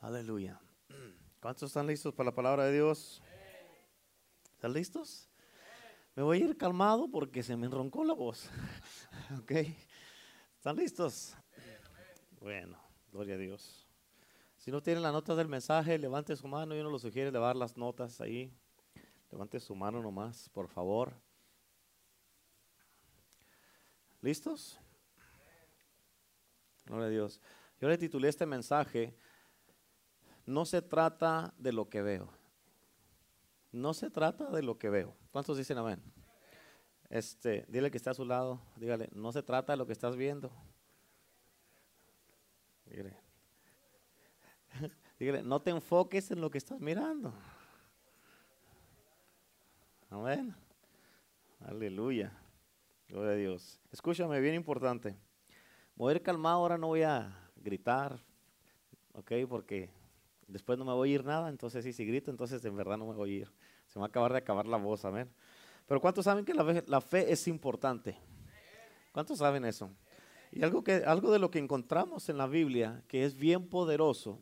Aleluya. 0.00 0.58
¿Cuántos 1.40 1.68
están 1.68 1.86
listos 1.86 2.14
para 2.14 2.30
la 2.30 2.34
palabra 2.34 2.64
de 2.64 2.72
Dios? 2.72 3.22
¿Están 4.54 4.72
listos? 4.72 5.28
Me 6.16 6.22
voy 6.22 6.40
a 6.40 6.44
ir 6.46 6.56
calmado 6.56 7.10
porque 7.10 7.42
se 7.42 7.54
me 7.54 7.66
enroncó 7.66 8.02
la 8.02 8.14
voz. 8.14 8.48
¿Ok? 9.42 9.52
¿Están 10.56 10.76
listos? 10.76 11.34
Bueno, 12.40 12.78
gloria 13.12 13.34
a 13.34 13.38
Dios. 13.38 13.86
Si 14.56 14.70
no 14.70 14.82
tienen 14.82 15.02
la 15.02 15.12
nota 15.12 15.34
del 15.34 15.48
mensaje, 15.48 15.98
levante 15.98 16.34
su 16.34 16.48
mano. 16.48 16.74
Yo 16.74 16.82
no 16.82 16.90
lo 16.90 16.98
sugiere 16.98 17.30
llevar 17.30 17.54
las 17.56 17.76
notas 17.76 18.22
ahí. 18.22 18.50
Levante 19.30 19.60
su 19.60 19.74
mano 19.74 20.00
nomás, 20.00 20.48
por 20.48 20.68
favor. 20.68 21.12
¿Listos? 24.22 24.80
Gloria 26.86 27.06
a 27.06 27.10
Dios. 27.10 27.40
Yo 27.78 27.88
le 27.88 27.98
titulé 27.98 28.28
este 28.28 28.46
mensaje, 28.46 29.14
no 30.50 30.64
se 30.64 30.82
trata 30.82 31.54
de 31.58 31.72
lo 31.72 31.88
que 31.88 32.02
veo. 32.02 32.28
No 33.72 33.94
se 33.94 34.10
trata 34.10 34.50
de 34.50 34.62
lo 34.62 34.78
que 34.78 34.90
veo. 34.90 35.16
¿Cuántos 35.30 35.56
dicen 35.56 35.78
amén? 35.78 36.02
Este, 37.08 37.64
dile 37.68 37.90
que 37.90 37.96
está 37.96 38.10
a 38.10 38.14
su 38.14 38.24
lado, 38.24 38.60
dígale, 38.76 39.08
no 39.12 39.32
se 39.32 39.42
trata 39.42 39.72
de 39.72 39.76
lo 39.76 39.86
que 39.86 39.92
estás 39.92 40.16
viendo. 40.16 40.50
Dígale, 42.86 43.16
dígale 45.18 45.42
no 45.42 45.60
te 45.60 45.70
enfoques 45.70 46.30
en 46.30 46.40
lo 46.40 46.50
que 46.50 46.58
estás 46.58 46.80
mirando. 46.80 47.32
Amén. 50.08 50.54
Aleluya. 51.60 52.32
Gloria 53.08 53.32
a 53.32 53.36
Dios. 53.36 53.80
Escúchame, 53.92 54.40
bien 54.40 54.54
importante. 54.54 55.16
Ir 55.96 56.22
calmado, 56.22 56.56
ahora 56.56 56.78
no 56.78 56.88
voy 56.88 57.02
a 57.02 57.50
gritar, 57.56 58.20
¿ok? 59.12 59.32
Porque 59.48 59.99
después 60.50 60.78
no 60.78 60.84
me 60.84 60.92
voy 60.92 60.98
a 60.98 61.12
oír 61.12 61.24
nada, 61.24 61.48
entonces 61.48 61.94
si 61.94 62.04
grito, 62.04 62.30
entonces 62.30 62.64
en 62.64 62.76
verdad 62.76 62.98
no 62.98 63.06
me 63.06 63.14
voy 63.14 63.20
a 63.20 63.22
oír. 63.22 63.52
Se 63.86 63.98
me 63.98 64.00
va 64.00 64.06
a 64.06 64.08
acabar 64.08 64.32
de 64.32 64.38
acabar 64.38 64.66
la 64.66 64.76
voz, 64.76 65.04
amén. 65.04 65.30
Pero 65.86 66.00
¿cuántos 66.00 66.24
saben 66.24 66.44
que 66.44 66.54
la 66.54 66.64
fe, 66.64 66.84
la 66.86 67.00
fe 67.00 67.32
es 67.32 67.48
importante? 67.48 68.16
¿Cuántos 69.12 69.38
saben 69.38 69.64
eso? 69.64 69.90
Y 70.52 70.62
algo, 70.62 70.82
que, 70.82 71.02
algo 71.06 71.32
de 71.32 71.38
lo 71.38 71.50
que 71.50 71.58
encontramos 71.58 72.28
en 72.28 72.38
la 72.38 72.46
Biblia 72.46 73.02
que 73.08 73.24
es 73.24 73.36
bien 73.36 73.68
poderoso 73.68 74.40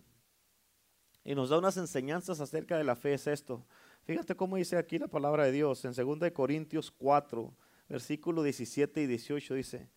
y 1.24 1.34
nos 1.34 1.50
da 1.50 1.58
unas 1.58 1.76
enseñanzas 1.76 2.40
acerca 2.40 2.78
de 2.78 2.84
la 2.84 2.96
fe 2.96 3.14
es 3.14 3.26
esto. 3.26 3.66
Fíjate 4.04 4.34
cómo 4.34 4.56
dice 4.56 4.78
aquí 4.78 4.98
la 4.98 5.08
palabra 5.08 5.44
de 5.44 5.52
Dios 5.52 5.84
en 5.84 5.92
2 5.92 6.30
Corintios 6.32 6.90
4, 6.90 7.54
versículo 7.88 8.42
17 8.42 9.02
y 9.02 9.06
18 9.06 9.54
dice, 9.54 9.90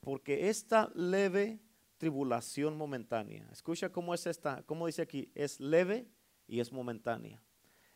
porque 0.00 0.48
esta 0.48 0.90
leve 0.94 1.60
tribulación 1.98 2.76
momentánea, 2.76 3.48
escucha 3.52 3.90
cómo 3.90 4.14
es 4.14 4.26
esta, 4.26 4.62
cómo 4.64 4.86
dice 4.86 5.02
aquí, 5.02 5.30
es 5.34 5.60
leve 5.60 6.08
y 6.46 6.60
es 6.60 6.72
momentánea. 6.72 7.42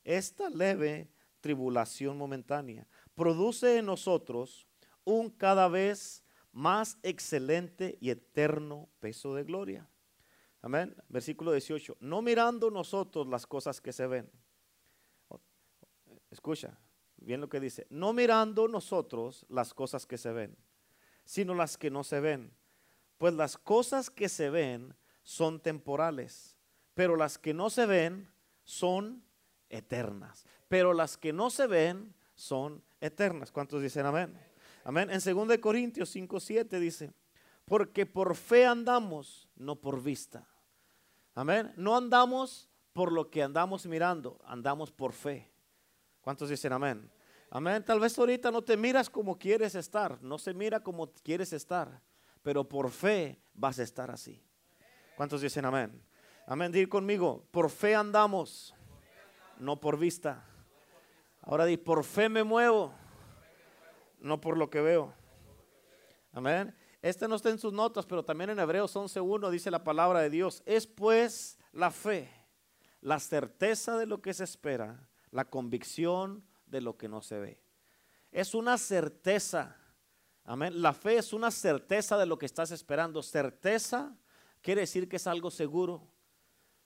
Esta 0.05 0.49
leve 0.49 1.11
tribulación 1.41 2.17
momentánea 2.17 2.87
produce 3.15 3.79
en 3.79 3.87
nosotros 3.87 4.67
un 5.05 5.31
cada 5.31 5.69
vez 5.69 6.23
más 6.53 6.99
excelente 7.03 7.97
y 8.01 8.11
eterno 8.11 8.89
peso 9.01 9.35
de 9.35 9.45
gloria. 9.45 9.89
Amén. 10.63 10.95
Versículo 11.09 11.53
18. 11.53 11.97
No 12.01 12.23
mirando 12.23 12.71
nosotros 12.71 13.27
las 13.27 13.47
cosas 13.47 13.81
que 13.81 13.93
se 13.93 14.07
ven. 14.07 14.31
Escucha, 16.31 16.79
bien 17.17 17.41
lo 17.41 17.49
que 17.49 17.61
dice. 17.61 17.87
No 17.91 18.13
mirando 18.13 18.69
nosotros 18.69 19.47
las 19.49 19.75
cosas 19.75 20.07
que 20.07 20.19
se 20.19 20.33
ven, 20.33 20.57
sino 21.25 21.55
las 21.55 21.79
que 21.79 21.91
no 21.91 22.05
se 22.05 22.21
ven. 22.21 22.53
Pues 23.21 23.35
las 23.35 23.59
cosas 23.59 24.09
que 24.09 24.31
se 24.31 24.49
ven 24.49 24.97
son 25.23 25.61
temporales, 25.61 26.57
pero 26.95 27.17
las 27.17 27.37
que 27.37 27.53
no 27.53 27.69
se 27.69 27.85
ven 27.85 28.33
son 28.65 29.23
eternas. 29.69 30.47
Pero 30.69 30.95
las 30.95 31.19
que 31.19 31.31
no 31.31 31.51
se 31.51 31.67
ven 31.67 32.15
son 32.35 32.83
eternas. 32.99 33.53
¿Cuántos 33.53 33.83
dicen 33.83 34.07
amén? 34.07 34.41
Amén. 34.85 35.11
En 35.11 35.21
2 35.21 35.59
Corintios 35.59 36.09
5, 36.09 36.41
7 36.41 36.81
dice, 36.81 37.13
porque 37.67 38.07
por 38.07 38.35
fe 38.35 38.65
andamos, 38.65 39.51
no 39.55 39.77
por 39.77 40.03
vista. 40.03 40.49
Amén. 41.35 41.75
No 41.77 41.99
andamos 41.99 42.71
por 42.95 43.13
lo 43.13 43.29
que 43.29 43.43
andamos 43.43 43.85
mirando, 43.85 44.41
andamos 44.47 44.91
por 44.91 45.13
fe. 45.13 45.53
¿Cuántos 46.23 46.49
dicen 46.49 46.73
amén? 46.73 47.13
Amén. 47.51 47.85
Tal 47.85 48.01
vez 48.01 48.19
ahorita 48.19 48.51
no 48.51 48.63
te 48.63 48.79
miras 48.79 49.11
como 49.11 49.39
quieres 49.39 49.75
estar, 49.75 50.23
no 50.23 50.39
se 50.39 50.55
mira 50.55 50.81
como 50.81 51.13
quieres 51.23 51.53
estar, 51.53 52.01
pero 52.43 52.69
por 52.69 52.91
fe 52.91 53.41
vas 53.55 53.79
a 53.79 53.83
estar 53.83 54.11
así. 54.11 54.43
¿Cuántos 55.17 55.41
dicen 55.41 55.65
amén? 55.65 56.03
Amén. 56.47 56.73
Dir 56.73 56.89
conmigo, 56.89 57.47
por 57.51 57.71
fe 57.71 57.95
andamos, 57.95 58.75
no 59.59 59.79
por 59.79 59.99
vista. 59.99 60.45
Ahora 61.43 61.65
di, 61.65 61.77
por 61.77 62.05
fe 62.05 62.29
me 62.29 62.45
muevo, 62.45 62.93
no 64.19 64.41
por 64.41 64.57
lo 64.57 64.71
que 64.71 64.81
veo. 64.81 65.15
Amén. 66.33 66.75
Este 67.03 67.27
no 67.29 67.37
está 67.37 67.51
en 67.51 67.59
sus 67.59 67.73
notas, 67.73 68.05
pero 68.05 68.25
también 68.25 68.51
en 68.51 68.59
Hebreos 68.59 68.95
11.1 68.95 69.51
dice 69.51 69.71
la 69.71 69.85
palabra 69.85 70.21
de 70.21 70.31
Dios. 70.31 70.63
Es 70.67 70.87
pues 70.87 71.59
la 71.73 71.91
fe, 71.91 72.31
la 73.01 73.19
certeza 73.19 73.97
de 73.97 74.07
lo 74.07 74.21
que 74.21 74.35
se 74.35 74.45
espera, 74.45 75.09
la 75.31 75.47
convicción 75.47 76.45
de 76.67 76.83
lo 76.83 76.97
que 76.97 77.09
no 77.09 77.23
se 77.23 77.39
ve. 77.39 77.63
Es 78.31 78.55
una 78.55 78.77
certeza. 78.77 79.77
La 80.57 80.93
fe 80.93 81.17
es 81.19 81.33
una 81.33 81.51
certeza 81.51 82.19
de 82.19 82.27
lo 82.27 82.39
que 82.39 82.47
estás 82.47 82.71
esperando. 82.73 83.23
Certeza 83.23 84.17
quiere 84.61 84.81
decir 84.81 85.09
que 85.09 85.17
es 85.17 85.27
algo 85.27 85.51
seguro. 85.51 86.03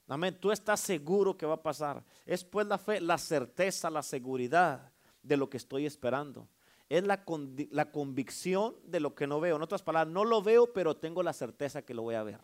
Amén. 0.06 0.36
Tú 0.38 0.52
estás 0.52 0.80
seguro 0.80 1.36
que 1.36 1.46
va 1.46 1.54
a 1.54 1.62
pasar. 1.62 2.04
Es 2.26 2.44
pues 2.44 2.66
la 2.66 2.76
fe, 2.76 3.00
la 3.00 3.16
certeza, 3.16 3.88
la 3.88 4.02
seguridad 4.02 4.92
de 5.22 5.36
lo 5.38 5.48
que 5.48 5.56
estoy 5.56 5.86
esperando 5.86 6.48
es 6.88 7.04
la, 7.04 7.24
la 7.70 7.90
convicción 7.90 8.76
de 8.84 9.00
lo 9.00 9.14
que 9.14 9.26
no 9.26 9.40
veo. 9.40 9.56
En 9.56 9.62
otras 9.62 9.82
palabras, 9.82 10.12
no 10.12 10.24
lo 10.24 10.42
veo, 10.42 10.72
pero 10.72 10.96
tengo 10.96 11.22
la 11.22 11.32
certeza 11.32 11.82
que 11.82 11.94
lo 11.94 12.02
voy 12.02 12.14
a 12.16 12.22
ver. 12.22 12.40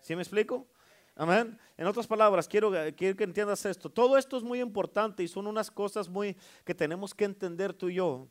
¿Sí 0.00 0.16
me 0.16 0.22
explico? 0.22 0.66
Amén. 1.14 1.58
En 1.76 1.86
otras 1.86 2.06
palabras, 2.06 2.48
quiero, 2.48 2.72
quiero, 2.96 3.16
que 3.16 3.24
entiendas 3.24 3.66
esto. 3.66 3.90
Todo 3.90 4.16
esto 4.16 4.38
es 4.38 4.42
muy 4.42 4.60
importante 4.60 5.22
y 5.22 5.28
son 5.28 5.46
unas 5.46 5.70
cosas 5.70 6.08
muy 6.08 6.34
que 6.64 6.74
tenemos 6.74 7.14
que 7.14 7.24
entender 7.24 7.74
tú 7.74 7.90
y 7.90 7.96
yo. 7.96 8.26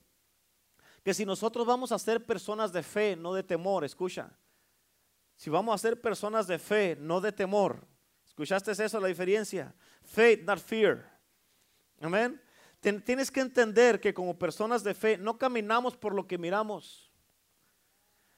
Que 1.09 1.15
si 1.15 1.25
nosotros 1.25 1.65
vamos 1.65 1.91
a 1.91 1.97
ser 1.97 2.23
personas 2.23 2.71
de 2.71 2.83
fe, 2.83 3.15
no 3.15 3.33
de 3.33 3.41
temor, 3.41 3.83
escucha. 3.83 4.29
Si 5.35 5.49
vamos 5.49 5.73
a 5.73 5.77
ser 5.79 5.99
personas 5.99 6.45
de 6.45 6.59
fe, 6.59 6.95
no 7.01 7.19
de 7.19 7.31
temor. 7.31 7.83
¿Escuchaste 8.27 8.71
eso, 8.73 8.99
la 8.99 9.07
diferencia? 9.07 9.73
Faith, 10.03 10.43
not 10.43 10.59
fear. 10.59 11.19
Amén. 11.99 12.39
Tienes 12.79 13.31
que 13.31 13.39
entender 13.39 13.99
que 13.99 14.13
como 14.13 14.37
personas 14.37 14.83
de 14.83 14.93
fe 14.93 15.17
no 15.17 15.35
caminamos 15.35 15.97
por 15.97 16.13
lo 16.13 16.27
que 16.27 16.37
miramos. 16.37 17.11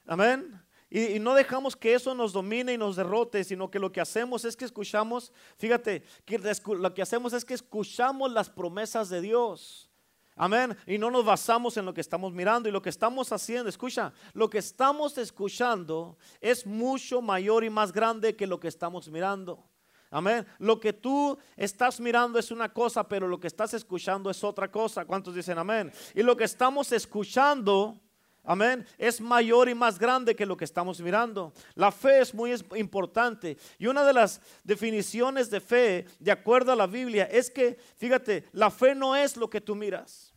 Amén. 0.06 0.58
Y, 0.90 1.20
no 1.20 1.34
dejamos 1.34 1.76
que 1.76 1.94
eso 1.94 2.16
nos 2.16 2.32
domine 2.32 2.72
y 2.72 2.78
nos 2.78 2.96
derrote, 2.96 3.44
sino 3.44 3.70
que 3.70 3.80
lo 3.80 3.92
que 3.92 4.00
hacemos 4.00 4.46
es 4.46 4.56
que 4.56 4.64
escuchamos, 4.64 5.34
fíjate, 5.58 6.06
que 6.24 6.40
lo 6.40 6.94
que 6.94 7.02
hacemos 7.02 7.34
es 7.34 7.44
que 7.44 7.54
escuchamos 7.54 8.32
las 8.32 8.50
promesas 8.50 9.10
de 9.10 9.20
Dios. 9.20 9.91
Amén. 10.36 10.76
Y 10.88 10.98
no 10.98 11.12
nos 11.12 11.26
basamos 11.26 11.78
en 11.78 11.86
lo 11.86 11.94
que 11.94 12.02
estamos 12.02 12.34
mirando 12.34 12.68
y 12.68 12.72
lo 12.72 12.82
que 12.82 12.90
estamos 12.90 13.32
haciendo. 13.32 13.70
Escucha, 13.70 14.14
lo 14.34 14.50
que 14.50 14.60
estamos 14.60 15.18
escuchando 15.18 16.18
es 16.40 16.66
mucho 16.66 17.22
mayor 17.22 17.64
y 17.64 17.70
más 17.70 17.92
grande 17.92 18.36
que 18.36 18.48
lo 18.48 18.60
que 18.60 18.68
estamos 18.68 19.10
mirando. 19.10 19.64
Amén. 20.10 20.46
Lo 20.60 20.80
que 20.80 20.92
tú 20.92 21.38
estás 21.56 22.00
mirando 22.02 22.38
es 22.38 22.52
una 22.52 22.74
cosa, 22.74 23.08
pero 23.08 23.28
lo 23.28 23.40
que 23.40 23.48
estás 23.48 23.74
escuchando 23.74 24.30
es 24.30 24.44
otra 24.44 24.70
cosa. 24.70 25.06
¿Cuántos 25.06 25.34
dicen 25.34 25.58
amén? 25.58 25.92
Y 26.14 26.22
lo 26.22 26.36
que 26.36 26.44
estamos 26.44 26.92
escuchando, 26.92 27.98
amén, 28.44 28.86
es 28.98 29.22
mayor 29.22 29.70
y 29.70 29.76
más 29.76 29.98
grande 29.98 30.36
que 30.36 30.46
lo 30.46 30.58
que 30.58 30.66
estamos 30.66 31.02
mirando. 31.02 31.54
La 31.76 31.92
fe 31.92 32.22
es 32.22 32.34
muy 32.34 32.54
importante. 32.76 33.58
Y 33.78 33.88
una 33.88 34.04
de 34.04 34.14
las 34.14 34.42
definiciones 34.64 35.50
de 35.50 35.60
fe, 35.60 36.06
de 36.20 36.32
acuerdo 36.32 36.72
a 36.72 36.76
la 36.76 36.88
Biblia, 36.88 37.26
es 37.26 37.50
que, 37.50 37.78
fíjate, 37.98 38.46
la 38.52 38.70
fe 38.70 38.96
no 38.96 39.16
es 39.16 39.38
lo 39.38 39.50
que 39.50 39.62
tú 39.62 39.76
miras. 39.76 40.34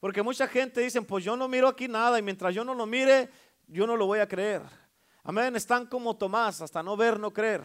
Porque 0.00 0.22
mucha 0.22 0.46
gente 0.46 0.80
dice, 0.80 1.02
pues 1.02 1.24
yo 1.24 1.36
no 1.36 1.48
miro 1.48 1.68
aquí 1.68 1.88
nada 1.88 2.18
y 2.18 2.22
mientras 2.22 2.54
yo 2.54 2.64
no 2.64 2.74
lo 2.74 2.86
mire, 2.86 3.30
yo 3.66 3.86
no 3.86 3.96
lo 3.96 4.06
voy 4.06 4.20
a 4.20 4.28
creer. 4.28 4.62
Amén. 5.24 5.56
Están 5.56 5.86
como 5.86 6.16
Tomás, 6.16 6.60
hasta 6.60 6.82
no 6.82 6.96
ver, 6.96 7.18
no 7.18 7.32
creer. 7.32 7.62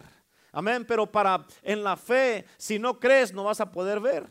Amén, 0.54 0.84
pero 0.86 1.10
para 1.10 1.44
en 1.62 1.82
la 1.82 1.96
fe, 1.96 2.46
si 2.56 2.78
no 2.78 3.00
crees, 3.00 3.32
no 3.32 3.42
vas 3.42 3.60
a 3.60 3.72
poder 3.72 3.98
ver. 3.98 4.24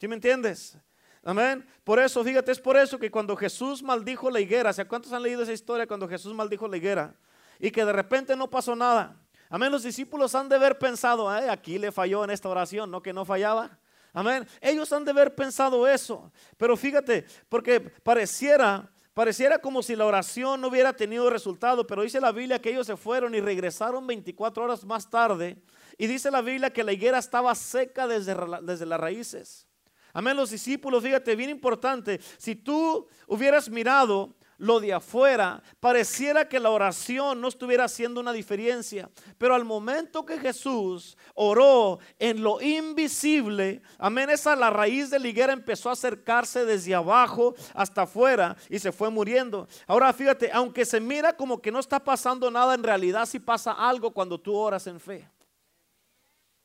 ¿Sí 0.00 0.08
me 0.08 0.14
entiendes? 0.14 0.78
Amén. 1.24 1.64
Por 1.84 2.00
eso, 2.00 2.24
fíjate, 2.24 2.52
es 2.52 2.60
por 2.60 2.76
eso 2.76 2.98
que 2.98 3.10
cuando 3.10 3.36
Jesús 3.36 3.82
maldijo 3.82 4.30
la 4.30 4.40
higuera, 4.40 4.72
¿se 4.72 4.84
cuántos 4.84 5.12
han 5.12 5.22
leído 5.22 5.42
esa 5.42 5.52
historia 5.52 5.86
cuando 5.86 6.08
Jesús 6.08 6.34
maldijo 6.34 6.66
la 6.66 6.76
higuera? 6.76 7.14
Y 7.58 7.70
que 7.70 7.84
de 7.84 7.92
repente 7.92 8.34
no 8.34 8.50
pasó 8.50 8.74
nada. 8.74 9.16
Amén, 9.48 9.70
los 9.70 9.82
discípulos 9.82 10.34
han 10.34 10.48
de 10.48 10.56
haber 10.56 10.78
pensado, 10.78 11.28
aquí 11.28 11.78
le 11.78 11.92
falló 11.92 12.24
en 12.24 12.30
esta 12.30 12.48
oración, 12.48 12.90
no 12.90 13.02
que 13.02 13.12
no 13.12 13.24
fallaba. 13.24 13.78
Amén. 14.12 14.46
Ellos 14.60 14.92
han 14.92 15.04
de 15.04 15.10
haber 15.10 15.34
pensado 15.34 15.86
eso. 15.86 16.32
Pero 16.56 16.76
fíjate, 16.76 17.24
porque 17.48 17.80
pareciera 17.80 18.90
Pareciera 19.14 19.58
como 19.58 19.82
si 19.82 19.94
la 19.94 20.06
oración 20.06 20.60
no 20.60 20.68
hubiera 20.68 20.94
tenido 20.94 21.28
resultado, 21.28 21.86
pero 21.86 22.02
dice 22.02 22.18
la 22.18 22.32
Biblia 22.32 22.62
que 22.62 22.70
ellos 22.70 22.86
se 22.86 22.96
fueron 22.96 23.34
y 23.34 23.40
regresaron 23.40 24.06
24 24.06 24.64
horas 24.64 24.84
más 24.86 25.10
tarde. 25.10 25.58
Y 25.98 26.06
dice 26.06 26.30
la 26.30 26.40
Biblia 26.40 26.72
que 26.72 26.82
la 26.82 26.94
higuera 26.94 27.18
estaba 27.18 27.54
seca 27.54 28.06
desde, 28.06 28.34
desde 28.62 28.86
las 28.86 28.98
raíces. 28.98 29.68
Amén, 30.12 30.36
los 30.36 30.50
discípulos, 30.50 31.02
fíjate, 31.02 31.34
bien 31.36 31.50
importante, 31.50 32.20
si 32.38 32.54
tú 32.54 33.06
hubieras 33.26 33.70
mirado 33.70 34.34
lo 34.62 34.78
de 34.78 34.92
afuera, 34.92 35.60
pareciera 35.80 36.48
que 36.48 36.60
la 36.60 36.70
oración 36.70 37.40
no 37.40 37.48
estuviera 37.48 37.84
haciendo 37.84 38.20
una 38.20 38.32
diferencia. 38.32 39.10
Pero 39.36 39.56
al 39.56 39.64
momento 39.64 40.24
que 40.24 40.38
Jesús 40.38 41.16
oró 41.34 41.98
en 42.16 42.44
lo 42.44 42.62
invisible, 42.62 43.82
amén, 43.98 44.30
esa 44.30 44.54
la 44.54 44.70
raíz 44.70 45.10
de 45.10 45.18
la 45.18 45.26
higuera 45.26 45.52
empezó 45.52 45.88
a 45.88 45.94
acercarse 45.94 46.64
desde 46.64 46.94
abajo 46.94 47.56
hasta 47.74 48.02
afuera 48.02 48.56
y 48.70 48.78
se 48.78 48.92
fue 48.92 49.10
muriendo. 49.10 49.66
Ahora 49.88 50.12
fíjate, 50.12 50.48
aunque 50.52 50.84
se 50.84 51.00
mira 51.00 51.36
como 51.36 51.60
que 51.60 51.72
no 51.72 51.80
está 51.80 51.98
pasando 51.98 52.48
nada, 52.48 52.74
en 52.74 52.84
realidad 52.84 53.26
sí 53.26 53.40
pasa 53.40 53.72
algo 53.72 54.12
cuando 54.12 54.40
tú 54.40 54.54
oras 54.54 54.86
en 54.86 55.00
fe. 55.00 55.28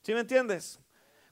¿Sí 0.04 0.14
me 0.14 0.20
entiendes? 0.20 0.80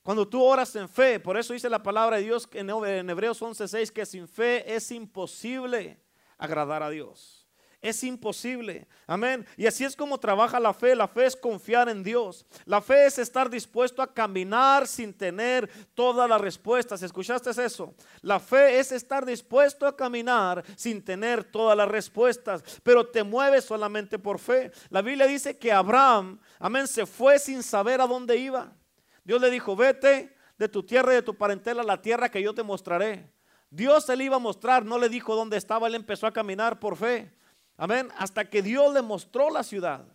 Cuando 0.06 0.28
tú 0.28 0.44
oras 0.44 0.76
en 0.76 0.88
fe, 0.88 1.20
por 1.20 1.36
eso 1.36 1.52
dice 1.52 1.68
la 1.68 1.82
palabra 1.82 2.18
de 2.18 2.26
Dios 2.26 2.48
en 2.54 2.70
Hebreos 3.10 3.42
11:6 3.42 3.92
que 3.92 4.06
sin 4.06 4.28
fe 4.28 4.76
es 4.76 4.92
imposible 4.92 6.00
agradar 6.38 6.84
a 6.84 6.92
Dios. 6.92 7.48
Es 7.82 8.04
imposible. 8.04 8.88
Amén. 9.08 9.48
Y 9.58 9.66
así 9.66 9.84
es 9.84 9.96
como 9.96 10.20
trabaja 10.20 10.60
la 10.60 10.76
fe. 10.76 10.96
La 10.96 11.08
fe 11.08 11.26
es 11.26 11.36
confiar 11.36 11.90
en 11.90 12.04
Dios. 12.04 12.46
La 12.66 12.82
fe 12.82 13.08
es 13.08 13.18
estar 13.18 13.50
dispuesto 13.50 14.04
a 14.04 14.14
caminar 14.14 14.86
sin 14.86 15.12
tener 15.12 15.68
todas 15.96 16.30
las 16.30 16.40
respuestas. 16.40 17.02
¿Escuchaste 17.02 17.50
eso? 17.66 17.96
La 18.22 18.40
fe 18.40 18.78
es 18.78 18.92
estar 18.92 19.26
dispuesto 19.26 19.88
a 19.88 19.96
caminar 19.96 20.64
sin 20.76 21.04
tener 21.04 21.44
todas 21.44 21.76
las 21.76 21.88
respuestas. 21.88 22.64
Pero 22.84 23.08
te 23.08 23.24
mueves 23.24 23.66
solamente 23.66 24.20
por 24.20 24.38
fe. 24.38 24.72
La 24.92 25.02
Biblia 25.02 25.26
dice 25.26 25.58
que 25.58 25.72
Abraham, 25.72 26.40
amén, 26.60 26.88
se 26.88 27.08
fue 27.08 27.40
sin 27.40 27.64
saber 27.64 28.02
a 28.02 28.06
dónde 28.06 28.38
iba. 28.38 28.72
Dios 29.26 29.42
le 29.42 29.50
dijo, 29.50 29.76
vete 29.76 30.38
de 30.58 30.70
tu 30.70 30.84
tierra 30.84 31.12
y 31.12 31.16
de 31.16 31.22
tu 31.22 31.36
parentela 31.36 31.82
a 31.82 31.86
la 31.86 32.02
tierra 32.02 32.30
que 32.30 32.42
yo 32.42 32.54
te 32.54 32.64
mostraré. 32.64 33.30
Dios 33.70 34.06
se 34.06 34.16
le 34.16 34.24
iba 34.24 34.38
a 34.38 34.40
mostrar, 34.40 34.86
no 34.86 34.98
le 34.98 35.10
dijo 35.10 35.36
dónde 35.36 35.58
estaba, 35.58 35.88
él 35.88 35.96
empezó 35.96 36.28
a 36.28 36.32
caminar 36.32 36.80
por 36.80 36.96
fe. 36.96 37.34
Amén, 37.76 38.10
hasta 38.18 38.50
que 38.50 38.62
Dios 38.62 38.94
le 38.94 39.02
mostró 39.02 39.50
la 39.50 39.64
ciudad. 39.64 40.15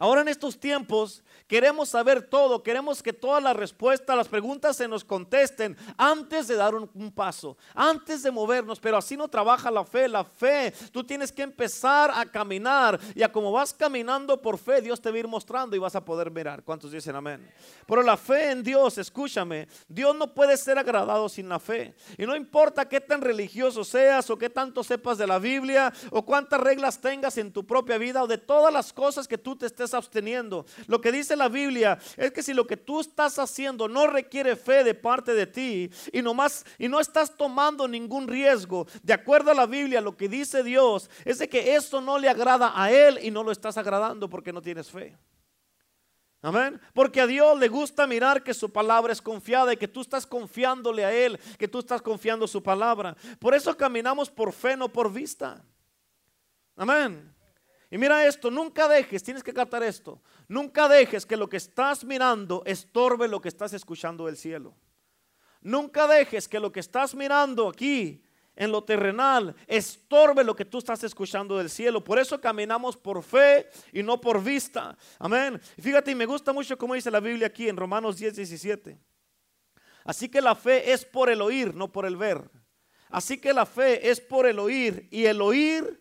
Ahora 0.00 0.22
en 0.22 0.28
estos 0.28 0.58
tiempos 0.58 1.22
queremos 1.46 1.90
saber 1.90 2.22
todo, 2.22 2.62
queremos 2.62 3.02
que 3.02 3.12
todas 3.12 3.42
las 3.42 3.54
respuestas, 3.54 4.16
las 4.16 4.28
preguntas 4.28 4.74
se 4.74 4.88
nos 4.88 5.04
contesten 5.04 5.76
antes 5.98 6.48
de 6.48 6.56
dar 6.56 6.74
un, 6.74 7.12
paso, 7.12 7.58
antes 7.74 8.22
de 8.22 8.30
movernos, 8.30 8.80
pero 8.80 8.96
así 8.96 9.14
no 9.14 9.28
trabaja 9.28 9.70
la 9.70 9.84
fe, 9.84 10.08
la 10.08 10.24
fe, 10.24 10.72
tú 10.90 11.04
tienes 11.04 11.30
que 11.30 11.42
empezar 11.42 12.10
a 12.14 12.24
caminar 12.24 12.98
y 13.14 13.22
a 13.22 13.30
como 13.30 13.52
vas 13.52 13.74
caminando 13.74 14.40
por 14.40 14.56
fe, 14.56 14.80
Dios 14.80 15.02
te 15.02 15.10
va 15.10 15.16
a 15.16 15.18
ir 15.18 15.28
mostrando 15.28 15.76
y 15.76 15.78
vas 15.78 15.94
a 15.94 16.02
poder 16.02 16.30
mirar. 16.30 16.64
¿Cuántos 16.64 16.92
dicen 16.92 17.14
amén? 17.14 17.52
Pero 17.86 18.02
la 18.02 18.16
fe 18.16 18.52
en 18.52 18.62
Dios, 18.62 18.96
escúchame, 18.96 19.68
Dios 19.86 20.16
no 20.16 20.32
puede 20.32 20.56
ser 20.56 20.78
agradado 20.78 21.28
sin 21.28 21.46
la 21.46 21.58
fe. 21.58 21.94
Y 22.16 22.24
no 22.24 22.34
importa 22.34 22.88
qué 22.88 23.02
tan 23.02 23.20
religioso 23.20 23.84
seas 23.84 24.30
o 24.30 24.38
qué 24.38 24.48
tanto 24.48 24.82
sepas 24.82 25.18
de 25.18 25.26
la 25.26 25.38
Biblia 25.38 25.92
o 26.10 26.24
cuántas 26.24 26.58
reglas 26.58 26.98
tengas 26.98 27.36
en 27.36 27.52
tu 27.52 27.66
propia 27.66 27.98
vida 27.98 28.22
o 28.22 28.26
de 28.26 28.38
todas 28.38 28.72
las 28.72 28.94
cosas 28.94 29.28
que 29.28 29.36
tú 29.36 29.56
te 29.56 29.66
estés 29.66 29.89
absteniendo. 29.94 30.66
Lo 30.86 31.00
que 31.00 31.12
dice 31.12 31.36
la 31.36 31.48
Biblia 31.48 31.98
es 32.16 32.32
que 32.32 32.42
si 32.42 32.54
lo 32.54 32.66
que 32.66 32.76
tú 32.76 33.00
estás 33.00 33.38
haciendo 33.38 33.88
no 33.88 34.06
requiere 34.06 34.56
fe 34.56 34.84
de 34.84 34.94
parte 34.94 35.34
de 35.34 35.46
ti 35.46 35.90
y 36.12 36.22
más 36.22 36.64
y 36.78 36.88
no 36.88 37.00
estás 37.00 37.36
tomando 37.36 37.86
ningún 37.88 38.28
riesgo, 38.28 38.86
de 39.02 39.12
acuerdo 39.12 39.50
a 39.50 39.54
la 39.54 39.66
Biblia, 39.66 40.00
lo 40.00 40.16
que 40.16 40.28
dice 40.28 40.62
Dios 40.62 41.10
es 41.24 41.38
de 41.38 41.48
que 41.48 41.74
esto 41.74 42.00
no 42.00 42.18
le 42.18 42.28
agrada 42.28 42.72
a 42.74 42.90
él 42.90 43.18
y 43.22 43.30
no 43.30 43.42
lo 43.42 43.52
estás 43.52 43.76
agradando 43.76 44.28
porque 44.28 44.52
no 44.52 44.62
tienes 44.62 44.90
fe. 44.90 45.16
Amén. 46.42 46.80
Porque 46.94 47.20
a 47.20 47.26
Dios 47.26 47.58
le 47.58 47.68
gusta 47.68 48.06
mirar 48.06 48.42
que 48.42 48.54
su 48.54 48.70
palabra 48.72 49.12
es 49.12 49.20
confiada 49.20 49.74
y 49.74 49.76
que 49.76 49.88
tú 49.88 50.00
estás 50.00 50.26
confiándole 50.26 51.04
a 51.04 51.12
Él, 51.12 51.38
que 51.58 51.68
tú 51.68 51.80
estás 51.80 52.00
confiando 52.00 52.48
su 52.48 52.62
palabra. 52.62 53.14
Por 53.38 53.54
eso 53.54 53.76
caminamos 53.76 54.30
por 54.30 54.52
fe, 54.52 54.76
no 54.76 54.88
por 54.88 55.12
vista. 55.12 55.62
Amén. 56.76 57.34
Y 57.90 57.98
mira 57.98 58.24
esto, 58.24 58.50
nunca 58.50 58.86
dejes, 58.86 59.22
tienes 59.22 59.42
que 59.42 59.52
captar 59.52 59.82
esto, 59.82 60.22
nunca 60.46 60.88
dejes 60.88 61.26
que 61.26 61.36
lo 61.36 61.48
que 61.48 61.56
estás 61.56 62.04
mirando 62.04 62.62
estorbe 62.64 63.26
lo 63.26 63.40
que 63.40 63.48
estás 63.48 63.72
escuchando 63.72 64.26
del 64.26 64.36
cielo. 64.36 64.76
Nunca 65.60 66.06
dejes 66.06 66.48
que 66.48 66.60
lo 66.60 66.70
que 66.70 66.80
estás 66.80 67.14
mirando 67.14 67.68
aquí 67.68 68.22
en 68.54 68.70
lo 68.70 68.84
terrenal 68.84 69.54
estorbe 69.66 70.44
lo 70.44 70.54
que 70.54 70.64
tú 70.64 70.78
estás 70.78 71.02
escuchando 71.02 71.58
del 71.58 71.68
cielo. 71.68 72.02
Por 72.02 72.18
eso 72.18 72.40
caminamos 72.40 72.96
por 72.96 73.22
fe 73.22 73.68
y 73.92 74.02
no 74.02 74.20
por 74.20 74.42
vista. 74.42 74.96
Amén. 75.18 75.60
fíjate, 75.80 76.12
y 76.12 76.14
me 76.14 76.26
gusta 76.26 76.52
mucho 76.52 76.78
como 76.78 76.94
dice 76.94 77.10
la 77.10 77.20
Biblia 77.20 77.48
aquí 77.48 77.68
en 77.68 77.76
Romanos 77.76 78.18
10, 78.18 78.36
17. 78.36 78.98
Así 80.04 80.28
que 80.28 80.40
la 80.40 80.54
fe 80.54 80.92
es 80.92 81.04
por 81.04 81.28
el 81.28 81.42
oír, 81.42 81.74
no 81.74 81.90
por 81.90 82.06
el 82.06 82.16
ver. 82.16 82.50
Así 83.08 83.38
que 83.38 83.52
la 83.52 83.66
fe 83.66 84.08
es 84.08 84.20
por 84.20 84.46
el 84.46 84.58
oír 84.58 85.08
y 85.10 85.24
el 85.24 85.42
oír 85.42 86.00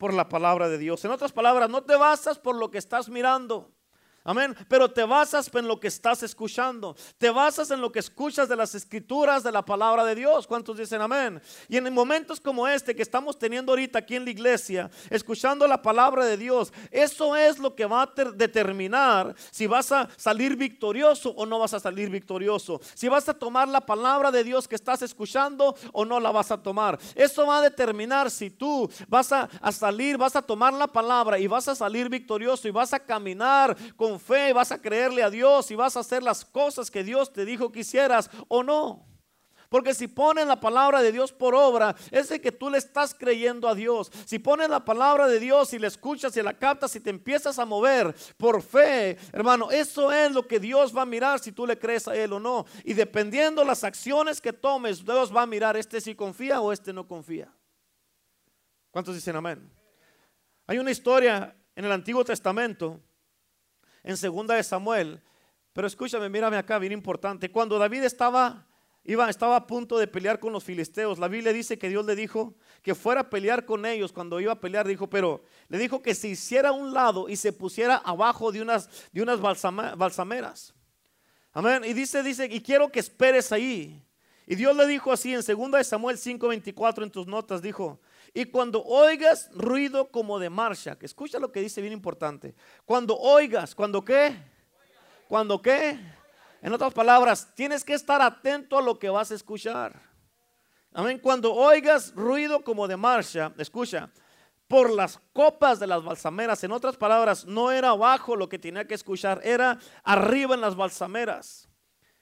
por 0.00 0.14
la 0.14 0.30
palabra 0.30 0.70
de 0.70 0.78
Dios. 0.78 1.04
En 1.04 1.10
otras 1.10 1.30
palabras, 1.30 1.68
no 1.68 1.82
te 1.82 1.94
basas 1.94 2.38
por 2.38 2.56
lo 2.56 2.70
que 2.70 2.78
estás 2.78 3.10
mirando. 3.10 3.70
Amén. 4.22 4.54
Pero 4.68 4.90
te 4.90 5.02
basas 5.02 5.50
en 5.54 5.66
lo 5.66 5.80
que 5.80 5.88
estás 5.88 6.22
escuchando. 6.22 6.94
Te 7.16 7.30
basas 7.30 7.70
en 7.70 7.80
lo 7.80 7.90
que 7.90 8.00
escuchas 8.00 8.50
de 8.50 8.56
las 8.56 8.74
escrituras 8.74 9.42
de 9.42 9.50
la 9.50 9.64
palabra 9.64 10.04
de 10.04 10.14
Dios. 10.14 10.46
¿Cuántos 10.46 10.76
dicen 10.76 11.00
amén? 11.00 11.40
Y 11.68 11.78
en 11.78 11.92
momentos 11.92 12.38
como 12.38 12.68
este 12.68 12.94
que 12.94 13.00
estamos 13.00 13.38
teniendo 13.38 13.72
ahorita 13.72 14.00
aquí 14.00 14.16
en 14.16 14.26
la 14.26 14.30
iglesia, 14.30 14.90
escuchando 15.08 15.66
la 15.66 15.80
palabra 15.80 16.26
de 16.26 16.36
Dios, 16.36 16.70
eso 16.90 17.34
es 17.34 17.58
lo 17.58 17.74
que 17.74 17.86
va 17.86 18.02
a 18.02 18.24
determinar 18.34 19.34
si 19.50 19.66
vas 19.66 19.90
a 19.90 20.08
salir 20.16 20.54
victorioso 20.54 21.30
o 21.30 21.46
no 21.46 21.58
vas 21.58 21.72
a 21.72 21.80
salir 21.80 22.10
victorioso. 22.10 22.78
Si 22.92 23.08
vas 23.08 23.26
a 23.26 23.34
tomar 23.34 23.68
la 23.68 23.80
palabra 23.80 24.30
de 24.30 24.44
Dios 24.44 24.68
que 24.68 24.74
estás 24.74 25.00
escuchando 25.00 25.74
o 25.92 26.04
no 26.04 26.20
la 26.20 26.30
vas 26.30 26.50
a 26.50 26.62
tomar. 26.62 26.98
Eso 27.14 27.46
va 27.46 27.58
a 27.58 27.62
determinar 27.62 28.30
si 28.30 28.50
tú 28.50 28.90
vas 29.08 29.32
a, 29.32 29.48
a 29.62 29.72
salir, 29.72 30.18
vas 30.18 30.36
a 30.36 30.42
tomar 30.42 30.74
la 30.74 30.86
palabra 30.86 31.38
y 31.38 31.46
vas 31.46 31.68
a 31.68 31.74
salir 31.74 32.10
victorioso 32.10 32.68
y 32.68 32.70
vas 32.70 32.92
a 32.92 33.00
caminar 33.00 33.74
con 33.96 34.09
fe, 34.18 34.52
vas 34.52 34.72
a 34.72 34.80
creerle 34.80 35.22
a 35.22 35.30
Dios 35.30 35.70
y 35.70 35.76
vas 35.76 35.96
a 35.96 36.00
hacer 36.00 36.22
las 36.22 36.44
cosas 36.44 36.90
que 36.90 37.04
Dios 37.04 37.32
te 37.32 37.44
dijo 37.44 37.70
que 37.70 37.80
hicieras 37.80 38.30
o 38.48 38.62
no. 38.62 39.06
Porque 39.70 39.94
si 39.94 40.08
ponen 40.08 40.48
la 40.48 40.58
palabra 40.58 41.00
de 41.00 41.12
Dios 41.12 41.32
por 41.32 41.54
obra, 41.54 41.94
es 42.10 42.28
de 42.28 42.40
que 42.40 42.50
tú 42.50 42.70
le 42.70 42.78
estás 42.78 43.14
creyendo 43.14 43.68
a 43.68 43.74
Dios. 43.76 44.10
Si 44.26 44.40
pones 44.40 44.68
la 44.68 44.84
palabra 44.84 45.28
de 45.28 45.38
Dios 45.38 45.72
y 45.72 45.78
la 45.78 45.86
escuchas 45.86 46.36
y 46.36 46.42
la 46.42 46.58
captas 46.58 46.96
y 46.96 47.00
te 47.00 47.10
empiezas 47.10 47.56
a 47.60 47.64
mover 47.64 48.12
por 48.36 48.62
fe, 48.62 49.16
hermano, 49.32 49.70
eso 49.70 50.10
es 50.10 50.32
lo 50.32 50.48
que 50.48 50.58
Dios 50.58 50.94
va 50.94 51.02
a 51.02 51.06
mirar 51.06 51.38
si 51.38 51.52
tú 51.52 51.68
le 51.68 51.78
crees 51.78 52.08
a 52.08 52.16
Él 52.16 52.32
o 52.32 52.40
no. 52.40 52.66
Y 52.82 52.94
dependiendo 52.94 53.64
las 53.64 53.84
acciones 53.84 54.40
que 54.40 54.52
tomes, 54.52 55.04
Dios 55.04 55.34
va 55.34 55.42
a 55.42 55.46
mirar 55.46 55.76
este 55.76 56.00
si 56.00 56.16
confía 56.16 56.60
o 56.60 56.72
este 56.72 56.92
no 56.92 57.06
confía. 57.06 57.54
¿Cuántos 58.90 59.14
dicen 59.14 59.36
amén? 59.36 59.70
Hay 60.66 60.78
una 60.78 60.90
historia 60.90 61.56
en 61.76 61.84
el 61.84 61.92
Antiguo 61.92 62.24
Testamento 62.24 63.00
en 64.02 64.16
segunda 64.16 64.54
de 64.54 64.62
Samuel. 64.62 65.20
Pero 65.72 65.86
escúchame, 65.86 66.28
mírame 66.28 66.56
acá, 66.56 66.78
bien 66.78 66.92
importante. 66.92 67.50
Cuando 67.50 67.78
David 67.78 68.02
estaba, 68.04 68.66
iba, 69.04 69.30
estaba 69.30 69.56
a 69.56 69.66
punto 69.66 69.98
de 69.98 70.06
pelear 70.06 70.40
con 70.40 70.52
los 70.52 70.64
filisteos, 70.64 71.18
la 71.18 71.28
Biblia 71.28 71.52
dice 71.52 71.78
que 71.78 71.88
Dios 71.88 72.04
le 72.04 72.16
dijo 72.16 72.54
que 72.82 72.94
fuera 72.94 73.22
a 73.22 73.30
pelear 73.30 73.64
con 73.64 73.86
ellos. 73.86 74.12
Cuando 74.12 74.40
iba 74.40 74.52
a 74.52 74.60
pelear, 74.60 74.86
dijo, 74.86 75.08
pero 75.08 75.44
le 75.68 75.78
dijo 75.78 76.02
que 76.02 76.14
se 76.14 76.28
hiciera 76.28 76.70
a 76.70 76.72
un 76.72 76.92
lado 76.92 77.28
y 77.28 77.36
se 77.36 77.52
pusiera 77.52 77.96
abajo 77.96 78.50
de 78.52 78.62
unas, 78.62 78.88
de 79.12 79.22
unas 79.22 79.40
balsameras. 79.40 80.74
Amén. 81.52 81.82
Y 81.84 81.92
dice, 81.92 82.22
dice, 82.22 82.46
y 82.50 82.60
quiero 82.60 82.90
que 82.90 83.00
esperes 83.00 83.52
ahí. 83.52 84.04
Y 84.46 84.56
Dios 84.56 84.76
le 84.76 84.86
dijo 84.86 85.12
así 85.12 85.32
en 85.32 85.44
segunda 85.44 85.78
de 85.78 85.84
Samuel 85.84 86.16
5:24 86.16 87.04
en 87.04 87.10
tus 87.10 87.28
notas, 87.28 87.62
dijo, 87.62 88.00
y 88.32 88.46
cuando 88.46 88.82
oigas 88.84 89.50
ruido 89.52 90.10
como 90.10 90.38
de 90.38 90.50
marcha, 90.50 90.96
que 90.96 91.06
escucha 91.06 91.38
lo 91.38 91.50
que 91.50 91.60
dice 91.60 91.80
bien 91.80 91.92
importante. 91.92 92.54
Cuando 92.84 93.16
oigas, 93.16 93.74
¿cuando 93.74 94.04
qué? 94.04 94.36
¿Cuando 95.28 95.60
qué? 95.60 95.98
En 96.62 96.72
otras 96.72 96.92
palabras, 96.92 97.52
tienes 97.54 97.84
que 97.84 97.94
estar 97.94 98.20
atento 98.22 98.78
a 98.78 98.82
lo 98.82 98.98
que 98.98 99.08
vas 99.08 99.30
a 99.30 99.34
escuchar. 99.34 100.00
Amén. 100.92 101.18
Cuando 101.18 101.54
oigas 101.54 102.14
ruido 102.14 102.62
como 102.62 102.86
de 102.86 102.96
marcha, 102.96 103.52
escucha, 103.58 104.10
por 104.70 104.88
las 104.90 105.20
copas 105.32 105.80
de 105.80 105.86
las 105.88 106.04
balsameras. 106.04 106.62
En 106.62 106.70
otras 106.70 106.96
palabras, 106.96 107.44
no 107.44 107.72
era 107.72 107.90
abajo 107.90 108.36
lo 108.36 108.48
que 108.48 108.58
tenía 108.58 108.86
que 108.86 108.94
escuchar, 108.94 109.40
era 109.42 109.80
arriba 110.04 110.54
en 110.54 110.60
las 110.60 110.76
balsameras. 110.76 111.68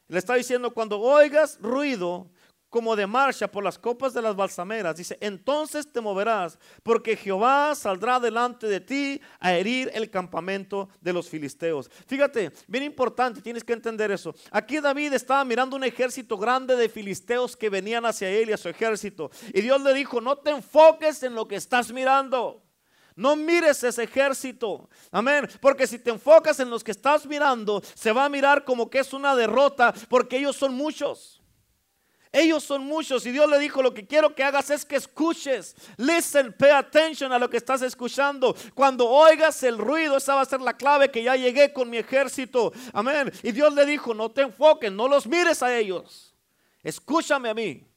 Le 0.07 0.19
está 0.19 0.35
diciendo, 0.35 0.73
cuando 0.73 0.99
oigas 0.99 1.59
ruido 1.61 2.31
como 2.71 2.95
de 2.97 3.07
marcha 3.07 3.51
por 3.51 3.65
las 3.65 3.79
copas 3.79 4.13
de 4.13 4.23
las 4.23 4.37
balsameras. 4.37 4.97
Dice, 4.97 5.17
entonces 5.21 5.91
te 5.91 6.01
moverás, 6.01 6.59
porque 6.83 7.17
Jehová 7.17 7.75
saldrá 7.75 8.21
delante 8.21 8.67
de 8.67 8.81
ti 8.81 9.21
a 9.41 9.55
herir 9.55 9.91
el 9.95 10.11
campamento 10.11 10.89
de 11.01 11.13
los 11.13 11.29
filisteos. 11.29 11.91
Fíjate, 12.07 12.53
bien 12.67 12.85
importante, 12.85 13.41
tienes 13.41 13.65
que 13.65 13.73
entender 13.73 14.11
eso. 14.11 14.35
Aquí 14.51 14.81
David 14.81 15.13
estaba 15.15 15.45
mirando 15.45 15.77
un 15.77 15.85
ejército 15.85 16.37
grande 16.37 16.77
de 16.77 16.89
filisteos 16.89 17.57
que 17.57 17.71
venían 17.71 18.05
hacia 18.05 18.31
él 18.31 18.51
y 18.51 18.53
a 18.53 18.59
su 18.59 18.69
ejército. 18.69 19.31
Y 19.55 19.61
Dios 19.61 19.81
le 19.83 19.95
dijo, 19.95 20.21
no 20.21 20.37
te 20.37 20.51
enfoques 20.51 21.23
en 21.23 21.35
lo 21.35 21.49
que 21.49 21.57
estás 21.57 21.93
mirando. 21.93 22.63
No 23.19 23.35
mires 23.35 23.83
ese 23.83 24.05
ejército. 24.05 24.89
Amén. 25.11 25.49
Porque 25.61 25.89
si 25.89 25.99
te 25.99 26.11
enfocas 26.11 26.61
en 26.61 26.71
los 26.71 26.85
que 26.85 26.93
estás 26.93 27.27
mirando, 27.27 27.83
se 27.95 28.13
va 28.13 28.27
a 28.27 28.29
mirar 28.29 28.65
como 28.65 28.89
que 28.89 29.01
es 29.01 29.13
una 29.13 29.35
derrota, 29.35 29.93
porque 30.09 30.37
ellos 30.37 30.55
son 30.55 30.75
muchos. 30.75 31.38
Ellos 32.33 32.63
son 32.63 32.85
muchos 32.85 33.25
y 33.25 33.33
Dios 33.33 33.49
le 33.49 33.59
dijo, 33.59 33.83
lo 33.83 33.95
que 33.95 34.07
quiero 34.07 34.35
que 34.35 34.45
hagas 34.45 34.71
es 34.71 34.85
que 34.85 34.97
escuches. 34.97 35.75
Listen, 35.97 36.53
pay 36.53 36.71
attention 36.71 37.33
a 37.33 37.39
lo 37.39 37.49
que 37.49 37.57
estás 37.57 37.81
escuchando. 37.83 38.55
Cuando 38.75 39.09
oigas 39.09 39.63
el 39.63 39.79
ruido, 39.79 40.17
esa 40.17 40.35
va 40.35 40.43
a 40.43 40.45
ser 40.45 40.61
la 40.61 40.77
clave 40.77 41.11
que 41.11 41.23
ya 41.23 41.37
llegué 41.37 41.73
con 41.73 41.89
mi 41.89 41.97
ejército. 41.97 42.73
Amén. 42.93 43.33
Y 43.43 43.53
Dios 43.53 43.73
le 43.75 43.87
dijo, 43.87 44.13
no 44.13 44.31
te 44.31 44.43
enfoques, 44.43 44.93
no 44.93 45.09
los 45.09 45.27
mires 45.27 45.63
a 45.63 45.77
ellos. 45.77 46.35
Escúchame 46.83 47.49
a 47.49 47.55
mí. 47.55 47.88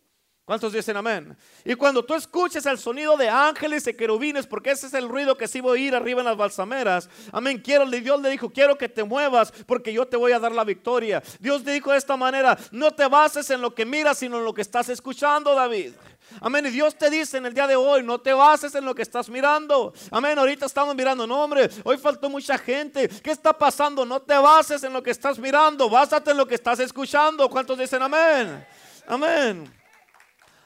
¿Cuántos 0.51 0.73
dicen 0.73 0.97
amén? 0.97 1.37
Y 1.63 1.75
cuando 1.75 2.03
tú 2.03 2.13
escuches 2.13 2.65
el 2.65 2.77
sonido 2.77 3.15
de 3.15 3.29
ángeles 3.29 3.87
y 3.87 3.93
querubines, 3.93 4.45
porque 4.45 4.71
ese 4.71 4.87
es 4.87 4.93
el 4.93 5.07
ruido 5.07 5.37
que 5.37 5.47
sí 5.47 5.61
voy 5.61 5.79
a 5.79 5.87
ir 5.87 5.95
arriba 5.95 6.19
en 6.19 6.25
las 6.25 6.35
balsameras. 6.35 7.07
Amén. 7.31 7.61
Quiero, 7.63 7.89
Dios 7.89 8.21
le 8.21 8.29
dijo, 8.29 8.49
quiero 8.49 8.77
que 8.77 8.89
te 8.89 9.05
muevas 9.05 9.53
porque 9.65 9.93
yo 9.93 10.05
te 10.05 10.17
voy 10.17 10.33
a 10.33 10.39
dar 10.39 10.51
la 10.51 10.65
victoria. 10.65 11.23
Dios 11.39 11.63
le 11.63 11.71
dijo 11.71 11.93
de 11.93 11.97
esta 11.97 12.17
manera, 12.17 12.57
no 12.73 12.91
te 12.91 13.07
bases 13.07 13.49
en 13.49 13.61
lo 13.61 13.73
que 13.73 13.85
miras, 13.85 14.17
sino 14.17 14.39
en 14.39 14.43
lo 14.43 14.53
que 14.53 14.61
estás 14.61 14.89
escuchando, 14.89 15.55
David. 15.55 15.93
Amén. 16.41 16.65
Y 16.65 16.71
Dios 16.71 16.97
te 16.97 17.09
dice 17.09 17.37
en 17.37 17.45
el 17.45 17.53
día 17.53 17.65
de 17.65 17.77
hoy, 17.77 18.03
no 18.03 18.19
te 18.19 18.33
bases 18.33 18.75
en 18.75 18.83
lo 18.83 18.93
que 18.93 19.03
estás 19.03 19.29
mirando. 19.29 19.93
Amén. 20.11 20.37
Ahorita 20.37 20.65
estamos 20.65 20.93
mirando, 20.93 21.25
no 21.25 21.45
hombre, 21.45 21.69
hoy 21.85 21.97
faltó 21.97 22.29
mucha 22.29 22.57
gente. 22.57 23.07
¿Qué 23.07 23.31
está 23.31 23.57
pasando? 23.57 24.03
No 24.03 24.21
te 24.21 24.37
bases 24.37 24.83
en 24.83 24.91
lo 24.91 25.01
que 25.01 25.11
estás 25.11 25.39
mirando, 25.39 25.89
básate 25.89 26.31
en 26.31 26.35
lo 26.35 26.45
que 26.45 26.55
estás 26.55 26.81
escuchando. 26.81 27.49
¿Cuántos 27.49 27.79
dicen 27.79 28.01
amén? 28.01 28.67
Amén. 29.07 29.80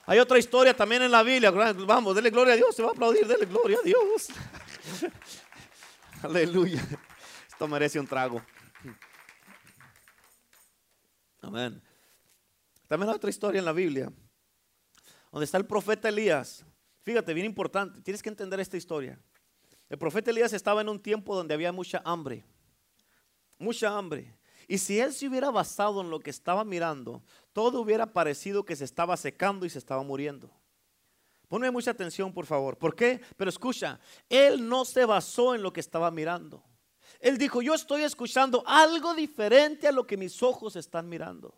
Hay 0.08 0.20
otra 0.20 0.38
historia 0.38 0.76
también 0.76 1.02
en 1.02 1.12
la 1.12 1.24
Biblia. 1.24 1.52
Vamos, 1.52 2.16
dele 2.16 2.30
gloria 2.30 2.54
a 2.54 2.58
Dios. 2.58 2.76
Se 2.76 2.84
va 2.84 2.90
a 2.90 2.92
aplaudir, 2.92 3.26
dele 3.26 3.46
gloria 3.46 3.80
a 3.80 3.82
Dios. 3.84 4.28
Aleluya. 6.22 6.86
Esto 7.48 7.68
merece 7.68 8.00
un 8.00 8.08
trago. 8.08 8.42
Amén. 11.42 11.82
También 12.88 13.10
hay 13.10 13.16
otra 13.16 13.30
historia 13.30 13.60
en 13.60 13.66
la 13.66 13.72
Biblia. 13.72 14.12
Donde 15.32 15.46
está 15.46 15.58
el 15.58 15.66
profeta 15.66 16.10
Elías. 16.10 16.64
Fíjate, 17.02 17.34
bien 17.34 17.46
importante. 17.46 18.02
Tienes 18.02 18.22
que 18.22 18.30
entender 18.30 18.60
esta 18.60 18.78
historia. 18.78 19.20
El 19.90 19.98
profeta 19.98 20.32
Elías 20.32 20.54
estaba 20.54 20.82
en 20.82 20.90
un 20.90 21.00
tiempo 21.00 21.36
donde 21.36 21.54
había 21.54 21.72
mucha 21.72 22.02
hambre. 22.06 22.44
Mucha 23.58 23.96
hambre. 23.96 24.36
Y 24.68 24.78
si 24.78 25.00
él 25.00 25.14
se 25.14 25.28
hubiera 25.28 25.52
basado 25.52 26.02
en 26.02 26.10
lo 26.10 26.20
que 26.20 26.30
estaba 26.30 26.64
mirando, 26.64 27.24
todo 27.56 27.80
hubiera 27.80 28.12
parecido 28.12 28.66
que 28.66 28.76
se 28.76 28.84
estaba 28.84 29.16
secando 29.16 29.66
y 29.66 29.70
se 29.70 29.78
estaba 29.78 30.04
muriendo. 30.04 30.52
Ponme 31.48 31.72
mucha 31.72 31.92
atención, 31.92 32.34
por 32.34 32.46
favor. 32.46 32.78
¿Por 32.78 32.98
qué? 32.98 33.22
Pero 33.38 33.50
escucha, 33.50 33.98
él 34.28 34.68
no 34.68 34.84
se 34.84 35.06
basó 35.06 35.56
en 35.56 35.64
lo 35.64 35.72
que 35.72 35.80
estaba 35.80 36.12
mirando. 36.12 36.62
Él 37.18 37.38
dijo, 37.38 37.62
yo 37.62 37.74
estoy 37.74 38.04
escuchando 38.04 38.62
algo 38.68 39.14
diferente 39.14 39.88
a 39.88 39.94
lo 39.94 40.06
que 40.06 40.18
mis 40.18 40.44
ojos 40.44 40.76
están 40.76 41.08
mirando. 41.08 41.56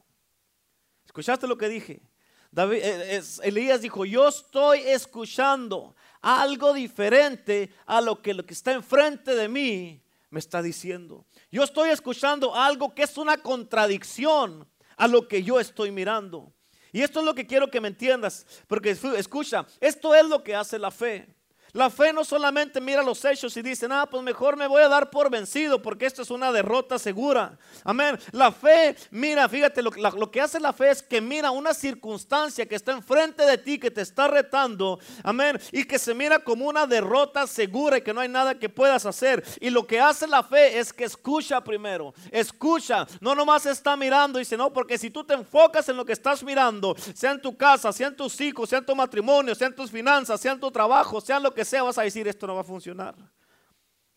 ¿Escuchaste 1.03 1.47
lo 1.47 1.57
que 1.57 1.67
dije? 1.67 2.03
David, 2.51 2.79
eh, 2.83 3.23
Elías 3.41 3.81
dijo, 3.81 4.05
yo 4.05 4.27
estoy 4.27 4.81
escuchando 4.81 5.95
algo 6.21 6.73
diferente 6.73 7.71
a 7.87 8.01
lo 8.01 8.21
que 8.21 8.35
lo 8.35 8.45
que 8.45 8.53
está 8.53 8.71
enfrente 8.71 9.33
de 9.33 9.47
mí 9.47 10.03
me 10.29 10.39
está 10.39 10.61
diciendo. 10.61 11.25
Yo 11.49 11.63
estoy 11.63 11.89
escuchando 11.89 12.53
algo 12.53 12.93
que 12.93 13.01
es 13.01 13.17
una 13.17 13.37
contradicción 13.37 14.67
a 14.97 15.07
lo 15.07 15.27
que 15.27 15.43
yo 15.43 15.59
estoy 15.59 15.91
mirando. 15.91 16.51
Y 16.91 17.01
esto 17.01 17.19
es 17.19 17.25
lo 17.25 17.35
que 17.35 17.45
quiero 17.45 17.69
que 17.69 17.79
me 17.79 17.87
entiendas, 17.89 18.45
porque 18.67 18.89
escucha, 18.89 19.65
esto 19.79 20.15
es 20.15 20.25
lo 20.25 20.43
que 20.43 20.55
hace 20.55 20.79
la 20.79 20.91
fe. 20.91 21.27
La 21.77 21.91
fe 21.91 22.11
no 22.11 22.25
solamente 22.25 22.81
mira 22.81 23.03
los 23.03 23.23
hechos 23.23 23.55
y 23.55 23.61
dice, 23.61 23.87
ah, 23.91 24.07
pues 24.09 24.23
mejor 24.23 24.57
me 24.57 24.65
voy 24.65 24.81
a 24.81 24.87
dar 24.87 25.11
por 25.11 25.29
vencido 25.29 25.79
porque 25.79 26.07
esto 26.07 26.23
es 26.23 26.31
una 26.31 26.51
derrota 26.51 26.97
segura. 26.97 27.55
Amén. 27.83 28.17
La 28.31 28.51
fe, 28.51 28.95
mira, 29.11 29.47
fíjate, 29.47 29.83
lo, 29.83 30.31
que 30.31 30.41
hace 30.41 30.59
la 30.59 30.73
fe 30.73 30.89
es 30.89 31.03
que 31.03 31.21
mira 31.21 31.51
una 31.51 31.75
circunstancia 31.75 32.65
que 32.65 32.73
está 32.73 32.93
enfrente 32.93 33.43
de 33.43 33.59
ti, 33.59 33.77
que 33.77 33.91
te 33.91 34.01
está 34.01 34.27
retando. 34.27 34.99
Amén. 35.21 35.59
Y 35.71 35.83
que 35.83 35.99
se 35.99 36.15
mira 36.15 36.39
como 36.39 36.65
una 36.65 36.87
derrota 36.87 37.45
segura 37.45 37.99
y 37.99 38.01
que 38.01 38.11
no 38.11 38.21
hay 38.21 38.29
nada 38.29 38.57
que 38.57 38.69
puedas 38.69 39.05
hacer. 39.05 39.43
Y 39.61 39.69
lo 39.69 39.85
que 39.85 39.99
hace 39.99 40.25
la 40.25 40.41
fe 40.41 40.79
es 40.79 40.91
que 40.91 41.03
escucha 41.03 41.63
primero. 41.63 42.11
Escucha. 42.31 43.05
No 43.21 43.35
nomás 43.35 43.67
está 43.67 43.95
mirando 43.95 44.39
dice, 44.39 44.57
no, 44.57 44.73
porque 44.73 44.97
si 44.97 45.11
tú 45.11 45.23
te 45.23 45.35
enfocas 45.35 45.87
en 45.89 45.97
lo 45.97 46.05
que 46.05 46.13
estás 46.13 46.41
mirando, 46.41 46.95
sea 47.13 47.33
en 47.33 47.41
tu 47.41 47.55
casa, 47.55 47.93
sea 47.93 48.07
en 48.07 48.15
tus 48.15 48.41
hijos, 48.41 48.67
sea 48.67 48.79
en 48.79 48.85
tu 48.87 48.95
matrimonio, 48.95 49.53
sea 49.53 49.67
en 49.67 49.75
tus 49.75 49.91
finanzas, 49.91 50.41
sea 50.41 50.53
en 50.53 50.59
tu 50.59 50.71
trabajo, 50.71 51.21
sea 51.21 51.37
en 51.37 51.43
lo 51.43 51.53
que 51.53 51.66
sea, 51.67 51.83
vas 51.83 51.97
a 51.97 52.03
decir, 52.03 52.27
esto 52.27 52.47
no 52.47 52.55
va 52.55 52.61
a 52.61 52.63
funcionar. 52.63 53.15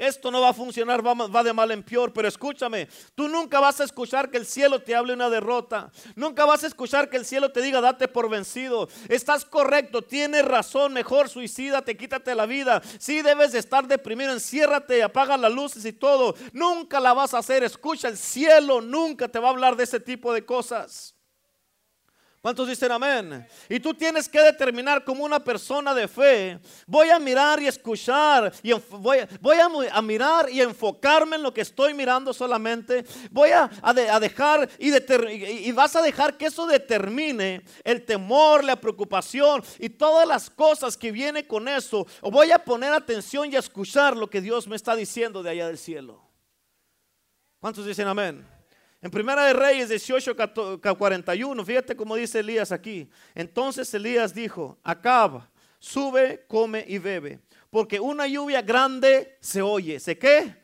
Esto 0.01 0.31
no 0.31 0.41
va 0.41 0.49
a 0.49 0.55
funcionar, 0.55 1.07
va, 1.07 1.43
de 1.43 1.53
mal 1.53 1.71
en 1.73 1.83
peor, 1.83 2.11
pero 2.11 2.27
escúchame, 2.27 2.89
tú 3.15 3.29
nunca 3.29 3.61
vas 3.61 3.83
a 3.83 3.85
escuchar 3.85 4.31
que 4.31 4.39
el 4.39 4.47
cielo 4.47 4.81
te 4.81 4.95
hable 4.97 5.13
una 5.13 5.29
derrota, 5.29 5.93
nunca 6.17 6.47
vas 6.47 6.65
a 6.65 6.69
escuchar 6.69 7.11
que 7.11 7.19
el 7.19 7.27
cielo 7.27 7.53
te 7.53 7.61
diga 7.61 7.83
date 7.83 8.09
por 8.09 8.31
vencido. 8.31 8.89
Estás 9.11 9.45
correcto, 9.45 10.01
tienes 10.01 10.47
razón, 10.47 10.95
mejor 10.95 11.29
suicídate, 11.29 11.99
quítate 11.99 12.35
la 12.35 12.47
vida. 12.47 12.81
Si 12.99 13.21
debes 13.21 13.53
de 13.53 13.59
estar 13.59 13.87
deprimido, 13.87 14.33
enciérrate, 14.33 15.03
apaga 15.03 15.37
las 15.37 15.53
luces 15.53 15.85
y 15.85 15.93
todo. 15.93 16.35
Nunca 16.55 16.99
la 16.99 17.13
vas 17.13 17.35
a 17.35 17.39
hacer, 17.39 17.63
escucha, 17.63 18.09
el 18.09 18.17
cielo 18.17 18.81
nunca 18.81 19.29
te 19.29 19.39
va 19.39 19.49
a 19.49 19.51
hablar 19.51 19.77
de 19.77 19.85
ese 19.85 20.01
tipo 20.01 20.33
de 20.33 20.47
cosas. 20.47 21.15
¿Cuántos 22.43 22.69
dicen 22.69 22.91
amén? 22.91 23.47
Y 23.69 23.79
tú 23.81 23.93
tienes 23.93 24.27
que 24.27 24.41
determinar 24.41 25.05
como 25.05 25.25
una 25.25 25.45
persona 25.45 25.93
de 25.93 26.09
fe, 26.09 26.59
voy 26.87 27.11
a 27.11 27.19
mirar 27.19 27.61
y 27.61 27.67
escuchar, 27.67 28.51
y 28.63 28.73
voy, 28.93 29.19
a, 29.91 30.01
mirar 30.01 30.49
y 30.49 30.63
enfocarme 30.63 31.37
en 31.37 31.43
lo 31.43 31.53
que 31.53 31.61
estoy 31.61 31.93
mirando 31.93 32.33
solamente, 32.33 33.05
voy 33.31 33.51
a, 33.51 33.69
dejar 34.19 34.71
y, 34.79 35.71
vas 35.73 35.97
a 35.97 36.01
dejar 36.01 36.39
que 36.39 36.47
eso 36.47 36.67
determine 36.67 37.63
el 37.85 38.07
temor, 38.07 38.65
la 38.65 38.81
preocupación 38.81 39.63
y 39.79 39.91
todas 39.91 40.27
las 40.27 40.49
cosas 40.49 40.97
que 40.97 41.13
vienen 41.13 41.45
con 41.45 41.69
eso, 41.69 42.07
o 42.23 42.31
voy 42.31 42.53
a 42.53 42.65
poner 42.65 42.95
atención 42.95 43.53
y 43.53 43.57
a 43.57 43.59
escuchar 43.59 44.17
lo 44.17 44.31
que 44.31 44.41
Dios 44.41 44.67
me 44.67 44.77
está 44.77 44.97
diciendo 44.97 45.43
de 45.43 45.51
allá 45.51 45.67
del 45.67 45.77
cielo. 45.77 46.23
¿Cuántos 47.59 47.85
dicen 47.85 48.09
amén? 48.09 48.60
En 49.03 49.11
Primera 49.11 49.47
de 49.47 49.55
Reyes 49.55 49.89
18, 49.89 50.37
41, 50.99 51.65
fíjate 51.65 51.97
cómo 51.97 52.17
dice 52.17 52.41
Elías 52.41 52.71
aquí. 52.71 53.09
Entonces 53.35 53.93
Elías 53.95 54.35
dijo, 54.35 54.79
Acab, 54.85 55.43
sube, 55.79 56.45
come 56.47 56.85
y 56.87 56.99
bebe, 56.99 57.41
porque 57.71 57.99
una 57.99 58.27
lluvia 58.27 58.61
grande 58.61 59.39
se 59.41 59.63
oye. 59.63 59.99
¿Se 60.01 60.19
qué? 60.19 60.55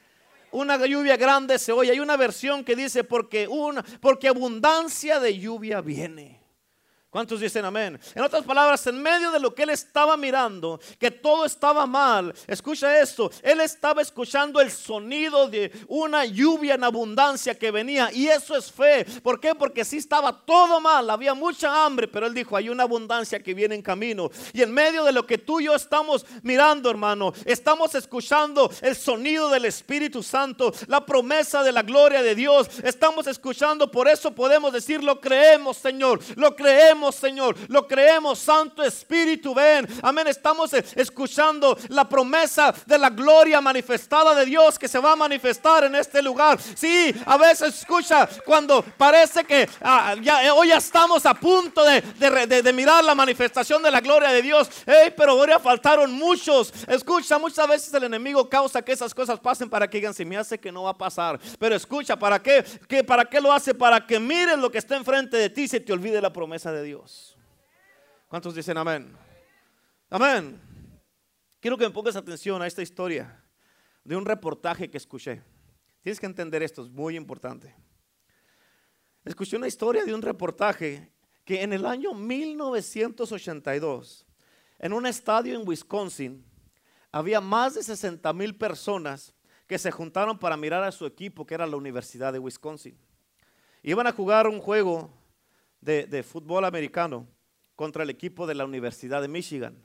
Una 0.51 0.77
lluvia 0.85 1.17
grande 1.17 1.59
se 1.59 1.73
oye. 1.73 1.93
Hay 1.93 2.01
una 2.01 2.17
versión 2.17 2.63
que 2.63 2.77
dice, 2.77 3.05
porque, 3.05 3.49
una, 3.49 3.83
porque 4.01 4.29
abundancia 4.29 5.19
de 5.19 5.39
lluvia 5.39 5.81
viene. 5.81 6.36
¿Cuántos 7.17 7.41
dicen 7.41 7.65
amén? 7.65 7.99
En 8.15 8.23
otras 8.23 8.45
palabras, 8.45 8.87
en 8.89 9.01
medio 9.01 9.31
de 9.31 9.41
lo 9.41 9.55
que 9.55 9.63
él 9.63 9.71
estaba 9.71 10.19
mirando, 10.19 10.79
que 10.99 11.11
todo 11.11 11.47
estaba 11.47 11.87
mal, 11.87 12.35
escucha 12.47 13.01
esto, 13.01 13.31
él 13.43 13.63
estaba 13.63 14.03
escuchando 14.03 14.61
el 14.61 14.71
sonido 14.71 15.49
de 15.49 15.73
una 15.89 16.27
lluvia 16.27 16.75
en 16.75 16.85
abundancia 16.85 17.55
que 17.55 17.71
venía 17.71 18.13
y 18.13 18.29
eso 18.29 18.55
es 18.55 18.71
fe. 18.71 19.07
¿Por 19.23 19.41
qué? 19.41 19.55
Porque 19.55 19.83
sí 19.83 19.97
estaba 19.97 20.31
todo 20.45 20.79
mal, 20.79 21.09
había 21.09 21.33
mucha 21.33 21.87
hambre, 21.87 22.07
pero 22.07 22.27
él 22.27 22.35
dijo, 22.35 22.55
hay 22.55 22.69
una 22.69 22.83
abundancia 22.83 23.43
que 23.43 23.55
viene 23.55 23.77
en 23.77 23.81
camino. 23.81 24.31
Y 24.53 24.61
en 24.61 24.75
medio 24.75 25.03
de 25.03 25.13
lo 25.13 25.27
que 25.27 25.39
tú 25.39 25.59
y 25.59 25.65
yo 25.65 25.75
estamos 25.75 26.27
mirando, 26.43 26.91
hermano, 26.91 27.33
estamos 27.47 27.95
escuchando 27.95 28.71
el 28.83 28.95
sonido 28.95 29.49
del 29.49 29.65
Espíritu 29.65 30.23
Santo, 30.23 30.71
la 30.87 31.07
promesa 31.07 31.63
de 31.63 31.73
la 31.73 31.81
gloria 31.81 32.23
de 32.23 32.35
Dios. 32.35 32.69
Estamos 32.85 33.27
escuchando, 33.27 33.91
por 33.91 34.07
eso 34.07 34.35
podemos 34.35 34.71
decir, 34.71 35.03
lo 35.03 35.19
creemos, 35.19 35.79
Señor, 35.79 36.21
lo 36.37 36.55
creemos 36.55 37.06
Señor. 37.13 37.57
Lo 37.69 37.87
creemos, 37.87 38.39
Santo 38.39 38.83
Espíritu, 38.83 39.55
ven. 39.55 39.87
Amén. 40.03 40.27
Estamos 40.27 40.73
escuchando 40.73 41.77
la 41.89 42.09
promesa 42.09 42.75
de 42.87 42.99
la 42.99 43.11
gloria 43.11 43.61
manifestada 43.61 44.35
de 44.35 44.45
Dios 44.45 44.79
que 44.79 44.89
se 44.89 44.99
va 44.99 45.13
a 45.13 45.17
manifestar 45.17 45.85
en 45.85 45.95
este 45.95 46.23
lugar. 46.23 46.59
Sí, 46.61 47.15
a 47.25 47.37
veces 47.37 47.77
escucha 47.79 48.29
cuando 48.45 48.83
parece 48.83 49.45
que 49.45 49.69
ah, 49.83 50.15
ya, 50.21 50.45
eh, 50.45 50.51
hoy 50.51 50.69
ya 50.69 50.77
estamos 50.77 51.25
a 51.27 51.35
punto 51.35 51.83
de, 51.85 52.73
mirar 52.73 53.05
la 53.05 53.15
manifestación 53.15 53.83
de 53.83 53.91
la 53.91 54.01
gloria 54.01 54.31
de 54.31 54.43
Dios. 54.43 54.69
Hey, 54.87 55.13
pero 55.17 55.33
ahora 55.33 55.59
faltaron 55.59 56.13
muchos. 56.13 56.73
Escucha, 56.87 57.39
muchas 57.39 57.69
veces 57.69 57.95
el 57.95 58.05
enemigo 58.05 58.49
causa 58.49 58.83
que 58.83 58.93
esas 58.93 59.15
cosas 59.15 59.41
pasen 59.41 59.71
para 59.71 59.89
que 59.89 59.99
digan, 59.99 60.15
si 60.15 60.25
me 60.25 60.37
hace 60.37 60.59
que 60.59 60.73
no 60.73 60.85
va 60.85 60.91
a 60.91 60.99
pasar. 60.99 61.39
Pero 61.59 61.75
escucha, 61.75 62.17
¿para 62.17 62.43
qué? 62.43 62.65
¿Para 63.07 63.25
qué 63.25 63.41
lo 63.41 63.53
hace? 63.53 63.75
Para 63.75 64.07
que 64.07 64.19
miren 64.19 64.61
lo 64.61 64.71
que 64.71 64.79
está 64.79 64.97
enfrente 64.97 65.37
de 65.37 65.51
ti 65.51 65.63
y 65.63 65.69
se 65.69 65.81
te 65.81 65.93
olvide 65.93 66.21
la 66.21 66.33
promesa 66.33 66.73
de 66.73 66.83
Dios. 66.83 66.86
¿Cuántos 68.29 68.55
dicen 68.55 68.79
amén? 68.79 69.13
Amén. 70.11 70.61
Quiero 71.61 71.77
que 71.77 71.85
me 71.85 71.91
pongas 71.91 72.17
atención 72.17 72.63
a 72.63 72.67
esta 72.67 72.83
historia 72.83 73.45
de 74.05 74.17
un 74.17 74.25
reportaje 74.25 74.89
que 74.89 74.97
escuché. 74.99 75.43
Tienes 76.03 76.21
que 76.21 76.27
entender 76.27 76.63
esto, 76.63 76.83
es 76.83 76.91
muy 76.91 77.17
importante. 77.17 77.75
Escuché 79.25 79.57
una 79.57 79.67
historia 79.67 80.05
de 80.05 80.15
un 80.15 80.23
reportaje 80.23 81.11
que 81.45 81.63
en 81.63 81.73
el 81.73 81.87
año 81.87 82.15
1982, 82.15 84.25
en 84.79 84.93
un 84.93 85.07
estadio 85.07 85.59
en 85.59 85.67
Wisconsin, 85.67 86.45
había 87.11 87.41
más 87.41 87.75
de 87.75 87.83
60 87.83 88.33
mil 88.33 88.57
personas 88.57 89.35
que 89.67 89.79
se 89.79 89.91
juntaron 89.91 90.39
para 90.39 90.57
mirar 90.57 90.85
a 90.85 90.93
su 90.93 91.07
equipo, 91.07 91.45
que 91.45 91.55
era 91.55 91.67
la 91.67 91.77
Universidad 91.77 92.33
de 92.33 92.39
Wisconsin. 92.39 92.97
Iban 93.83 94.07
a 94.07 94.13
jugar 94.13 94.47
un 94.47 94.61
juego 94.61 95.11
de, 95.87 96.23
fútbol 96.25 96.65
americano 96.65 97.29
contra 97.77 98.03
el 98.03 98.11
equipo 98.11 98.47
de 98.47 98.55
la 98.55 98.65
Universidad 98.65 99.23
de 99.23 99.29
Michigan. 99.29 99.81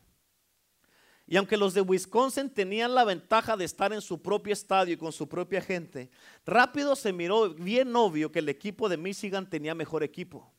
Y 1.27 1.38
aunque 1.38 1.55
los 1.55 1.74
de 1.74 1.81
Wisconsin 1.81 2.50
tenían 2.50 2.96
la 2.96 3.05
ventaja 3.05 3.55
de 3.55 3.63
estar 3.63 3.93
en 3.93 4.01
su 4.01 4.22
propio 4.22 4.51
estadio 4.51 4.96
y 4.96 4.98
con 4.98 5.12
su 5.12 5.29
propia 5.29 5.62
gente, 5.62 6.10
rápido 6.46 6.96
se 6.96 7.13
miró 7.13 7.53
bien 7.53 7.96
obvio 7.96 8.31
que 8.31 8.39
el 8.39 8.50
equipo 8.50 8.89
de 8.89 8.98
Michigan 8.98 9.50
tenía 9.50 9.75
mejor 9.75 10.03
equipo. 10.03 10.51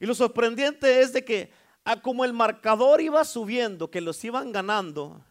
Y 0.00 0.06
lo 0.06 0.14
sorprendente 0.14 1.00
es 1.00 1.12
de 1.12 1.24
que 1.24 1.52
como 2.02 2.24
el 2.24 2.32
marcador 2.32 3.00
iba 3.00 3.22
subiendo, 3.24 3.90
que 3.90 4.00
los 4.00 4.24
iban 4.24 4.50
ganando, 4.50 5.22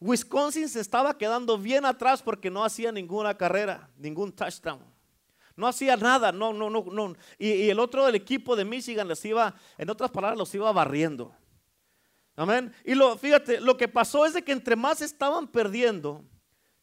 Wisconsin 0.00 0.68
se 0.68 0.80
estaba 0.80 1.16
quedando 1.16 1.56
bien 1.56 1.86
atrás 1.86 2.20
porque 2.20 2.50
no 2.50 2.64
hacía 2.64 2.90
ninguna 2.90 3.34
carrera, 3.36 3.88
ningún 3.96 4.32
touchdown. 4.32 4.93
No 5.56 5.68
hacía 5.68 5.96
nada, 5.96 6.32
no, 6.32 6.52
no, 6.52 6.68
no, 6.68 6.84
no. 6.90 7.14
Y, 7.38 7.50
y 7.50 7.70
el 7.70 7.78
otro 7.78 8.04
del 8.06 8.14
equipo 8.14 8.56
de 8.56 8.64
Michigan 8.64 9.06
les 9.06 9.24
iba, 9.24 9.54
en 9.78 9.90
otras 9.90 10.10
palabras, 10.10 10.38
los 10.38 10.54
iba 10.54 10.70
barriendo. 10.72 11.32
Amén. 12.36 12.74
Y 12.84 12.94
lo, 12.94 13.16
fíjate, 13.16 13.60
lo 13.60 13.76
que 13.76 13.86
pasó 13.86 14.26
es 14.26 14.34
de 14.34 14.42
que 14.42 14.52
entre 14.52 14.74
más 14.74 15.00
estaban 15.00 15.46
perdiendo, 15.46 16.24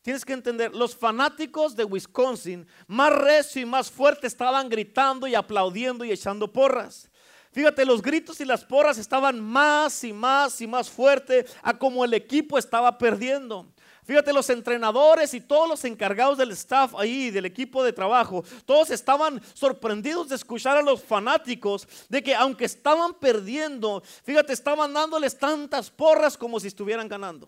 tienes 0.01 0.23
que 0.23 0.33
entender, 0.33 0.73
los 0.73 0.95
fanáticos 0.95 1.75
de 1.75 1.83
Wisconsin 1.83 2.65
más 2.87 3.13
recio 3.13 3.61
y 3.61 3.65
más 3.65 3.91
fuerte 3.91 4.27
estaban 4.27 4.69
gritando 4.69 5.27
y 5.27 5.35
aplaudiendo 5.35 6.05
y 6.05 6.11
echando 6.11 6.51
porras. 6.51 7.09
Fíjate, 7.51 7.85
los 7.85 8.01
gritos 8.01 8.39
y 8.39 8.45
las 8.45 8.63
porras 8.63 8.97
estaban 8.97 9.41
más 9.41 10.05
y 10.05 10.13
más 10.13 10.61
y 10.61 10.67
más 10.67 10.89
fuerte 10.89 11.45
a 11.61 11.77
como 11.77 12.05
el 12.05 12.13
equipo 12.13 12.57
estaba 12.57 12.97
perdiendo. 12.97 13.67
Fíjate, 14.12 14.34
los 14.34 14.50
entrenadores 14.50 15.34
y 15.34 15.39
todos 15.39 15.70
los 15.70 15.86
encargados 15.86 16.38
del 16.38 16.51
staff 16.51 16.96
ahí, 16.96 17.32
del 17.32 17.46
equipo 17.46 17.82
de 17.82 17.94
trabajo, 17.94 18.44
todos 18.65 18.89
estaban 18.89 19.41
sorprendidos 19.53 20.27
de 20.27 20.36
escuchar 20.36 20.75
a 20.75 20.82
los 20.82 21.01
fanáticos 21.01 21.88
de 22.10 22.22
que 22.22 22.36
aunque 22.36 22.65
estaban 22.65 23.13
perdiendo, 23.13 24.03
fíjate, 24.25 24.51
estaban 24.51 24.94
dándoles 24.94 25.38
tantas 25.38 25.89
porras 25.89 26.38
como 26.38 26.60
si 26.60 26.68
estuvieran 26.68 27.08
ganando. 27.08 27.48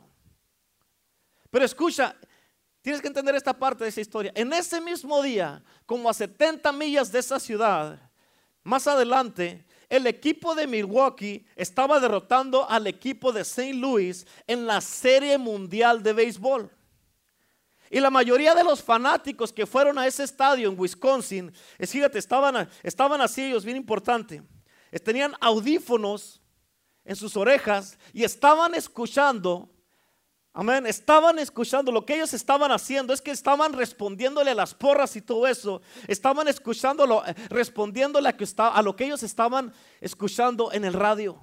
Pero 1.51 1.65
escucha, 1.65 2.15
tienes 2.81 3.01
que 3.01 3.09
entender 3.09 3.35
esta 3.35 3.51
parte 3.51 3.83
de 3.83 3.89
esa 3.89 3.99
historia. 3.99 4.31
En 4.33 4.53
ese 4.53 4.79
mismo 4.79 5.21
día, 5.21 5.61
como 5.85 6.09
a 6.09 6.13
70 6.13 6.71
millas 6.71 7.11
de 7.11 7.19
esa 7.19 7.41
ciudad, 7.41 7.99
más 8.63 8.87
adelante, 8.87 9.65
el 9.93 10.07
equipo 10.07 10.55
de 10.55 10.65
Milwaukee 10.65 11.45
estaba 11.55 11.99
derrotando 11.99 12.67
al 12.67 12.87
equipo 12.87 13.31
de 13.31 13.41
St. 13.41 13.75
Louis 13.75 14.25
en 14.47 14.65
la 14.65 14.81
Serie 14.81 15.37
Mundial 15.37 16.01
de 16.01 16.13
Béisbol. 16.13 16.67
Y 17.91 17.99
la 17.99 18.09
mayoría 18.09 18.55
de 18.55 18.63
los 18.63 18.81
fanáticos 18.81 19.53
que 19.53 19.67
fueron 19.67 19.99
a 19.99 20.07
ese 20.07 20.23
estadio 20.23 20.67
en 20.67 20.79
Wisconsin, 20.79 21.53
fíjate, 21.79 22.17
estaban, 22.17 22.67
estaban 22.81 23.21
así 23.21 23.43
ellos, 23.43 23.63
bien 23.63 23.77
importante. 23.77 24.41
Tenían 25.03 25.35
audífonos 25.39 26.41
en 27.05 27.15
sus 27.15 27.37
orejas 27.37 27.95
y 28.13 28.23
estaban 28.23 28.73
escuchando 28.73 29.69
Amén. 30.55 30.85
Estaban 30.85 31.39
escuchando 31.39 31.91
lo 31.91 32.05
que 32.05 32.13
ellos 32.13 32.33
estaban 32.33 32.71
haciendo. 32.71 33.11
Es 33.11 33.21
que 33.21 33.31
estaban 33.31 33.73
respondiéndole 33.73 34.51
a 34.51 34.55
las 34.55 34.75
porras 34.75 35.15
y 35.15 35.21
todo 35.21 35.47
eso. 35.47 35.81
Estaban 36.07 36.47
escuchándolo, 36.47 37.25
eh, 37.25 37.33
respondiéndole 37.49 38.29
a, 38.29 38.37
que 38.37 38.45
a 38.57 38.81
lo 38.83 38.95
que 38.95 39.05
ellos 39.05 39.23
estaban 39.23 39.73
escuchando 39.99 40.71
en 40.71 40.85
el 40.85 40.93
radio. 40.93 41.41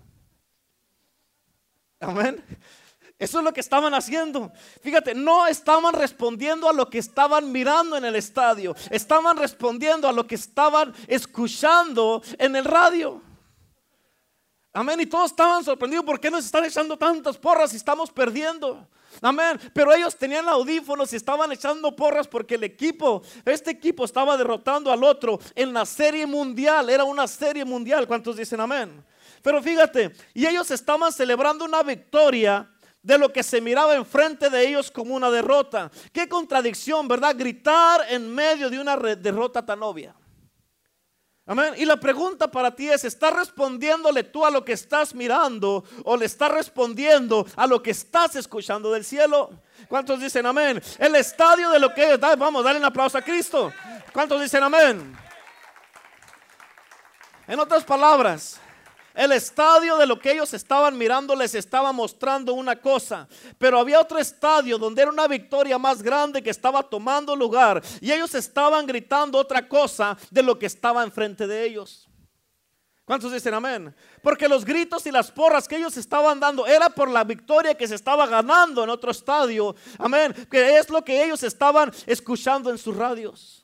Amén. 1.99 2.43
Eso 3.19 3.38
es 3.38 3.45
lo 3.45 3.52
que 3.52 3.61
estaban 3.61 3.93
haciendo. 3.95 4.52
Fíjate, 4.81 5.14
no 5.14 5.47
estaban 5.47 5.93
respondiendo 5.93 6.71
a 6.71 6.73
lo 6.73 6.88
que 6.88 6.99
estaban 6.99 7.50
mirando 7.52 7.97
en 7.97 8.05
el 8.05 8.14
estadio. 8.14 8.75
Estaban 8.90 9.37
respondiendo 9.37 10.09
a 10.09 10.12
lo 10.12 10.26
que 10.26 10.37
estaban 10.37 10.95
escuchando 11.09 12.23
en 12.38 12.57
el 12.57 12.64
radio. 12.64 13.21
Amén. 14.73 15.00
Y 15.00 15.06
todos 15.06 15.30
estaban 15.30 15.65
sorprendidos. 15.65 16.04
¿Por 16.04 16.21
qué 16.21 16.30
nos 16.30 16.45
están 16.45 16.65
echando 16.65 16.97
tantas 16.97 17.37
porras 17.37 17.73
y 17.73 17.76
estamos 17.76 18.11
perdiendo? 18.11 18.87
Amén. 19.21 19.61
Pero 19.75 19.93
ellos 19.93 20.17
tenían 20.17 20.49
audífonos 20.49 21.13
y 21.13 21.17
estaban 21.17 21.50
echando 21.50 21.95
porras 21.95 22.28
porque 22.28 22.54
el 22.54 22.65
equipo, 22.65 23.23
este 23.45 23.73
equipo 23.73 24.04
estaba 24.04 24.37
derrotando 24.37 24.93
al 24.93 25.02
otro 25.02 25.41
en 25.54 25.73
la 25.73 25.85
serie 25.85 26.25
mundial. 26.25 26.89
Era 26.89 27.04
una 27.04 27.26
serie 27.26 27.65
mundial. 27.65 28.06
¿Cuántos 28.06 28.37
dicen 28.37 28.61
amén? 28.61 29.04
Pero 29.43 29.61
fíjate, 29.63 30.13
y 30.35 30.47
ellos 30.47 30.71
estaban 30.71 31.13
celebrando 31.13 31.65
una 31.65 31.83
victoria 31.83 32.71
de 33.02 33.19
lo 33.19 33.33
que 33.33 33.43
se 33.43 33.61
miraba 33.61 33.95
enfrente 33.95 34.50
de 34.50 34.69
ellos 34.69 34.91
como 34.91 35.15
una 35.15 35.30
derrota. 35.30 35.91
Qué 36.13 36.28
contradicción, 36.28 37.09
¿verdad? 37.09 37.35
Gritar 37.37 38.04
en 38.09 38.33
medio 38.33 38.69
de 38.69 38.78
una 38.78 38.97
derrota 38.97 39.65
tan 39.65 39.83
obvia. 39.83 40.15
Amén. 41.50 41.75
Y 41.78 41.84
la 41.84 41.97
pregunta 41.97 42.49
para 42.49 42.73
ti 42.73 42.89
es, 42.89 43.02
¿estás 43.02 43.32
respondiéndole 43.32 44.23
tú 44.23 44.47
a 44.47 44.52
lo 44.52 44.65
que 44.65 44.71
estás 44.71 45.13
mirando 45.17 45.82
o 46.04 46.17
le 46.17 46.26
estás 46.26 46.49
respondiendo 46.49 47.45
a 47.56 47.67
lo 47.67 47.82
que 47.82 47.91
estás 47.91 48.36
escuchando 48.36 48.93
del 48.93 49.04
cielo? 49.04 49.50
¿Cuántos 49.89 50.21
dicen 50.21 50.47
amén? 50.47 50.80
El 50.97 51.17
estadio 51.17 51.71
de 51.71 51.80
lo 51.80 51.93
que 51.93 52.13
es, 52.13 52.21
vamos, 52.21 52.63
dale 52.63 52.78
un 52.78 52.84
aplauso 52.84 53.19
a 53.19 53.23
Cristo. 53.23 53.73
¿Cuántos 54.13 54.41
dicen 54.41 54.63
amén? 54.63 55.19
En 57.49 57.58
otras 57.58 57.82
palabras, 57.82 58.60
el 59.14 59.32
estadio 59.32 59.96
de 59.96 60.06
lo 60.06 60.18
que 60.18 60.32
ellos 60.32 60.52
estaban 60.54 60.96
mirando 60.96 61.34
les 61.34 61.54
estaba 61.54 61.92
mostrando 61.92 62.54
una 62.54 62.76
cosa, 62.76 63.28
pero 63.58 63.78
había 63.78 64.00
otro 64.00 64.18
estadio 64.18 64.78
donde 64.78 65.02
era 65.02 65.10
una 65.10 65.28
victoria 65.28 65.78
más 65.78 66.02
grande 66.02 66.42
que 66.42 66.50
estaba 66.50 66.82
tomando 66.82 67.34
lugar 67.34 67.82
y 68.00 68.12
ellos 68.12 68.34
estaban 68.34 68.86
gritando 68.86 69.38
otra 69.38 69.68
cosa 69.68 70.16
de 70.30 70.42
lo 70.42 70.58
que 70.58 70.66
estaba 70.66 71.02
enfrente 71.02 71.46
de 71.46 71.64
ellos. 71.64 72.10
¿Cuántos 73.10 73.32
dicen 73.32 73.52
amén? 73.54 73.92
Porque 74.23 74.49
los 74.49 74.64
gritos 74.64 75.04
y 75.04 75.10
las 75.10 75.32
porras 75.32 75.66
que 75.66 75.76
ellos 75.76 75.96
estaban 75.96 76.38
dando 76.38 76.64
era 76.64 76.88
por 76.88 77.10
la 77.10 77.25
victoria 77.25 77.75
que 77.75 77.88
se 77.88 77.96
estaba 77.96 78.25
ganando 78.25 78.84
en 78.84 78.90
otro 78.90 79.10
estadio. 79.10 79.75
Amén. 79.99 80.32
Que 80.49 80.78
es 80.78 80.88
lo 80.88 81.02
que 81.02 81.25
ellos 81.25 81.42
estaban 81.42 81.92
escuchando 82.06 82.70
en 82.70 82.78
sus 82.78 82.96
radios. 82.96 83.59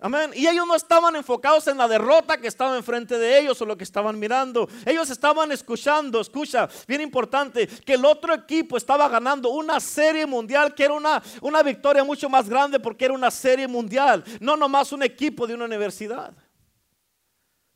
Amén. 0.00 0.32
Y 0.34 0.46
ellos 0.46 0.66
no 0.66 0.74
estaban 0.74 1.14
enfocados 1.16 1.66
en 1.68 1.78
la 1.78 1.88
derrota 1.88 2.36
que 2.36 2.48
estaba 2.48 2.76
enfrente 2.76 3.16
de 3.16 3.38
ellos 3.38 3.60
o 3.62 3.64
lo 3.64 3.76
que 3.76 3.84
estaban 3.84 4.18
mirando. 4.18 4.68
Ellos 4.84 5.08
estaban 5.08 5.50
escuchando, 5.52 6.20
escucha, 6.20 6.68
bien 6.86 7.00
importante, 7.00 7.66
que 7.66 7.94
el 7.94 8.04
otro 8.04 8.34
equipo 8.34 8.76
estaba 8.76 9.08
ganando 9.08 9.50
una 9.50 9.80
serie 9.80 10.26
mundial 10.26 10.74
que 10.74 10.84
era 10.84 10.94
una, 10.94 11.22
una 11.40 11.62
victoria 11.62 12.04
mucho 12.04 12.28
más 12.28 12.48
grande 12.48 12.80
porque 12.80 13.04
era 13.06 13.14
una 13.14 13.30
serie 13.30 13.68
mundial, 13.68 14.22
no 14.40 14.56
nomás 14.56 14.92
un 14.92 15.02
equipo 15.02 15.46
de 15.46 15.54
una 15.54 15.64
universidad. 15.64 16.34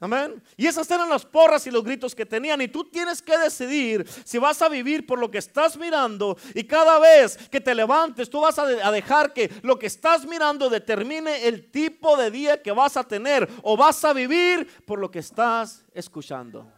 Amén. 0.01 0.41
Y 0.57 0.67
esas 0.67 0.89
eran 0.93 1.09
las 1.09 1.27
porras 1.27 1.67
y 1.67 1.73
los 1.73 1.83
gritos 1.83 2.15
que 2.15 2.25
tenían. 2.25 2.61
Y 2.61 2.69
tú 2.69 2.85
tienes 2.85 3.21
que 3.21 3.37
decidir 3.37 4.09
si 4.25 4.39
vas 4.39 4.63
a 4.63 4.69
vivir 4.69 5.05
por 5.05 5.19
lo 5.19 5.29
que 5.29 5.39
estás 5.39 5.77
mirando. 5.77 6.37
Y 6.55 6.65
cada 6.65 7.01
vez 7.01 7.37
que 7.49 7.61
te 7.61 7.75
levantes, 7.75 8.31
tú 8.31 8.41
vas 8.41 8.59
a, 8.61 8.93
dejar 8.93 9.33
que 9.33 9.51
lo 9.63 9.77
que 9.77 9.87
estás 9.87 10.25
mirando 10.25 10.71
determine 10.71 11.49
el 11.49 11.71
tipo 11.71 12.17
de 12.17 12.31
día 12.31 12.63
que 12.63 12.71
vas 12.71 12.97
a 12.97 13.03
tener. 13.03 13.49
O 13.63 13.77
vas 13.77 14.05
a 14.05 14.13
vivir 14.13 14.69
por 14.87 15.01
lo 15.01 15.11
que 15.11 15.19
estás 15.19 15.85
escuchando. 15.93 16.71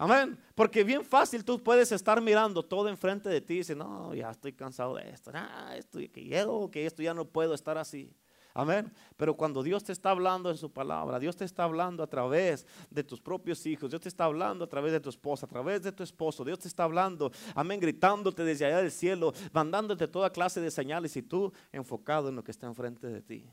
Amén. 0.00 0.38
Porque 0.54 0.84
bien 0.84 1.04
fácil 1.04 1.44
tú 1.44 1.60
puedes 1.60 1.90
estar 1.90 2.20
mirando 2.20 2.64
todo 2.64 2.88
enfrente 2.88 3.28
de 3.28 3.40
ti 3.40 3.54
y 3.54 3.58
decir, 3.58 3.76
no, 3.76 4.14
ya 4.14 4.30
estoy 4.30 4.52
cansado 4.52 4.94
de 4.94 5.10
esto. 5.10 5.32
Ah, 5.34 5.74
esto 5.76 5.98
que 5.98 6.22
llego, 6.22 6.70
que 6.70 6.86
esto 6.86 7.02
ya 7.02 7.14
no 7.14 7.24
puedo 7.24 7.52
estar 7.52 7.76
así. 7.78 8.14
Amén. 8.54 8.92
Pero 9.16 9.36
cuando 9.36 9.62
Dios 9.62 9.84
te 9.84 9.92
está 9.92 10.10
hablando 10.10 10.50
en 10.50 10.56
su 10.56 10.72
palabra, 10.72 11.18
Dios 11.18 11.36
te 11.36 11.44
está 11.44 11.64
hablando 11.64 12.02
a 12.02 12.06
través 12.06 12.66
de 12.90 13.04
tus 13.04 13.20
propios 13.20 13.64
hijos, 13.66 13.90
Dios 13.90 14.02
te 14.02 14.08
está 14.08 14.24
hablando 14.24 14.64
a 14.64 14.68
través 14.68 14.92
de 14.92 15.00
tu 15.00 15.10
esposa, 15.10 15.46
a 15.46 15.48
través 15.48 15.82
de 15.82 15.92
tu 15.92 16.02
esposo, 16.02 16.44
Dios 16.44 16.58
te 16.58 16.68
está 16.68 16.84
hablando, 16.84 17.30
amén, 17.54 17.78
gritándote 17.78 18.44
desde 18.44 18.66
allá 18.66 18.78
del 18.78 18.90
cielo, 18.90 19.32
mandándote 19.52 20.08
toda 20.08 20.30
clase 20.30 20.60
de 20.60 20.70
señales 20.70 21.16
y 21.16 21.22
tú 21.22 21.52
enfocado 21.72 22.28
en 22.28 22.36
lo 22.36 22.42
que 22.42 22.50
está 22.50 22.66
enfrente 22.66 23.06
de 23.06 23.22
ti. 23.22 23.50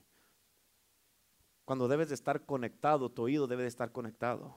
Cuando 1.65 1.87
debes 1.87 2.09
de 2.09 2.15
estar 2.15 2.45
conectado, 2.45 3.09
tu 3.09 3.23
oído 3.23 3.47
debe 3.47 3.63
de 3.63 3.69
estar 3.69 3.91
conectado 3.91 4.55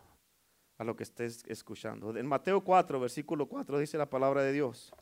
a 0.77 0.85
lo 0.85 0.95
que 0.95 1.03
estés 1.03 1.43
escuchando. 1.47 2.17
En 2.17 2.27
Mateo 2.27 2.63
4, 2.63 3.01
versículo 3.01 3.47
4 3.47 3.79
dice 3.79 3.99
la 3.99 4.09
palabra 4.09 4.43
de 4.43 4.53
Dios. 4.53 4.93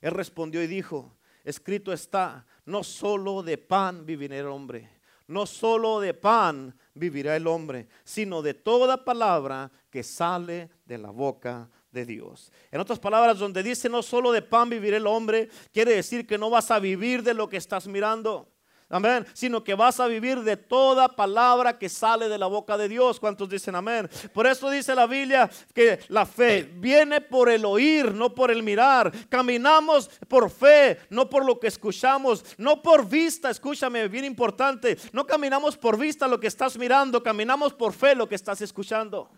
Él 0.00 0.12
respondió 0.12 0.62
y 0.62 0.66
dijo, 0.66 1.16
escrito 1.44 1.92
está, 1.92 2.46
no 2.64 2.84
solo 2.84 3.42
de 3.42 3.58
pan 3.58 4.04
vivirá 4.06 4.38
el 4.38 4.46
hombre, 4.46 4.88
no 5.26 5.46
solo 5.46 6.00
de 6.00 6.14
pan 6.14 6.76
vivirá 6.94 7.36
el 7.36 7.46
hombre, 7.46 7.88
sino 8.04 8.42
de 8.42 8.54
toda 8.54 9.04
palabra 9.04 9.70
que 9.90 10.02
sale 10.02 10.70
de 10.84 10.98
la 10.98 11.10
boca 11.10 11.68
de 11.90 12.06
Dios. 12.06 12.52
En 12.70 12.80
otras 12.80 12.98
palabras, 12.98 13.38
donde 13.38 13.62
dice 13.62 13.88
no 13.88 14.02
solo 14.02 14.32
de 14.32 14.42
pan 14.42 14.68
vivirá 14.68 14.96
el 14.96 15.06
hombre, 15.06 15.48
quiere 15.72 15.94
decir 15.94 16.26
que 16.26 16.38
no 16.38 16.50
vas 16.50 16.70
a 16.70 16.78
vivir 16.78 17.22
de 17.22 17.34
lo 17.34 17.48
que 17.48 17.56
estás 17.56 17.86
mirando. 17.86 18.51
Amén. 18.92 19.26
Sino 19.32 19.64
que 19.64 19.74
vas 19.74 20.00
a 20.00 20.06
vivir 20.06 20.42
de 20.42 20.54
toda 20.54 21.08
palabra 21.08 21.78
que 21.78 21.88
sale 21.88 22.28
de 22.28 22.36
la 22.36 22.46
boca 22.46 22.76
de 22.76 22.90
Dios. 22.90 23.18
¿Cuántos 23.18 23.48
dicen 23.48 23.74
amén? 23.74 24.06
Por 24.34 24.46
eso 24.46 24.68
dice 24.68 24.94
la 24.94 25.06
Biblia 25.06 25.50
que 25.72 25.98
la 26.08 26.26
fe 26.26 26.70
viene 26.74 27.22
por 27.22 27.48
el 27.48 27.64
oír, 27.64 28.12
no 28.12 28.34
por 28.34 28.50
el 28.50 28.62
mirar. 28.62 29.10
Caminamos 29.30 30.10
por 30.28 30.50
fe, 30.50 30.98
no 31.08 31.30
por 31.30 31.42
lo 31.46 31.58
que 31.58 31.68
escuchamos, 31.68 32.44
no 32.58 32.82
por 32.82 33.08
vista. 33.08 33.48
Escúchame, 33.48 34.08
bien 34.08 34.26
importante. 34.26 34.98
No 35.12 35.26
caminamos 35.26 35.78
por 35.78 35.96
vista 35.98 36.28
lo 36.28 36.38
que 36.38 36.48
estás 36.48 36.76
mirando, 36.76 37.22
caminamos 37.22 37.72
por 37.72 37.94
fe 37.94 38.14
lo 38.14 38.28
que 38.28 38.34
estás 38.34 38.60
escuchando. 38.60 39.30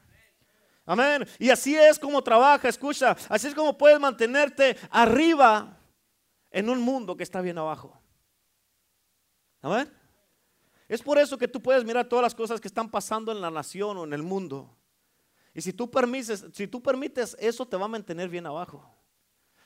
Amén. 0.85 1.29
Y 1.39 1.51
así 1.51 1.77
es 1.77 1.97
como 1.97 2.23
trabaja, 2.23 2.69
escucha. 2.69 3.17
Así 3.29 3.47
es 3.47 3.55
como 3.55 3.79
puedes 3.79 4.01
mantenerte 4.01 4.77
arriba 4.91 5.79
en 6.51 6.69
un 6.69 6.81
mundo 6.81 7.17
que 7.17 7.23
está 7.23 7.41
bien 7.41 7.57
abajo. 7.57 8.04
Amén. 9.65 9.91
Es 10.87 11.01
por 11.01 11.17
eso 11.17 11.39
que 11.39 11.49
tú 11.49 11.59
puedes 11.59 11.83
mirar 11.87 12.07
todas 12.07 12.23
las 12.23 12.35
cosas 12.35 12.61
que 12.61 12.69
están 12.69 12.91
pasando 12.91 13.33
en 13.33 13.41
la 13.41 13.51
nación 13.51 13.97
o 13.97 14.05
en 14.05 14.13
el 14.13 14.23
mundo. 14.23 14.77
Y 15.55 15.63
si 15.63 15.73
tú 15.73 15.91
permites, 15.91 16.45
si 16.53 16.67
tú 16.69 16.83
permites, 16.83 17.35
eso 17.41 17.65
te 17.65 17.79
va 17.79 17.87
a 17.87 17.89
mantener 17.89 18.29
bien 18.29 18.45
abajo. 18.45 18.87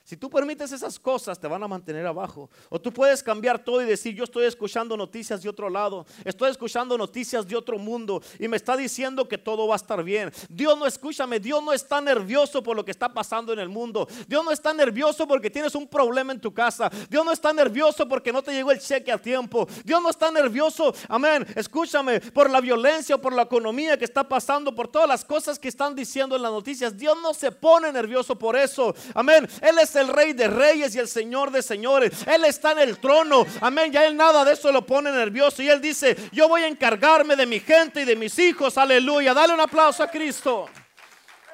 Si 0.03 0.17
tú 0.17 0.29
permites 0.29 0.71
esas 0.71 0.99
cosas, 0.99 1.39
te 1.39 1.47
van 1.47 1.61
a 1.61 1.67
mantener 1.67 2.05
abajo. 2.05 2.49
O 2.69 2.79
tú 2.79 2.91
puedes 2.91 3.21
cambiar 3.21 3.63
todo 3.63 3.81
y 3.81 3.85
decir, 3.85 4.15
yo 4.15 4.23
estoy 4.23 4.45
escuchando 4.45 4.97
noticias 4.97 5.41
de 5.43 5.49
otro 5.49 5.69
lado, 5.69 6.05
estoy 6.25 6.49
escuchando 6.49 6.97
noticias 6.97 7.47
de 7.47 7.55
otro 7.55 7.77
mundo 7.77 8.21
y 8.39 8.47
me 8.47 8.57
está 8.57 8.75
diciendo 8.75 9.27
que 9.27 9.37
todo 9.37 9.67
va 9.67 9.75
a 9.75 9.77
estar 9.77 10.03
bien. 10.03 10.31
Dios 10.49 10.77
no, 10.77 10.85
escúchame, 10.85 11.39
Dios 11.39 11.63
no 11.63 11.73
está 11.73 12.01
nervioso 12.01 12.63
por 12.63 12.75
lo 12.75 12.83
que 12.83 12.91
está 12.91 13.13
pasando 13.13 13.53
en 13.53 13.59
el 13.59 13.69
mundo. 13.69 14.07
Dios 14.27 14.43
no 14.43 14.51
está 14.51 14.73
nervioso 14.73 15.27
porque 15.27 15.49
tienes 15.49 15.75
un 15.75 15.87
problema 15.87 16.33
en 16.33 16.41
tu 16.41 16.53
casa. 16.53 16.89
Dios 17.09 17.23
no 17.23 17.31
está 17.31 17.53
nervioso 17.53 18.07
porque 18.07 18.31
no 18.31 18.41
te 18.41 18.51
llegó 18.51 18.71
el 18.71 18.79
cheque 18.79 19.11
a 19.11 19.17
tiempo. 19.17 19.67
Dios 19.83 20.01
no 20.01 20.09
está 20.09 20.31
nervioso, 20.31 20.93
amén, 21.07 21.45
escúchame, 21.55 22.19
por 22.19 22.49
la 22.49 22.61
violencia 22.61 23.09
por 23.17 23.33
la 23.33 23.43
economía 23.43 23.97
que 23.97 24.05
está 24.05 24.27
pasando, 24.27 24.73
por 24.73 24.87
todas 24.87 25.07
las 25.07 25.25
cosas 25.25 25.57
que 25.59 25.67
están 25.67 25.95
diciendo 25.95 26.35
en 26.35 26.41
las 26.41 26.51
noticias. 26.51 26.97
Dios 26.97 27.17
no 27.21 27.33
se 27.33 27.51
pone 27.51 27.91
nervioso 27.91 28.37
por 28.37 28.55
eso. 28.55 28.93
Amén. 29.13 29.47
Él 29.61 29.77
es 29.79 29.95
el 29.99 30.07
rey 30.07 30.33
de 30.33 30.47
reyes 30.47 30.95
y 30.95 30.99
el 30.99 31.07
señor 31.07 31.51
de 31.51 31.61
señores. 31.61 32.25
Él 32.25 32.45
está 32.45 32.71
en 32.71 32.79
el 32.79 32.99
trono. 32.99 33.45
Amén. 33.61 33.91
Ya 33.91 34.05
él 34.05 34.15
nada 34.15 34.43
de 34.45 34.53
eso 34.53 34.71
lo 34.71 34.85
pone 34.85 35.11
nervioso. 35.11 35.61
Y 35.61 35.69
él 35.69 35.81
dice, 35.81 36.15
yo 36.31 36.47
voy 36.47 36.63
a 36.63 36.67
encargarme 36.67 37.35
de 37.35 37.45
mi 37.45 37.59
gente 37.59 38.01
y 38.01 38.05
de 38.05 38.15
mis 38.15 38.37
hijos. 38.39 38.77
Aleluya. 38.77 39.33
Dale 39.33 39.53
un 39.53 39.61
aplauso 39.61 40.03
a 40.03 40.07
Cristo. 40.07 40.67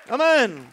Amén. 0.10 0.70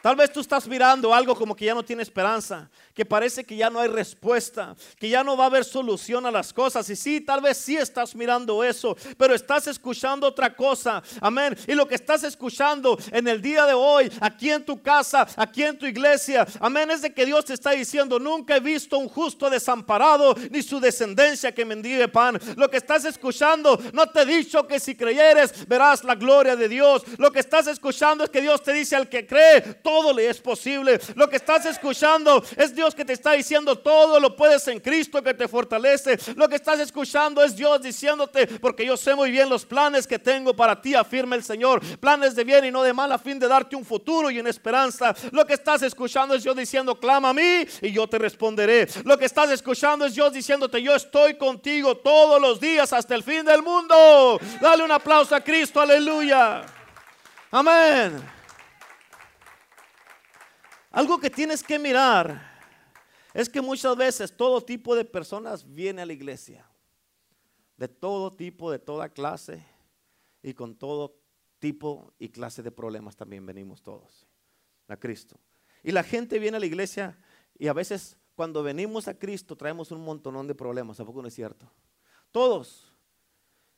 Tal 0.00 0.14
vez 0.16 0.32
tú 0.32 0.40
estás 0.40 0.66
mirando 0.66 1.12
algo 1.12 1.34
como 1.34 1.54
que 1.54 1.64
ya 1.64 1.74
no 1.74 1.84
tiene 1.84 2.02
esperanza 2.02 2.68
que 2.98 3.06
parece 3.06 3.44
que 3.44 3.54
ya 3.54 3.70
no 3.70 3.78
hay 3.78 3.86
respuesta, 3.86 4.74
que 4.98 5.08
ya 5.08 5.22
no 5.22 5.36
va 5.36 5.44
a 5.44 5.46
haber 5.46 5.64
solución 5.64 6.26
a 6.26 6.32
las 6.32 6.52
cosas. 6.52 6.90
Y 6.90 6.96
sí, 6.96 7.20
tal 7.20 7.40
vez 7.40 7.56
sí 7.56 7.76
estás 7.76 8.12
mirando 8.12 8.64
eso, 8.64 8.96
pero 9.16 9.36
estás 9.36 9.68
escuchando 9.68 10.26
otra 10.26 10.56
cosa. 10.56 11.00
Amén. 11.20 11.56
Y 11.68 11.74
lo 11.74 11.86
que 11.86 11.94
estás 11.94 12.24
escuchando 12.24 12.98
en 13.12 13.28
el 13.28 13.40
día 13.40 13.66
de 13.66 13.72
hoy, 13.72 14.10
aquí 14.20 14.50
en 14.50 14.64
tu 14.64 14.82
casa, 14.82 15.28
aquí 15.36 15.62
en 15.62 15.78
tu 15.78 15.86
iglesia, 15.86 16.44
amén, 16.58 16.90
es 16.90 17.02
de 17.02 17.14
que 17.14 17.24
Dios 17.24 17.44
te 17.44 17.54
está 17.54 17.70
diciendo, 17.70 18.18
nunca 18.18 18.56
he 18.56 18.60
visto 18.60 18.98
un 18.98 19.08
justo 19.08 19.48
desamparado, 19.48 20.34
ni 20.50 20.60
su 20.60 20.80
descendencia 20.80 21.52
que 21.52 21.64
mendigue 21.64 22.08
pan. 22.08 22.36
Lo 22.56 22.68
que 22.68 22.78
estás 22.78 23.04
escuchando, 23.04 23.78
no 23.92 24.08
te 24.08 24.22
he 24.22 24.26
dicho 24.26 24.66
que 24.66 24.80
si 24.80 24.96
creyeres, 24.96 25.68
verás 25.68 26.02
la 26.02 26.16
gloria 26.16 26.56
de 26.56 26.68
Dios. 26.68 27.04
Lo 27.16 27.30
que 27.30 27.38
estás 27.38 27.68
escuchando 27.68 28.24
es 28.24 28.30
que 28.30 28.40
Dios 28.40 28.60
te 28.60 28.72
dice 28.72 28.96
al 28.96 29.08
que 29.08 29.24
cree, 29.24 29.60
todo 29.84 30.12
le 30.12 30.28
es 30.28 30.40
posible. 30.40 30.98
Lo 31.14 31.30
que 31.30 31.36
estás 31.36 31.64
escuchando 31.64 32.42
es 32.56 32.74
Dios 32.74 32.87
que 32.94 33.04
te 33.04 33.12
está 33.12 33.32
diciendo 33.32 33.76
todo 33.76 34.20
lo 34.20 34.36
puedes 34.36 34.66
en 34.68 34.80
Cristo 34.80 35.22
que 35.22 35.34
te 35.34 35.48
fortalece. 35.48 36.18
Lo 36.36 36.48
que 36.48 36.56
estás 36.56 36.80
escuchando 36.80 37.42
es 37.42 37.56
Dios 37.56 37.80
diciéndote, 37.82 38.46
porque 38.46 38.84
yo 38.84 38.96
sé 38.96 39.14
muy 39.14 39.30
bien 39.30 39.48
los 39.48 39.64
planes 39.64 40.06
que 40.06 40.18
tengo 40.18 40.54
para 40.54 40.80
ti, 40.80 40.94
afirma 40.94 41.36
el 41.36 41.44
Señor. 41.44 41.80
Planes 41.98 42.34
de 42.34 42.44
bien 42.44 42.64
y 42.64 42.70
no 42.70 42.82
de 42.82 42.92
mal 42.92 43.10
a 43.12 43.18
fin 43.18 43.38
de 43.38 43.48
darte 43.48 43.76
un 43.76 43.84
futuro 43.84 44.30
y 44.30 44.38
una 44.38 44.50
esperanza. 44.50 45.14
Lo 45.32 45.46
que 45.46 45.54
estás 45.54 45.82
escuchando 45.82 46.34
es 46.34 46.42
Dios 46.42 46.56
diciendo, 46.56 46.98
clama 46.98 47.30
a 47.30 47.34
mí 47.34 47.66
y 47.82 47.92
yo 47.92 48.06
te 48.08 48.18
responderé. 48.18 48.88
Lo 49.04 49.18
que 49.18 49.26
estás 49.26 49.50
escuchando 49.50 50.06
es 50.06 50.14
Dios 50.14 50.32
diciéndote, 50.32 50.82
yo 50.82 50.94
estoy 50.94 51.34
contigo 51.34 51.96
todos 51.96 52.40
los 52.40 52.60
días 52.60 52.92
hasta 52.92 53.14
el 53.14 53.22
fin 53.22 53.44
del 53.44 53.62
mundo. 53.62 54.40
Dale 54.60 54.84
un 54.84 54.92
aplauso 54.92 55.34
a 55.34 55.40
Cristo, 55.40 55.80
aleluya. 55.80 56.62
Amén. 57.50 58.22
Algo 60.90 61.18
que 61.18 61.30
tienes 61.30 61.62
que 61.62 61.78
mirar 61.78 62.47
es 63.38 63.48
que 63.48 63.60
muchas 63.62 63.96
veces 63.96 64.36
todo 64.36 64.60
tipo 64.60 64.96
de 64.96 65.04
personas 65.04 65.64
viene 65.72 66.02
a 66.02 66.06
la 66.06 66.12
iglesia. 66.12 66.68
De 67.76 67.86
todo 67.86 68.32
tipo, 68.32 68.68
de 68.72 68.80
toda 68.80 69.10
clase 69.10 69.64
y 70.42 70.54
con 70.54 70.74
todo 70.74 71.14
tipo 71.60 72.12
y 72.18 72.30
clase 72.30 72.64
de 72.64 72.72
problemas 72.72 73.14
también 73.14 73.46
venimos 73.46 73.80
todos 73.80 74.26
a 74.88 74.96
Cristo. 74.96 75.38
Y 75.84 75.92
la 75.92 76.02
gente 76.02 76.40
viene 76.40 76.56
a 76.56 76.60
la 76.60 76.66
iglesia 76.66 77.16
y 77.56 77.68
a 77.68 77.72
veces 77.72 78.18
cuando 78.34 78.64
venimos 78.64 79.06
a 79.06 79.16
Cristo 79.16 79.54
traemos 79.54 79.92
un 79.92 80.02
montonón 80.02 80.48
de 80.48 80.56
problemas, 80.56 80.98
¿a 80.98 81.04
poco 81.04 81.22
no 81.22 81.28
es 81.28 81.34
cierto? 81.34 81.70
Todos. 82.32 82.92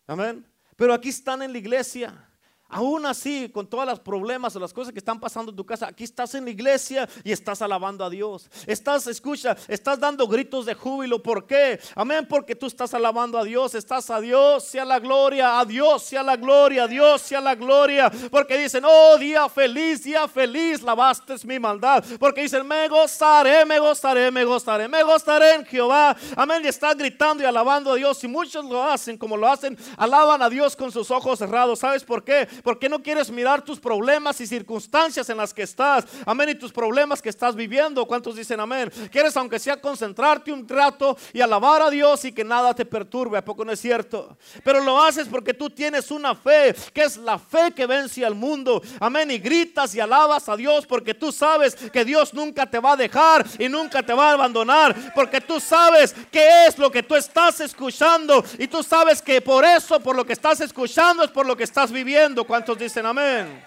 Amén. 0.07 0.51
Pero 0.75 0.95
aquí 0.95 1.11
están 1.11 1.43
en 1.43 1.53
la 1.53 1.59
iglesia 1.59 2.30
Aún 2.71 3.05
así, 3.05 3.49
con 3.49 3.67
todos 3.67 3.85
los 3.87 4.01
problemas 4.01 4.55
o 4.55 4.61
las 4.61 4.73
cosas 4.73 4.93
que 4.93 4.99
están 4.99 5.19
pasando 5.19 5.51
en 5.51 5.57
tu 5.57 5.67
casa, 5.67 5.89
aquí 5.89 6.05
estás 6.05 6.35
en 6.35 6.45
la 6.45 6.51
iglesia 6.51 7.09
y 7.25 7.33
estás 7.33 7.63
alabando 7.63 8.05
a 8.05 8.11
Dios. 8.11 8.49
Estás, 8.67 9.07
escucha, 9.07 9.57
estás 9.67 9.99
dando 9.99 10.29
gritos 10.29 10.67
de 10.67 10.75
júbilo. 10.75 11.23
¿Por 11.23 11.47
qué? 11.47 11.81
Amén, 11.95 12.27
porque 12.29 12.55
tú 12.55 12.67
estás 12.67 12.95
alabando 12.95 13.39
a 13.39 13.45
Dios. 13.45 13.75
Estás 13.75 14.09
a 14.11 14.21
Dios, 14.21 14.65
sea 14.65 14.85
la 14.85 14.99
gloria, 14.99 15.59
a 15.59 15.65
Dios 15.65 16.03
sea 16.03 16.23
la 16.23 16.37
gloria, 16.37 16.85
a 16.85 16.89
Dios 16.89 17.23
sea 17.23 17.41
la 17.41 17.55
gloria. 17.55 18.11
Porque 18.31 18.59
dicen, 18.59 18.85
oh, 18.87 19.19
día 19.19 19.49
feliz, 19.49 20.05
día 20.05 20.29
feliz, 20.29 20.83
lavaste 20.83 21.35
mi 21.45 21.59
maldad. 21.59 22.05
Porque 22.19 22.43
dicen, 22.43 22.67
me 22.67 22.89
gozaré, 22.89 23.65
me 23.65 23.79
gozaré, 23.79 24.31
me 24.31 24.45
gozaré, 24.45 24.89
me 24.89 25.03
gozaré 25.03 25.55
en 25.55 25.65
Jehová. 25.65 26.17
Amén, 26.37 26.63
y 26.65 26.69
estás 26.69 26.97
gritando 26.97 27.43
y 27.43 27.47
alabando 27.47 27.93
a 27.93 27.97
Dios. 27.97 28.23
Y 28.25 28.29
muchos 28.29 28.65
lo 28.65 28.83
hacen 28.83 29.19
como 29.19 29.37
lo 29.37 29.49
hacen, 29.49 29.77
alaban 29.97 30.43
a 30.43 30.49
Dios 30.49 30.77
con 30.77 30.91
sus 30.91 31.11
ojos 31.11 31.39
cerrados. 31.39 31.79
¿Sabes 31.81 32.05
por 32.05 32.25
qué? 32.25 32.49
¿Por 32.63 32.79
qué 32.79 32.89
no 32.89 33.03
quieres 33.03 33.31
mirar 33.31 33.63
tus 33.63 33.79
problemas 33.81 34.41
y 34.41 34.47
circunstancias 34.47 35.29
en 35.29 35.37
las 35.37 35.55
que 35.55 35.63
estás? 35.63 36.05
Amén. 36.27 36.51
Y 36.51 36.55
tus 36.55 36.73
problemas 36.73 37.23
que 37.23 37.29
estás 37.29 37.55
viviendo. 37.55 38.07
¿Cuántos 38.07 38.37
dicen 38.37 38.61
amén? 38.61 38.91
Quieres 39.11 39.37
aunque 39.37 39.59
sea 39.59 39.81
concentrarte 39.81 40.53
un 40.53 40.69
rato 40.69 41.17
y 41.33 41.41
alabar 41.41 41.83
a 41.83 41.91
Dios 41.91 42.25
y 42.25 42.33
que 42.33 42.45
nada 42.45 42.75
te 42.75 42.85
perturbe. 42.85 43.39
¿A 43.39 43.45
poco 43.45 43.65
no 43.65 43.73
es 43.73 43.81
cierto? 43.81 44.37
Pero 44.65 44.81
lo 44.81 45.03
haces 45.03 45.29
porque 45.29 45.55
tú 45.55 45.71
tienes 45.71 46.11
una 46.11 46.35
fe, 46.35 46.75
que 46.93 47.03
es 47.03 47.17
la 47.17 47.39
fe 47.39 47.73
que 47.75 47.87
vence 47.87 48.25
al 48.25 48.35
mundo. 48.35 48.83
Amén. 48.99 49.31
Y 49.31 49.39
gritas 49.39 49.95
y 49.95 50.01
alabas 50.01 50.49
a 50.49 50.57
Dios 50.57 50.87
porque 50.87 51.15
tú 51.15 51.33
sabes 51.33 51.75
que 51.75 52.05
Dios 52.05 52.35
nunca 52.35 52.67
te 52.67 52.79
va 52.79 52.93
a 52.93 52.97
dejar 52.97 53.47
y 53.59 53.69
nunca 53.69 54.03
te 54.03 54.13
va 54.13 54.31
a 54.31 54.33
abandonar. 54.35 55.13
Porque 55.15 55.41
tú 55.41 55.61
sabes 55.61 56.15
qué 56.31 56.67
es 56.67 56.79
lo 56.79 56.91
que 56.91 57.03
tú 57.03 57.15
estás 57.17 57.61
escuchando. 57.61 58.45
Y 58.59 58.69
tú 58.69 58.83
sabes 58.83 59.23
que 59.23 59.41
por 59.41 59.65
eso, 59.65 60.01
por 60.01 60.17
lo 60.17 60.25
que 60.25 60.33
estás 60.33 60.61
escuchando, 60.61 61.25
es 61.25 61.31
por 61.31 61.47
lo 61.47 61.57
que 61.57 61.65
estás 61.65 61.91
viviendo. 61.91 62.45
¿Cuántos 62.51 62.77
dicen 62.77 63.07
amén? 63.07 63.63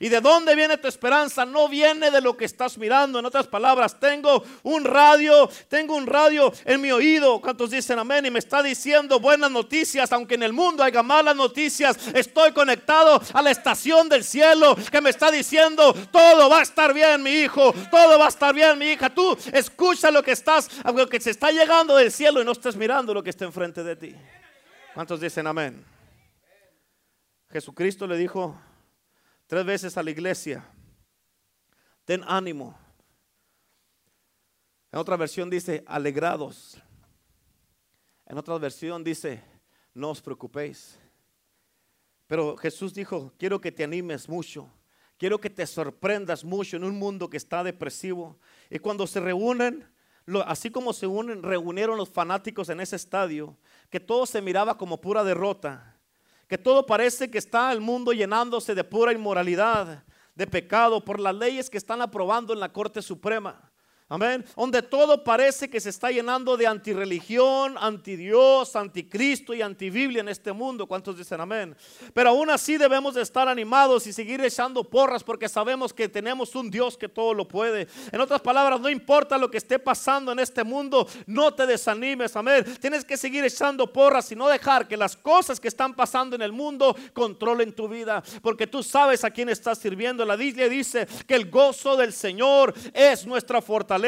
¿Y 0.00 0.08
de 0.08 0.22
dónde 0.22 0.54
viene 0.54 0.78
tu 0.78 0.88
esperanza? 0.88 1.44
No 1.44 1.68
viene 1.68 2.10
de 2.10 2.22
lo 2.22 2.34
que 2.34 2.46
estás 2.46 2.78
mirando. 2.78 3.18
En 3.18 3.26
otras 3.26 3.46
palabras, 3.46 4.00
tengo 4.00 4.42
un 4.62 4.82
radio, 4.82 5.46
tengo 5.68 5.94
un 5.94 6.06
radio 6.06 6.50
en 6.64 6.80
mi 6.80 6.90
oído. 6.90 7.38
¿Cuántos 7.42 7.70
dicen 7.70 7.98
amén? 7.98 8.24
Y 8.24 8.30
me 8.30 8.38
está 8.38 8.62
diciendo 8.62 9.20
buenas 9.20 9.50
noticias, 9.50 10.10
aunque 10.10 10.36
en 10.36 10.42
el 10.42 10.54
mundo 10.54 10.82
haya 10.82 11.02
malas 11.02 11.36
noticias. 11.36 11.98
Estoy 12.14 12.52
conectado 12.52 13.20
a 13.34 13.42
la 13.42 13.50
estación 13.50 14.08
del 14.08 14.24
cielo 14.24 14.74
que 14.90 15.02
me 15.02 15.10
está 15.10 15.30
diciendo 15.30 15.92
todo 16.10 16.48
va 16.48 16.60
a 16.60 16.62
estar 16.62 16.94
bien, 16.94 17.22
mi 17.22 17.42
hijo. 17.42 17.74
Todo 17.90 18.18
va 18.18 18.24
a 18.24 18.28
estar 18.28 18.54
bien, 18.54 18.78
mi 18.78 18.92
hija. 18.92 19.10
Tú 19.10 19.36
escucha 19.52 20.10
lo 20.10 20.22
que 20.22 20.32
estás, 20.32 20.70
lo 20.82 21.06
que 21.06 21.20
se 21.20 21.28
está 21.28 21.50
llegando 21.50 21.94
del 21.94 22.10
cielo 22.10 22.40
y 22.40 22.44
no 22.46 22.52
estés 22.52 22.74
mirando 22.74 23.12
lo 23.12 23.22
que 23.22 23.28
está 23.28 23.44
enfrente 23.44 23.84
de 23.84 23.96
ti. 23.96 24.14
¿Cuántos 24.94 25.20
dicen 25.20 25.46
amén? 25.46 25.91
Jesucristo 27.52 28.06
le 28.06 28.16
dijo 28.16 28.58
tres 29.46 29.66
veces 29.66 29.98
a 29.98 30.02
la 30.02 30.10
iglesia, 30.10 30.64
ten 32.06 32.24
ánimo. 32.26 32.78
En 34.90 34.98
otra 34.98 35.18
versión 35.18 35.50
dice, 35.50 35.84
alegrados. 35.86 36.80
En 38.24 38.38
otra 38.38 38.56
versión 38.56 39.04
dice, 39.04 39.44
no 39.92 40.10
os 40.10 40.22
preocupéis. 40.22 40.98
Pero 42.26 42.56
Jesús 42.56 42.94
dijo, 42.94 43.34
quiero 43.38 43.60
que 43.60 43.70
te 43.70 43.84
animes 43.84 44.30
mucho. 44.30 44.70
Quiero 45.18 45.38
que 45.38 45.50
te 45.50 45.66
sorprendas 45.66 46.44
mucho 46.44 46.78
en 46.78 46.84
un 46.84 46.98
mundo 46.98 47.28
que 47.28 47.36
está 47.36 47.62
depresivo. 47.62 48.38
Y 48.70 48.78
cuando 48.78 49.06
se 49.06 49.20
reúnen, 49.20 49.86
así 50.46 50.70
como 50.70 50.94
se 50.94 51.06
reunieron 51.06 51.98
los 51.98 52.08
fanáticos 52.08 52.70
en 52.70 52.80
ese 52.80 52.96
estadio, 52.96 53.58
que 53.90 54.00
todo 54.00 54.24
se 54.24 54.40
miraba 54.40 54.78
como 54.78 55.02
pura 55.02 55.22
derrota, 55.22 55.91
que 56.52 56.58
todo 56.58 56.84
parece 56.84 57.30
que 57.30 57.38
está 57.38 57.72
el 57.72 57.80
mundo 57.80 58.12
llenándose 58.12 58.74
de 58.74 58.84
pura 58.84 59.10
inmoralidad, 59.10 60.04
de 60.34 60.46
pecado, 60.46 61.02
por 61.02 61.18
las 61.18 61.34
leyes 61.34 61.70
que 61.70 61.78
están 61.78 62.02
aprobando 62.02 62.52
en 62.52 62.60
la 62.60 62.70
Corte 62.70 63.00
Suprema. 63.00 63.71
Amén. 64.12 64.44
Donde 64.54 64.82
todo 64.82 65.24
parece 65.24 65.70
que 65.70 65.80
se 65.80 65.88
está 65.88 66.10
llenando 66.10 66.58
de 66.58 66.66
antirreligión, 66.66 67.78
antidios, 67.78 68.76
anticristo 68.76 69.54
y 69.54 69.62
antibiblia 69.62 70.20
en 70.20 70.28
este 70.28 70.52
mundo. 70.52 70.86
¿Cuántos 70.86 71.16
dicen 71.16 71.40
amén? 71.40 71.74
Pero 72.12 72.28
aún 72.28 72.50
así 72.50 72.76
debemos 72.76 73.14
de 73.14 73.22
estar 73.22 73.48
animados 73.48 74.06
y 74.06 74.12
seguir 74.12 74.44
echando 74.44 74.84
porras 74.84 75.24
porque 75.24 75.48
sabemos 75.48 75.94
que 75.94 76.10
tenemos 76.10 76.54
un 76.54 76.70
Dios 76.70 76.98
que 76.98 77.08
todo 77.08 77.32
lo 77.32 77.48
puede. 77.48 77.88
En 78.12 78.20
otras 78.20 78.42
palabras, 78.42 78.82
no 78.82 78.90
importa 78.90 79.38
lo 79.38 79.50
que 79.50 79.56
esté 79.56 79.78
pasando 79.78 80.30
en 80.30 80.40
este 80.40 80.62
mundo, 80.62 81.08
no 81.24 81.54
te 81.54 81.66
desanimes. 81.66 82.36
Amén. 82.36 82.66
Tienes 82.82 83.06
que 83.06 83.16
seguir 83.16 83.42
echando 83.46 83.90
porras 83.90 84.30
y 84.30 84.36
no 84.36 84.46
dejar 84.46 84.86
que 84.86 84.98
las 84.98 85.16
cosas 85.16 85.58
que 85.58 85.68
están 85.68 85.94
pasando 85.94 86.36
en 86.36 86.42
el 86.42 86.52
mundo 86.52 86.94
controlen 87.14 87.72
tu 87.72 87.88
vida. 87.88 88.22
Porque 88.42 88.66
tú 88.66 88.82
sabes 88.82 89.24
a 89.24 89.30
quién 89.30 89.48
estás 89.48 89.78
sirviendo. 89.78 90.26
La 90.26 90.36
Biblia 90.36 90.68
dice 90.68 91.08
que 91.26 91.34
el 91.34 91.50
gozo 91.50 91.96
del 91.96 92.12
Señor 92.12 92.74
es 92.92 93.26
nuestra 93.26 93.62
fortaleza 93.62 94.01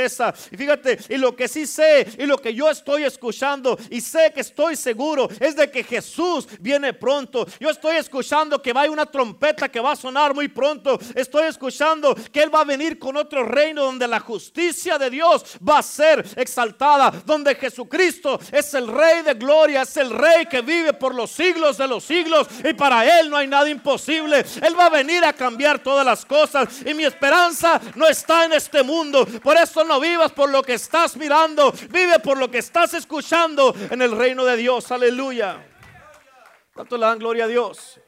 y 0.50 0.57
fíjate, 0.57 0.98
y 1.09 1.16
lo 1.16 1.37
que 1.37 1.48
sí 1.48 1.66
sé, 1.66 2.07
y 2.18 2.26
lo 2.26 2.38
que 2.38 2.54
yo 2.54 2.70
estoy 2.70 3.04
escuchando, 3.04 3.78
y 3.90 4.00
sé 4.00 4.33
que 4.35 4.40
estoy 4.40 4.76
seguro, 4.76 5.28
es 5.40 5.57
de 5.57 5.70
que 5.70 5.85
Jesús 5.85 6.46
viene 6.61 6.92
pronto. 6.92 7.46
Yo 7.61 7.70
estoy 7.70 7.96
escuchando 7.96 8.61
que 8.61 8.72
va 8.72 8.85
a 8.85 8.90
una 8.90 9.07
trompeta 9.07 9.68
que 9.68 9.80
va 9.80 9.92
a 9.92 9.96
sonar 9.96 10.35
muy 10.35 10.48
pronto. 10.48 10.98
Estoy 11.14 11.46
escuchando 11.46 12.14
que 12.33 12.42
Él 12.42 12.54
va 12.54 12.61
a 12.61 12.64
venir 12.64 12.98
con 12.98 13.16
otro 13.16 13.44
reino 13.44 13.85
donde 13.85 14.09
la 14.09 14.20
justicia 14.20 14.98
de 14.98 15.11
Dios 15.11 15.44
va 15.66 15.78
a 15.78 15.83
ser 15.83 16.24
exaltada, 16.37 17.11
donde 17.24 17.54
Jesucristo 17.54 18.38
es 18.52 18.74
el 18.74 18.88
Rey 18.88 19.22
de 19.22 19.35
gloria, 19.35 19.83
es 19.83 19.96
el 19.96 20.11
Rey 20.11 20.46
que 20.46 20.61
vive 20.61 20.92
por 20.92 21.14
los 21.14 21.30
siglos 21.30 21.78
de 21.78 21.88
los 21.88 22.04
siglos, 22.04 22.48
y 22.64 22.72
para 22.72 23.20
Él 23.20 23.30
no 23.30 23.37
hay 23.37 23.46
nada 23.46 23.68
imposible. 23.68 24.44
Él 24.62 24.78
va 24.78 24.87
a 24.87 24.90
venir 24.90 25.24
a 25.24 25.33
cambiar 25.33 25.78
todas 25.78 26.04
las 26.04 26.24
cosas, 26.24 26.68
y 26.85 26.94
mi 26.94 27.04
esperanza 27.04 27.80
no 27.94 28.07
está 28.07 28.44
en 28.44 28.52
este 28.52 28.83
mundo. 28.83 29.26
Por 29.42 29.57
eso 29.57 29.84
no 29.85 30.01
vivas 30.01 30.33
por 30.33 30.51
lo 30.51 30.62
que 30.62 30.75
estás 30.75 31.16
mirando, 31.16 31.73
vive 31.90 32.18
por 32.20 32.38
lo 32.38 32.51
que 32.51 32.59
estás 32.59 32.94
escuchando 32.94 33.75
en 33.90 34.03
el 34.03 34.16
reino 34.16 34.44
de 34.44 34.57
Dios. 34.57 34.90
Aleluya. 34.90 35.64
Tanto 36.75 36.97
le 36.97 37.07
dan 37.07 37.18
gloria 37.18 37.44
a 37.44 37.49
Dios. 37.49 38.01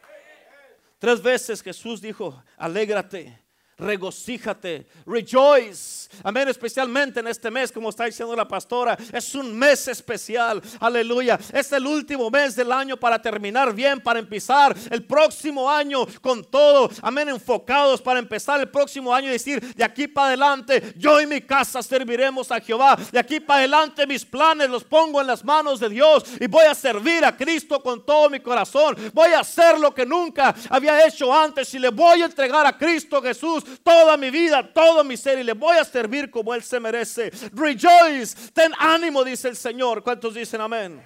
Tres 0.99 1.23
veces 1.23 1.63
Jesús 1.63 2.01
dijo, 2.01 2.43
alégrate 2.57 3.46
regocíjate, 3.79 4.87
rejoice. 5.05 6.09
Amén, 6.23 6.49
especialmente 6.49 7.21
en 7.21 7.29
este 7.29 7.51
mes, 7.51 7.71
como 7.71 7.91
está 7.91 8.05
diciendo 8.05 8.35
la 8.35 8.49
pastora, 8.49 8.97
es 9.13 9.35
un 9.35 9.57
mes 9.57 9.87
especial. 9.89 10.63
Aleluya. 10.81 11.39
Es 11.53 11.71
el 11.73 11.87
último 11.87 12.31
mes 12.31 12.57
del 12.57 12.73
año 12.73 12.97
para 12.97 13.21
terminar 13.21 13.75
bien, 13.75 14.01
para 14.01 14.19
empezar 14.19 14.75
el 14.91 15.05
próximo 15.05 15.71
año 15.71 16.07
con 16.23 16.45
todo. 16.45 16.91
Amén, 17.03 17.29
enfocados 17.29 18.01
para 18.01 18.19
empezar 18.19 18.61
el 18.61 18.69
próximo 18.69 19.15
año 19.15 19.29
y 19.29 19.33
decir, 19.33 19.61
de 19.75 19.85
aquí 19.85 20.09
para 20.09 20.29
adelante, 20.29 20.95
yo 20.97 21.21
y 21.21 21.27
mi 21.27 21.43
casa 21.43 21.83
serviremos 21.83 22.51
a 22.51 22.61
Jehová. 22.61 22.97
De 23.13 23.19
aquí 23.19 23.41
para 23.41 23.61
adelante 23.61 24.07
mis 24.07 24.25
planes 24.25 24.71
los 24.71 24.85
pongo 24.85 25.21
en 25.21 25.27
las 25.27 25.45
manos 25.45 25.81
de 25.81 25.91
Dios 25.91 26.25
y 26.41 26.47
voy 26.47 26.65
a 26.65 26.75
servir 26.75 27.25
a 27.25 27.37
Cristo 27.37 27.83
con 27.83 28.05
todo 28.05 28.31
mi 28.31 28.41
corazón. 28.41 28.97
Voy 29.13 29.33
a 29.33 29.41
hacer 29.41 29.79
lo 29.79 29.95
que 29.95 30.07
nunca 30.07 30.55
había 30.71 31.07
hecho 31.07 31.35
antes 31.35 31.73
y 31.75 31.79
le 31.79 31.91
voy 31.91 32.23
a 32.23 32.27
entregar 32.27 32.65
a 32.67 32.77
Cristo 32.77 33.21
Jesús 33.21 33.66
toda 33.83 34.17
mi 34.17 34.31
vida, 34.31 34.73
todo 34.73 35.05
mi 35.05 35.17
ser 35.17 35.39
y 35.39 35.45
le 35.45 35.53
voy 35.53 35.77
a 35.77 35.85
servir 35.85 36.31
como 36.31 36.55
Él 36.55 36.63
se 36.63 36.81
merece. 36.81 37.31
Rejoice, 37.53 38.51
ten 38.53 38.73
ánimo, 38.79 39.25
dice 39.25 39.49
el 39.49 39.57
Señor. 39.57 40.03
¿Cuántos 40.03 40.35
dicen 40.35 40.61
amén? 40.61 41.03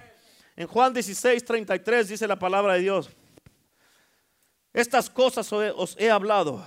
En 0.55 0.67
Juan 0.67 0.93
16, 0.93 1.43
33 1.43 2.09
dice 2.09 2.27
la 2.27 2.37
palabra 2.37 2.73
de 2.73 2.81
Dios. 2.81 3.09
Estas 4.73 5.09
cosas 5.09 5.51
os 5.51 5.95
he 5.99 6.09
hablado 6.09 6.65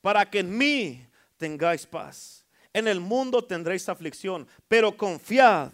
para 0.00 0.28
que 0.28 0.40
en 0.40 0.56
mí 0.56 1.06
tengáis 1.36 1.86
paz. 1.86 2.44
En 2.72 2.86
el 2.86 3.00
mundo 3.00 3.42
tendréis 3.42 3.88
aflicción, 3.88 4.46
pero 4.68 4.96
confiad. 4.96 5.72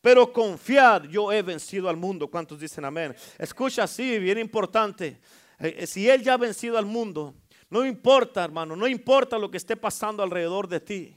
Pero 0.00 0.32
confiad, 0.32 1.04
yo 1.04 1.32
he 1.32 1.42
vencido 1.42 1.88
al 1.88 1.96
mundo. 1.96 2.28
¿Cuántos 2.28 2.60
dicen 2.60 2.84
amén? 2.84 3.16
Escucha 3.38 3.82
así, 3.82 4.20
bien 4.20 4.38
importante. 4.38 5.20
Eh, 5.58 5.78
eh, 5.78 5.86
si 5.86 6.08
Él 6.08 6.22
ya 6.22 6.34
ha 6.34 6.36
vencido 6.36 6.78
al 6.78 6.86
mundo, 6.86 7.34
no 7.70 7.84
importa, 7.84 8.44
hermano, 8.44 8.76
no 8.76 8.86
importa 8.86 9.38
lo 9.38 9.50
que 9.50 9.56
esté 9.56 9.76
pasando 9.76 10.22
alrededor 10.22 10.68
de 10.68 10.80
ti. 10.80 11.16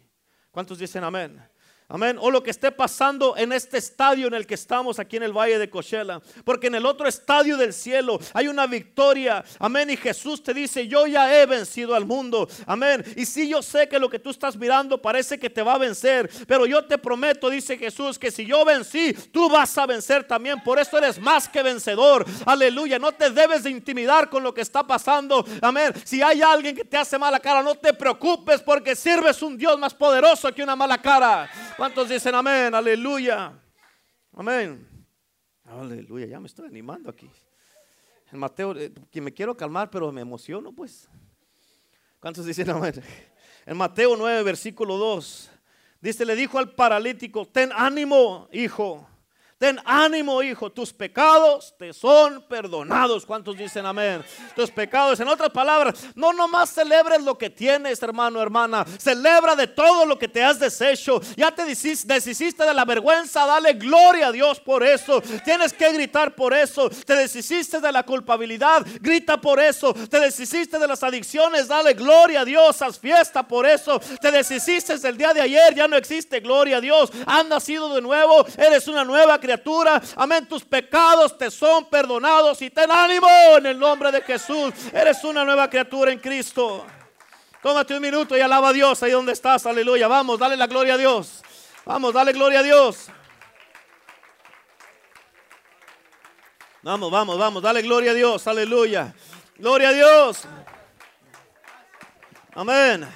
¿Cuántos 0.51 0.79
dicen 0.79 1.03
amén? 1.03 1.48
Amén. 1.91 2.17
O 2.21 2.29
lo 2.29 2.43
que 2.43 2.51
esté 2.51 2.71
pasando 2.71 3.35
en 3.35 3.51
este 3.51 3.79
estadio 3.79 4.27
en 4.27 4.35
el 4.35 4.45
que 4.45 4.53
estamos 4.53 4.99
aquí 4.99 5.17
en 5.17 5.23
el 5.23 5.33
Valle 5.33 5.57
de 5.57 5.71
Cochela. 5.71 6.21
Porque 6.45 6.67
en 6.67 6.75
el 6.75 6.85
otro 6.85 7.07
estadio 7.07 7.57
del 7.57 7.73
cielo 7.73 8.19
hay 8.31 8.47
una 8.47 8.67
victoria. 8.67 9.43
Amén. 9.57 9.89
Y 9.89 9.97
Jesús 9.97 10.43
te 10.43 10.53
dice, 10.53 10.87
yo 10.87 11.07
ya 11.07 11.35
he 11.35 11.47
vencido 11.47 11.95
al 11.95 12.05
mundo. 12.05 12.47
Amén. 12.67 13.03
Y 13.15 13.25
si 13.25 13.49
yo 13.49 13.63
sé 13.63 13.89
que 13.89 13.97
lo 13.97 14.07
que 14.07 14.19
tú 14.19 14.29
estás 14.29 14.55
mirando 14.55 15.01
parece 15.01 15.39
que 15.39 15.49
te 15.49 15.63
va 15.63 15.73
a 15.73 15.77
vencer. 15.79 16.29
Pero 16.47 16.67
yo 16.67 16.85
te 16.85 16.99
prometo, 16.99 17.49
dice 17.49 17.75
Jesús, 17.75 18.19
que 18.19 18.29
si 18.29 18.45
yo 18.45 18.63
vencí, 18.63 19.11
tú 19.31 19.49
vas 19.49 19.75
a 19.75 19.87
vencer 19.87 20.23
también. 20.25 20.61
Por 20.61 20.77
eso 20.77 20.95
eres 20.95 21.19
más 21.19 21.49
que 21.49 21.63
vencedor. 21.63 22.23
Aleluya. 22.45 22.99
No 22.99 23.13
te 23.13 23.31
debes 23.31 23.63
de 23.63 23.71
intimidar 23.71 24.29
con 24.29 24.43
lo 24.43 24.53
que 24.53 24.61
está 24.61 24.85
pasando. 24.85 25.43
Amén. 25.59 25.91
Si 26.03 26.21
hay 26.21 26.43
alguien 26.43 26.75
que 26.75 26.85
te 26.85 26.97
hace 26.97 27.17
mala 27.17 27.39
cara, 27.39 27.63
no 27.63 27.73
te 27.73 27.95
preocupes 27.95 28.61
porque 28.61 28.95
sirves 28.95 29.41
un 29.41 29.57
Dios 29.57 29.79
más 29.79 29.95
poderoso 29.95 30.53
que 30.53 30.61
una 30.61 30.75
mala 30.75 30.99
cara. 31.01 31.49
¿Cuántos 31.79 32.09
dicen 32.09 32.35
amén? 32.35 32.75
Aleluya. 32.75 33.57
Amén. 34.33 34.85
Aleluya, 35.63 36.25
ya 36.25 36.37
me 36.37 36.47
estoy 36.47 36.67
animando 36.67 37.09
aquí. 37.09 37.31
En 38.33 38.39
Mateo, 38.39 38.77
eh, 38.77 38.91
que 39.09 39.21
me 39.21 39.33
quiero 39.33 39.55
calmar, 39.55 39.89
pero 39.89 40.11
me 40.11 40.19
emociono, 40.19 40.73
pues. 40.73 41.07
¿Cuántos 42.19 42.45
dicen 42.45 42.69
amén? 42.69 43.01
En 43.65 43.77
Mateo 43.77 44.17
9, 44.17 44.43
versículo 44.43 44.97
2, 44.97 45.51
dice, 46.01 46.25
le 46.25 46.35
dijo 46.35 46.59
al 46.59 46.75
paralítico, 46.75 47.45
ten 47.45 47.71
ánimo, 47.73 48.49
hijo 48.51 49.07
Ten 49.59 49.77
ánimo, 49.83 50.41
hijo, 50.41 50.69
tus 50.69 50.93
pecados 50.93 51.75
te 51.77 51.91
son 51.91 52.41
perdonados. 52.43 53.25
¿Cuántos 53.25 53.57
dicen 53.57 53.85
amén? 53.85 54.23
Tus 54.55 54.71
pecados, 54.71 55.19
en 55.19 55.27
otras 55.27 55.49
palabras, 55.49 55.95
no 56.15 56.31
nomás 56.31 56.69
celebres 56.69 57.21
lo 57.21 57.37
que 57.37 57.49
tienes, 57.49 58.01
hermano, 58.01 58.41
hermana. 58.41 58.85
Celebra 58.97 59.57
de 59.57 59.67
todo 59.67 60.05
lo 60.05 60.17
que 60.17 60.29
te 60.29 60.41
has 60.41 60.61
deshecho. 60.61 61.19
Ya 61.35 61.51
te 61.51 61.65
deshiciste 61.65 62.63
de 62.63 62.73
la 62.73 62.85
vergüenza, 62.85 63.45
dale 63.45 63.73
gloria 63.73 64.27
a 64.27 64.31
Dios 64.31 64.61
por 64.61 64.81
eso. 64.81 65.21
Tienes 65.43 65.73
que 65.73 65.91
gritar 65.91 66.35
por 66.35 66.53
eso. 66.53 66.89
Te 66.89 67.17
deshiciste 67.17 67.81
de 67.81 67.91
la 67.91 68.03
culpabilidad, 68.03 68.87
grita 69.01 69.41
por 69.41 69.59
eso. 69.59 69.93
Te 69.93 70.21
deshiciste 70.21 70.79
de 70.79 70.87
las 70.87 71.03
adicciones, 71.03 71.67
dale 71.67 71.95
gloria 71.95 72.41
a 72.41 72.45
Dios. 72.45 72.81
Haz 72.81 72.97
fiesta 72.97 73.45
por 73.45 73.65
eso. 73.65 73.99
Te 74.21 74.31
deshiciste 74.31 74.97
del 74.99 75.17
día 75.17 75.33
de 75.33 75.41
ayer, 75.41 75.75
ya 75.75 75.89
no 75.89 75.97
existe 75.97 76.39
gloria 76.39 76.77
a 76.77 76.81
Dios. 76.81 77.11
Has 77.25 77.45
nacido 77.45 77.93
de 77.93 78.01
nuevo, 78.01 78.45
eres 78.57 78.87
una 78.87 79.03
nueva 79.03 79.37
criatura 79.37 79.48
Amén, 80.15 80.47
tus 80.47 80.63
pecados 80.63 81.37
te 81.37 81.49
son 81.49 81.85
perdonados 81.85 82.61
y 82.61 82.69
ten 82.69 82.91
ánimo 82.91 83.27
en 83.57 83.65
el 83.65 83.79
nombre 83.79 84.11
de 84.11 84.21
Jesús. 84.21 84.73
Eres 84.93 85.23
una 85.23 85.43
nueva 85.43 85.69
criatura 85.69 86.11
en 86.11 86.19
Cristo. 86.19 86.85
Tómate 87.61 87.93
un 87.93 88.01
minuto 88.01 88.37
y 88.37 88.41
alaba 88.41 88.69
a 88.69 88.73
Dios 88.73 89.01
ahí 89.03 89.11
donde 89.11 89.33
estás. 89.33 89.65
Aleluya. 89.65 90.07
Vamos, 90.07 90.39
dale 90.39 90.55
la 90.55 90.67
gloria 90.67 90.93
a 90.93 90.97
Dios. 90.97 91.41
Vamos, 91.85 92.13
dale 92.13 92.31
gloria 92.31 92.59
a 92.59 92.63
Dios. 92.63 93.07
Vamos, 96.81 97.11
vamos, 97.11 97.37
vamos, 97.37 97.61
dale 97.61 97.81
gloria 97.81 98.11
a 98.11 98.13
Dios. 98.13 98.47
Aleluya. 98.47 99.13
Gloria 99.57 99.89
a 99.89 99.93
Dios. 99.93 100.43
Amén. 102.55 103.07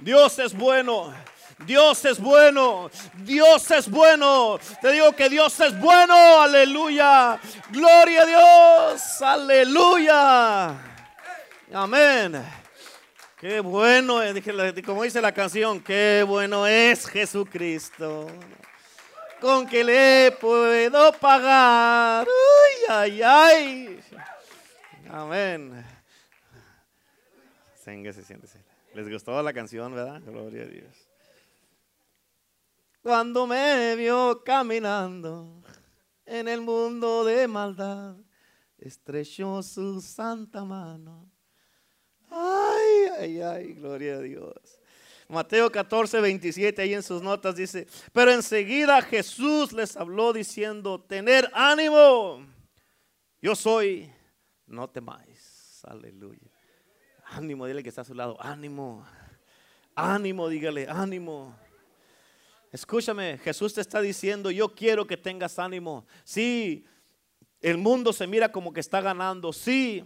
Dios 0.00 0.38
es 0.40 0.52
bueno. 0.54 1.14
Dios 1.66 2.04
es 2.04 2.20
bueno, 2.20 2.88
Dios 3.24 3.70
es 3.72 3.90
bueno. 3.90 4.60
Te 4.80 4.92
digo 4.92 5.12
que 5.12 5.28
Dios 5.28 5.58
es 5.58 5.78
bueno, 5.80 6.40
aleluya. 6.40 7.40
Gloria 7.70 8.22
a 8.22 8.26
Dios, 8.26 9.22
aleluya. 9.22 10.68
Amén. 11.72 12.44
Qué 13.40 13.60
bueno, 13.60 14.22
eh, 14.22 14.82
como 14.84 15.02
dice 15.02 15.20
la 15.20 15.32
canción, 15.32 15.80
qué 15.80 16.24
bueno 16.26 16.66
es 16.66 17.06
Jesucristo. 17.06 18.28
Con 19.40 19.66
que 19.66 19.84
le 19.84 20.32
puedo 20.40 21.12
pagar. 21.12 22.26
Ay, 22.88 23.20
ay, 23.20 23.22
ay. 23.22 24.00
Amén. 25.10 25.84
Les 28.94 29.10
gustó 29.10 29.42
la 29.42 29.52
canción, 29.52 29.94
¿verdad? 29.94 30.20
Gloria 30.24 30.62
a 30.62 30.66
Dios 30.66 31.08
cuando 33.02 33.46
me 33.46 33.96
vio 33.96 34.42
caminando 34.44 35.62
en 36.24 36.48
el 36.48 36.60
mundo 36.60 37.24
de 37.24 37.48
maldad, 37.48 38.16
estrechó 38.78 39.62
su 39.62 40.00
santa 40.00 40.64
mano. 40.64 41.30
Ay, 42.30 43.08
ay, 43.18 43.40
ay, 43.40 43.72
gloria 43.74 44.16
a 44.16 44.20
Dios. 44.20 44.78
Mateo 45.28 45.70
14, 45.70 46.20
27, 46.20 46.80
ahí 46.80 46.94
en 46.94 47.02
sus 47.02 47.20
notas 47.20 47.54
dice, 47.54 47.86
pero 48.12 48.32
enseguida 48.32 49.02
Jesús 49.02 49.72
les 49.72 49.96
habló 49.96 50.32
diciendo, 50.32 51.00
tener 51.00 51.50
ánimo, 51.52 52.46
yo 53.42 53.54
soy, 53.54 54.10
no 54.66 54.88
temáis. 54.88 55.82
Aleluya. 55.84 56.50
Ánimo, 57.24 57.66
dile 57.66 57.82
que 57.82 57.90
está 57.90 58.00
a 58.00 58.04
su 58.04 58.14
lado, 58.14 58.36
ánimo, 58.40 59.06
ánimo, 59.94 60.48
dígale, 60.48 60.86
ánimo. 60.88 61.54
Escúchame, 62.70 63.38
Jesús 63.38 63.74
te 63.74 63.80
está 63.80 64.00
diciendo, 64.00 64.50
yo 64.50 64.74
quiero 64.74 65.06
que 65.06 65.16
tengas 65.16 65.58
ánimo. 65.58 66.06
Sí, 66.24 66.84
el 67.60 67.78
mundo 67.78 68.12
se 68.12 68.26
mira 68.26 68.52
como 68.52 68.72
que 68.72 68.80
está 68.80 69.00
ganando. 69.00 69.52
Sí, 69.52 70.04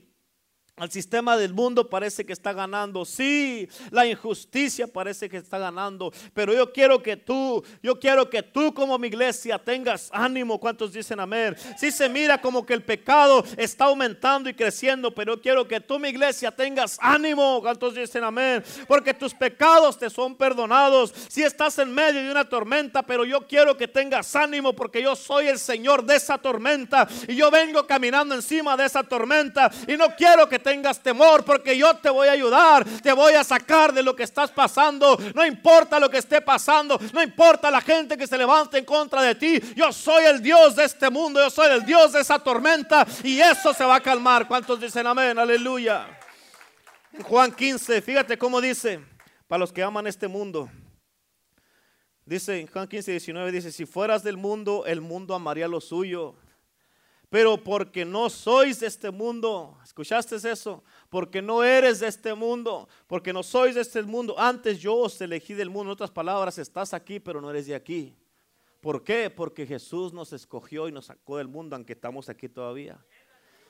el 0.78 0.90
sistema 0.90 1.37
del 1.37 1.52
mundo 1.52 1.88
parece 1.88 2.24
que 2.24 2.32
está 2.32 2.54
ganando. 2.54 3.04
Sí, 3.04 3.68
la 3.90 4.06
injusticia 4.06 4.87
parece 4.87 5.28
que 5.28 5.37
está 5.37 5.58
ganando. 5.58 6.11
Pero 6.32 6.54
yo 6.54 6.72
quiero 6.72 7.02
que 7.02 7.18
tú, 7.18 7.62
yo 7.82 8.00
quiero 8.00 8.30
que 8.30 8.42
tú 8.42 8.72
como 8.72 8.98
mi 8.98 9.08
iglesia 9.08 9.58
tengas 9.58 10.08
ánimo. 10.12 10.58
¿Cuántos 10.58 10.94
dicen 10.94 11.20
amén? 11.20 11.54
Sí 11.76 11.92
se 11.92 12.08
mira 12.08 12.40
como 12.40 12.64
que 12.64 12.72
el 12.72 12.82
pecado 12.82 13.44
está 13.58 13.85
aumentando 13.85 14.48
y 14.48 14.54
creciendo. 14.54 15.14
Pero 15.14 15.35
yo 15.35 15.42
quiero 15.42 15.68
que 15.68 15.78
tú 15.78 15.98
mi 15.98 16.08
iglesia 16.08 16.50
tengas 16.50 16.96
ánimo. 17.02 17.61
¿Cuántos 17.61 17.94
dicen 17.94 18.24
amén? 18.24 18.64
Porque 18.88 19.12
tus 19.12 19.35
pecados 19.35 19.98
te 19.98 20.08
son 20.08 20.35
perdonados. 20.35 21.12
Si 21.28 21.42
estás 21.42 21.78
en 21.78 21.92
medio 21.92 22.22
de 22.22 22.30
una 22.30 22.48
tormenta, 22.48 23.02
pero 23.02 23.26
yo 23.26 23.46
quiero 23.46 23.76
que 23.76 23.88
tengas 23.88 24.35
ánimo 24.35 24.72
porque 24.72 25.02
yo 25.02 25.16
soy 25.16 25.48
el 25.48 25.58
Señor 25.58 26.02
de 26.02 26.16
esa 26.16 26.38
tormenta. 26.38 27.06
Y 27.28 27.37
yo 27.37 27.50
vengo 27.50 27.87
caminando 27.87 28.35
encima 28.35 28.74
de 28.74 28.87
esa 28.87 29.02
tormenta. 29.02 29.70
Y 29.87 29.98
no 29.98 30.16
quiero 30.16 30.48
que 30.48 30.62
tengas 30.62 31.03
temor 31.03 31.44
porque 31.44 31.77
yo 31.77 31.94
te 31.96 32.09
voy 32.09 32.29
a 32.29 32.33
ayudar, 32.33 32.85
te 33.03 33.12
voy 33.12 33.35
a 33.35 33.44
sacar 33.44 33.92
de 33.92 34.03
lo 34.03 34.16
que 34.16 34.22
estás 34.22 34.51
pasando. 34.51 35.18
No 35.35 35.44
importa 35.44 36.01
lo 36.01 36.09
que 36.09 36.18
esté 36.18 36.40
pasando, 36.40 36.98
no 37.12 37.22
importa 37.22 37.70
la 37.70 37.81
gente 37.81 38.16
que 38.16 38.27
se 38.27 38.38
levante 38.38 38.79
en 38.79 38.85
contra 38.85 39.22
de 39.22 39.35
ti. 39.35 39.61
Yo 39.75 39.92
soy 39.92 40.25
el 40.25 40.40
Dios 40.40 40.77
de 40.77 40.85
este 40.85 41.11
mundo, 41.11 41.40
yo 41.40 41.51
soy 41.51 41.72
el 41.72 41.85
Dios 41.85 42.12
de 42.12 42.20
esa 42.20 42.38
tormenta 42.38 43.07
y 43.22 43.40
eso 43.40 43.75
se 43.75 43.85
va 43.85 43.96
a 43.96 44.01
calmar. 44.01 44.48
¿Cuántos 44.48 44.81
dicen 44.81 45.07
amén? 45.07 45.38
Aleluya. 45.38 46.07
Juan 47.25 47.53
15, 47.53 48.01
fíjate 48.01 48.38
cómo 48.38 48.61
dice, 48.61 49.01
para 49.46 49.61
los 49.61 49.72
que 49.72 49.83
aman 49.83 50.07
este 50.07 50.29
mundo. 50.29 50.70
Dice 52.25 52.66
Juan 52.72 52.88
15, 52.88 53.11
19, 53.11 53.53
dice, 53.53 53.72
si 53.72 53.85
fueras 53.85 54.22
del 54.22 54.37
mundo, 54.37 54.85
el 54.87 55.01
mundo 55.01 55.35
amaría 55.35 55.68
lo 55.68 55.81
suyo 55.81 56.37
pero 57.33 57.57
porque 57.57 58.05
no 58.05 58.29
sois 58.29 58.81
de 58.81 58.87
este 58.87 59.11
mundo, 59.11 59.79
¿escuchaste 59.83 60.37
eso? 60.37 60.85
Porque 61.09 61.40
no 61.40 61.64
eres 61.64 62.01
de 62.01 62.09
este 62.09 62.35
mundo, 62.35 62.90
porque 63.07 63.33
no 63.33 63.42
sois 63.42 63.75
de 63.75 63.81
este 63.81 64.03
mundo. 64.03 64.38
Antes 64.38 64.79
yo 64.79 64.95
os 64.97 65.18
elegí 65.18 65.55
del 65.55 65.71
mundo, 65.71 65.92
en 65.92 65.95
otras 65.95 66.11
palabras, 66.11 66.59
estás 66.59 66.92
aquí, 66.92 67.21
pero 67.21 67.40
no 67.40 67.49
eres 67.49 67.66
de 67.66 67.75
aquí. 67.75 68.14
¿Por 68.83 69.03
qué? 69.03 69.31
Porque 69.31 69.64
Jesús 69.66 70.12
nos 70.12 70.35
escogió 70.35 70.88
y 70.88 70.92
nos 70.92 71.07
sacó 71.07 71.38
del 71.38 71.49
mundo, 71.49 71.75
aunque 71.75 71.95
estamos 71.95 72.29
aquí 72.29 72.51
todavía. 72.51 73.03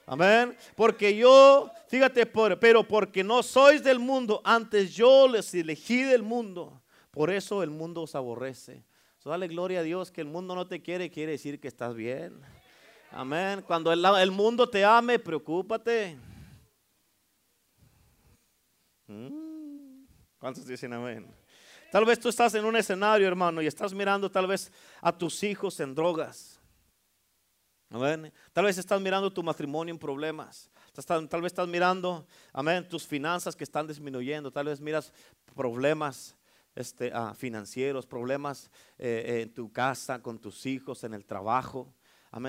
Amén. 0.07 0.57
Porque 0.75 1.17
yo, 1.17 1.71
fíjate, 1.87 2.27
pero 2.27 2.83
porque 2.83 3.23
no 3.23 3.45
sois 3.45 3.85
del 3.85 4.01
mundo, 4.01 4.41
antes 4.43 4.93
yo 4.93 5.29
les 5.29 5.55
elegí 5.55 6.03
del 6.03 6.25
mundo. 6.25 6.83
Por 7.13 7.31
eso 7.31 7.63
el 7.63 7.71
mundo 7.71 8.03
os 8.03 8.17
aborrece. 8.17 8.83
dale 9.25 9.47
gloria 9.47 9.79
a 9.79 9.83
Dios 9.85 10.11
que 10.11 10.21
el 10.21 10.27
mundo 10.27 10.57
no 10.57 10.67
te 10.67 10.83
quiere, 10.83 11.11
quiere 11.11 11.31
decir 11.31 11.61
que 11.61 11.69
estás 11.69 11.95
bien. 11.95 12.43
Amén. 13.15 13.61
Cuando 13.61 13.93
el, 13.93 14.31
mundo 14.31 14.69
te 14.69 14.83
ame, 14.83 15.19
preocúpate. 15.19 16.17
Mm. 19.07 20.07
¿Cuántos 20.39 20.67
dicen 20.67 20.95
amén? 20.95 21.27
Tal 21.91 22.07
vez 22.07 22.19
tú 22.19 22.31
estás 22.31 22.55
en 22.55 22.65
un 22.65 22.75
escenario, 22.75 23.29
hermano, 23.29 23.61
y 23.61 23.67
estás 23.67 23.93
mirando 23.93 24.31
tal 24.31 24.47
vez 24.47 24.73
a 25.03 25.13
tus 25.13 25.43
hijos 25.43 25.79
en 25.81 25.95
drogas. 25.95 26.59
Amén. 27.91 28.33
Tal 28.55 28.65
vez 28.65 28.79
estás 28.79 28.99
mirando 28.99 29.31
tu 29.31 29.43
matrimonio 29.43 29.93
en 29.93 29.99
problemas. 29.99 30.71
Tal 30.95 31.43
vez 31.43 31.53
estás 31.53 31.69
mirando, 31.69 32.27
amén, 32.51 32.89
tus 32.89 33.07
finanzas 33.07 33.55
que 33.55 33.65
están 33.65 33.87
disminuyendo. 33.87 34.51
Tal 34.51 34.67
vez 34.67 34.81
miras 34.81 35.13
problemas 35.55 36.35
este, 36.75 37.11
ah, 37.13 37.35
financieros, 37.35 38.07
problemas 38.07 38.71
eh, 38.97 39.43
en 39.43 39.53
tu 39.53 39.71
casa, 39.71 40.23
con 40.23 40.39
tus 40.39 40.65
hijos, 40.65 41.05
en 41.05 41.13
el 41.13 41.27
trabajo. 41.27 41.95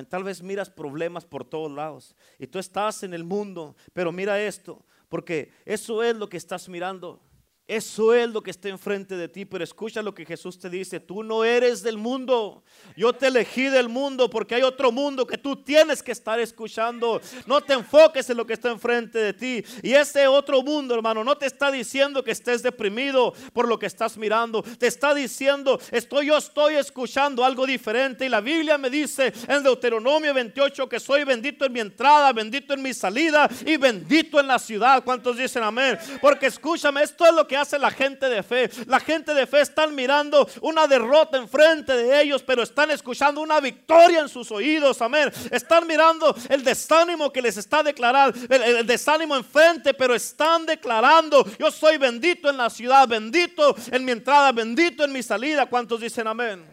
Tal 0.09 0.23
vez 0.23 0.41
miras 0.41 0.69
problemas 0.69 1.25
por 1.25 1.43
todos 1.43 1.69
lados 1.69 2.15
y 2.39 2.47
tú 2.47 2.57
estás 2.57 3.03
en 3.03 3.13
el 3.13 3.25
mundo, 3.25 3.75
pero 3.91 4.13
mira 4.13 4.41
esto, 4.41 4.81
porque 5.09 5.51
eso 5.65 6.01
es 6.03 6.15
lo 6.15 6.29
que 6.29 6.37
estás 6.37 6.69
mirando. 6.69 7.21
Eso 7.65 8.13
es 8.13 8.30
lo 8.30 8.43
que 8.43 8.52
está 8.52 8.67
enfrente 8.67 9.15
de 9.15 9.30
ti, 9.30 9.45
pero 9.45 9.63
escucha 9.63 10.02
lo 10.02 10.13
que 10.13 10.26
Jesús 10.26 10.60
te 10.60 10.69
dice, 10.69 10.99
tú 10.99 11.23
no 11.23 11.45
eres 11.45 11.82
del 11.82 11.95
mundo, 11.95 12.62
yo 12.97 13.13
te 13.13 13.28
elegí 13.28 13.63
del 13.63 13.88
mundo 13.88 14.30
porque 14.30 14.56
hay 14.56 14.63
otro 14.63 14.91
mundo 14.91 15.26
que 15.26 15.38
tú 15.38 15.56
tienes 15.56 16.04
que 16.04 16.12
estar 16.12 16.41
escuchando, 16.41 17.21
no 17.45 17.62
te 17.62 17.71
enfoques 17.71 18.30
en 18.30 18.36
lo 18.36 18.45
que 18.45 18.52
está 18.52 18.69
enfrente 18.69 19.17
de 19.17 19.32
ti. 19.32 19.63
Y 19.82 19.93
ese 19.93 20.28
otro 20.28 20.62
mundo 20.62 20.93
hermano 20.93 21.23
no 21.23 21.38
te 21.38 21.45
está 21.45 21.71
diciendo 21.71 22.21
que 22.21 22.32
estés 22.32 22.63
deprimido 22.63 23.34
por 23.54 23.69
lo 23.69 23.80
que 23.80 23.86
estás 23.86 24.17
mirando, 24.17 24.62
te 24.62 24.88
está 24.88 25.13
diciendo, 25.13 25.80
estoy 25.89 26.28
yo 26.28 26.38
estoy 26.38 26.76
escuchando 26.76 27.45
algo 27.45 27.65
diferente. 27.65 28.26
Y 28.26 28.30
la 28.30 28.41
Biblia 28.41 28.78
me 28.78 28.89
dice 28.89 29.32
en 29.47 29.63
Deuteronomio 29.63 30.34
28 30.34 30.89
que 30.89 30.99
soy 30.99 31.23
bendito 31.23 31.63
en 31.63 31.71
mi 31.71 31.80
entrada, 31.80 32.34
bendito 32.34 32.73
en 32.73 32.82
mi 32.82 32.93
salida 32.93 33.49
y 33.65 33.78
bendito 33.78 34.38
en 34.38 34.47
la 34.47 34.60
ciudad, 34.60 35.02
¿cuántos 35.02 35.38
dicen 35.38 35.63
amén? 35.63 35.97
Porque 36.21 36.47
escúchame, 36.47 37.04
esto 37.04 37.26
es 37.26 37.34
lo 37.34 37.47
que 37.47 37.52
hace 37.57 37.79
la 37.79 37.91
gente 37.91 38.29
de 38.29 38.43
fe. 38.43 38.69
La 38.87 38.99
gente 38.99 39.33
de 39.33 39.47
fe 39.47 39.61
están 39.61 39.95
mirando 39.95 40.47
una 40.61 40.87
derrota 40.87 41.37
enfrente 41.37 41.93
de 41.93 42.21
ellos, 42.21 42.43
pero 42.43 42.63
están 42.63 42.91
escuchando 42.91 43.41
una 43.41 43.59
victoria 43.59 44.19
en 44.19 44.29
sus 44.29 44.51
oídos. 44.51 45.01
Amén. 45.01 45.31
Están 45.51 45.87
mirando 45.87 46.35
el 46.49 46.63
desánimo 46.63 47.31
que 47.31 47.41
les 47.41 47.57
está 47.57 47.83
declarando, 47.83 48.37
el, 48.49 48.85
desánimo 48.85 49.35
enfrente, 49.35 49.93
pero 49.93 50.15
están 50.15 50.65
declarando, 50.65 51.45
yo 51.57 51.71
soy 51.71 51.97
bendito 51.97 52.49
en 52.49 52.57
la 52.57 52.69
ciudad, 52.69 53.07
bendito 53.07 53.75
en 53.91 54.05
mi 54.05 54.11
entrada, 54.11 54.51
bendito 54.51 55.03
en 55.03 55.11
mi 55.11 55.23
salida. 55.23 55.65
¿Cuántos 55.65 56.01
dicen 56.01 56.27
amén? 56.27 56.65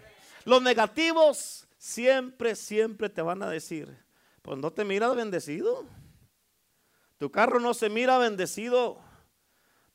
Los 0.45 0.63
negativos 0.63 1.67
siempre, 1.79 2.55
siempre 2.55 3.09
te 3.09 3.23
van 3.23 3.43
a 3.43 3.49
decir, 3.49 3.89
pues 4.43 4.59
no 4.59 4.71
te 4.73 4.85
miras 4.85 5.15
bendecido. 5.15 5.87
Tu 7.19 7.31
carro 7.31 7.61
no 7.61 7.75
se 7.75 7.91
mira 7.91 8.17
bendecido. 8.17 8.99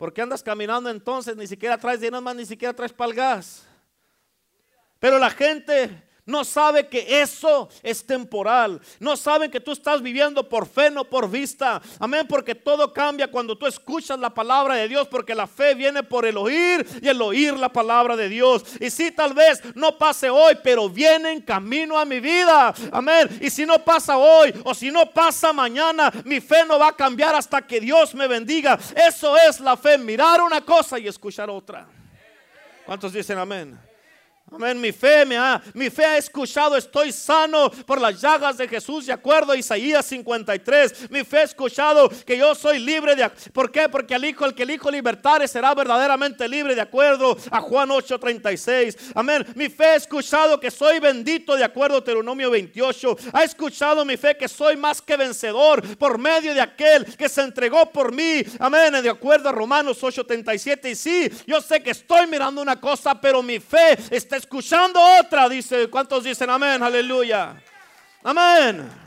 ¿Por 0.06 0.13
qué 0.13 0.22
andas 0.22 0.44
caminando 0.44 0.88
entonces? 0.91 1.36
Ni 1.36 1.48
siquiera 1.48 1.80
traes 1.80 2.00
dinero 2.00 2.22
más, 2.22 2.36
ni 2.36 2.46
siquiera 2.46 2.76
traes 2.76 2.94
palgas. 2.94 3.65
Pero 5.00 5.18
la 5.18 5.32
gente 5.32 6.08
no 6.26 6.44
sabe 6.44 6.88
que 6.88 7.22
eso 7.22 7.70
es 7.84 8.04
temporal. 8.06 8.82
No 9.00 9.16
saben 9.16 9.52
que 9.52 9.60
tú 9.60 9.72
estás 9.72 10.02
viviendo 10.02 10.50
por 10.50 10.68
fe, 10.68 10.90
no 10.90 11.06
por 11.06 11.30
vista. 11.30 11.80
Amén, 12.00 12.26
porque 12.28 12.56
todo 12.56 12.92
cambia 12.92 13.30
cuando 13.30 13.56
tú 13.56 13.68
escuchas 13.68 14.18
la 14.18 14.32
palabra 14.32 14.76
de 14.76 14.88
Dios, 14.88 15.08
porque 15.08 15.36
la 15.36 15.46
fe 15.46 15.76
viene 15.76 16.02
por 16.02 16.26
el 16.26 16.38
oír 16.38 16.86
y 17.00 17.08
el 17.08 17.22
oír 17.22 17.54
la 17.54 17.70
palabra 17.70 18.16
de 18.16 18.28
Dios. 18.28 18.64
Y 18.80 18.90
si 18.90 19.12
tal 19.12 19.36
vez 19.36 19.62
no 19.76 20.00
pase 20.00 20.30
hoy, 20.30 20.58
pero 20.64 20.90
viene 20.90 21.32
en 21.32 21.42
camino 21.42 22.00
a 22.00 22.06
mi 22.06 22.20
vida. 22.20 22.74
Amén. 22.92 23.30
Y 23.40 23.52
si 23.52 23.64
no 23.64 23.84
pasa 23.84 24.18
hoy 24.18 24.52
o 24.64 24.74
si 24.74 24.90
no 24.90 25.12
pasa 25.12 25.54
mañana, 25.54 26.12
mi 26.24 26.42
fe 26.42 26.66
no 26.68 26.80
va 26.80 26.88
a 26.88 26.96
cambiar 26.96 27.36
hasta 27.36 27.62
que 27.62 27.80
Dios 27.80 28.16
me 28.16 28.28
bendiga. 28.28 28.80
Eso 28.96 29.38
es 29.38 29.60
la 29.60 29.78
fe, 29.78 30.00
mirar 30.00 30.42
una 30.42 30.62
cosa 30.62 30.98
y 30.98 31.08
escuchar 31.08 31.52
otra. 31.52 31.88
¿Cuántos 32.84 33.14
dicen 33.14 33.38
amén? 33.38 33.95
Amén, 34.52 34.80
mi 34.80 34.92
fe 34.92 35.26
me 35.26 35.38
ha, 35.38 35.60
mi 35.74 35.90
fe 35.90 36.06
ha 36.06 36.18
escuchado, 36.20 36.78
estoy 36.78 37.12
sano 37.12 37.72
por 37.84 38.00
las 38.00 38.22
llagas 38.22 38.58
de 38.58 38.68
Jesús, 38.68 39.08
de 39.08 39.12
acuerdo 39.12 39.52
a 39.52 39.58
Isaías 39.58 40.06
53. 40.06 41.10
Mi 41.10 41.24
fe 41.24 41.40
ha 41.40 41.44
escuchado 41.44 42.08
que 42.24 42.38
yo 42.38 42.54
soy 42.54 42.78
libre 42.78 43.16
de 43.16 43.28
¿Por 43.52 43.72
qué? 43.72 43.90
Porque 43.90 44.14
el 44.14 44.24
hijo, 44.24 44.46
el 44.46 44.54
que 44.54 44.62
el 44.62 44.70
hijo 44.70 44.92
libertare 44.92 45.48
será 45.48 45.74
verdaderamente 45.74 46.48
libre 46.48 46.76
de 46.76 46.82
acuerdo 46.82 47.36
a 47.50 47.60
Juan 47.60 47.90
8:36. 47.90 48.96
Amén. 49.16 49.46
Mi 49.56 49.68
fe 49.68 49.86
ha 49.86 49.96
escuchado 49.96 50.60
que 50.60 50.70
soy 50.70 51.00
bendito 51.00 51.56
de 51.56 51.64
acuerdo 51.64 51.98
a 51.98 52.02
Deuteronomio 52.02 52.52
28. 52.52 53.18
Ha 53.34 53.44
escuchado 53.44 54.06
mi 54.06 54.16
fe 54.16 54.38
que 54.38 54.48
soy 54.48 54.78
más 54.78 55.02
que 55.02 55.18
vencedor 55.18 55.82
por 55.98 56.20
medio 56.20 56.54
de 56.54 56.62
aquel 56.62 57.04
que 57.18 57.30
se 57.30 57.42
entregó 57.42 57.88
por 57.88 58.14
mí. 58.14 58.44
Amén, 58.60 58.94
de 59.02 59.10
acuerdo 59.10 59.50
a 59.50 59.52
Romanos 59.52 60.04
8:37. 60.04 60.92
Y 60.92 60.96
sí, 60.96 61.32
yo 61.48 61.60
sé 61.62 61.82
que 61.82 61.90
estoy 61.90 62.28
mirando 62.28 62.62
una 62.62 62.80
cosa, 62.80 63.20
pero 63.20 63.42
mi 63.42 63.60
fe 63.60 63.98
está 64.12 64.35
escuchando 64.36 65.00
otra, 65.19 65.50
dice. 65.50 65.89
¿Cuántos 65.89 66.24
dicen 66.24 66.50
amén? 66.50 66.82
Aleluya. 66.82 67.56
Amén. 68.24 69.05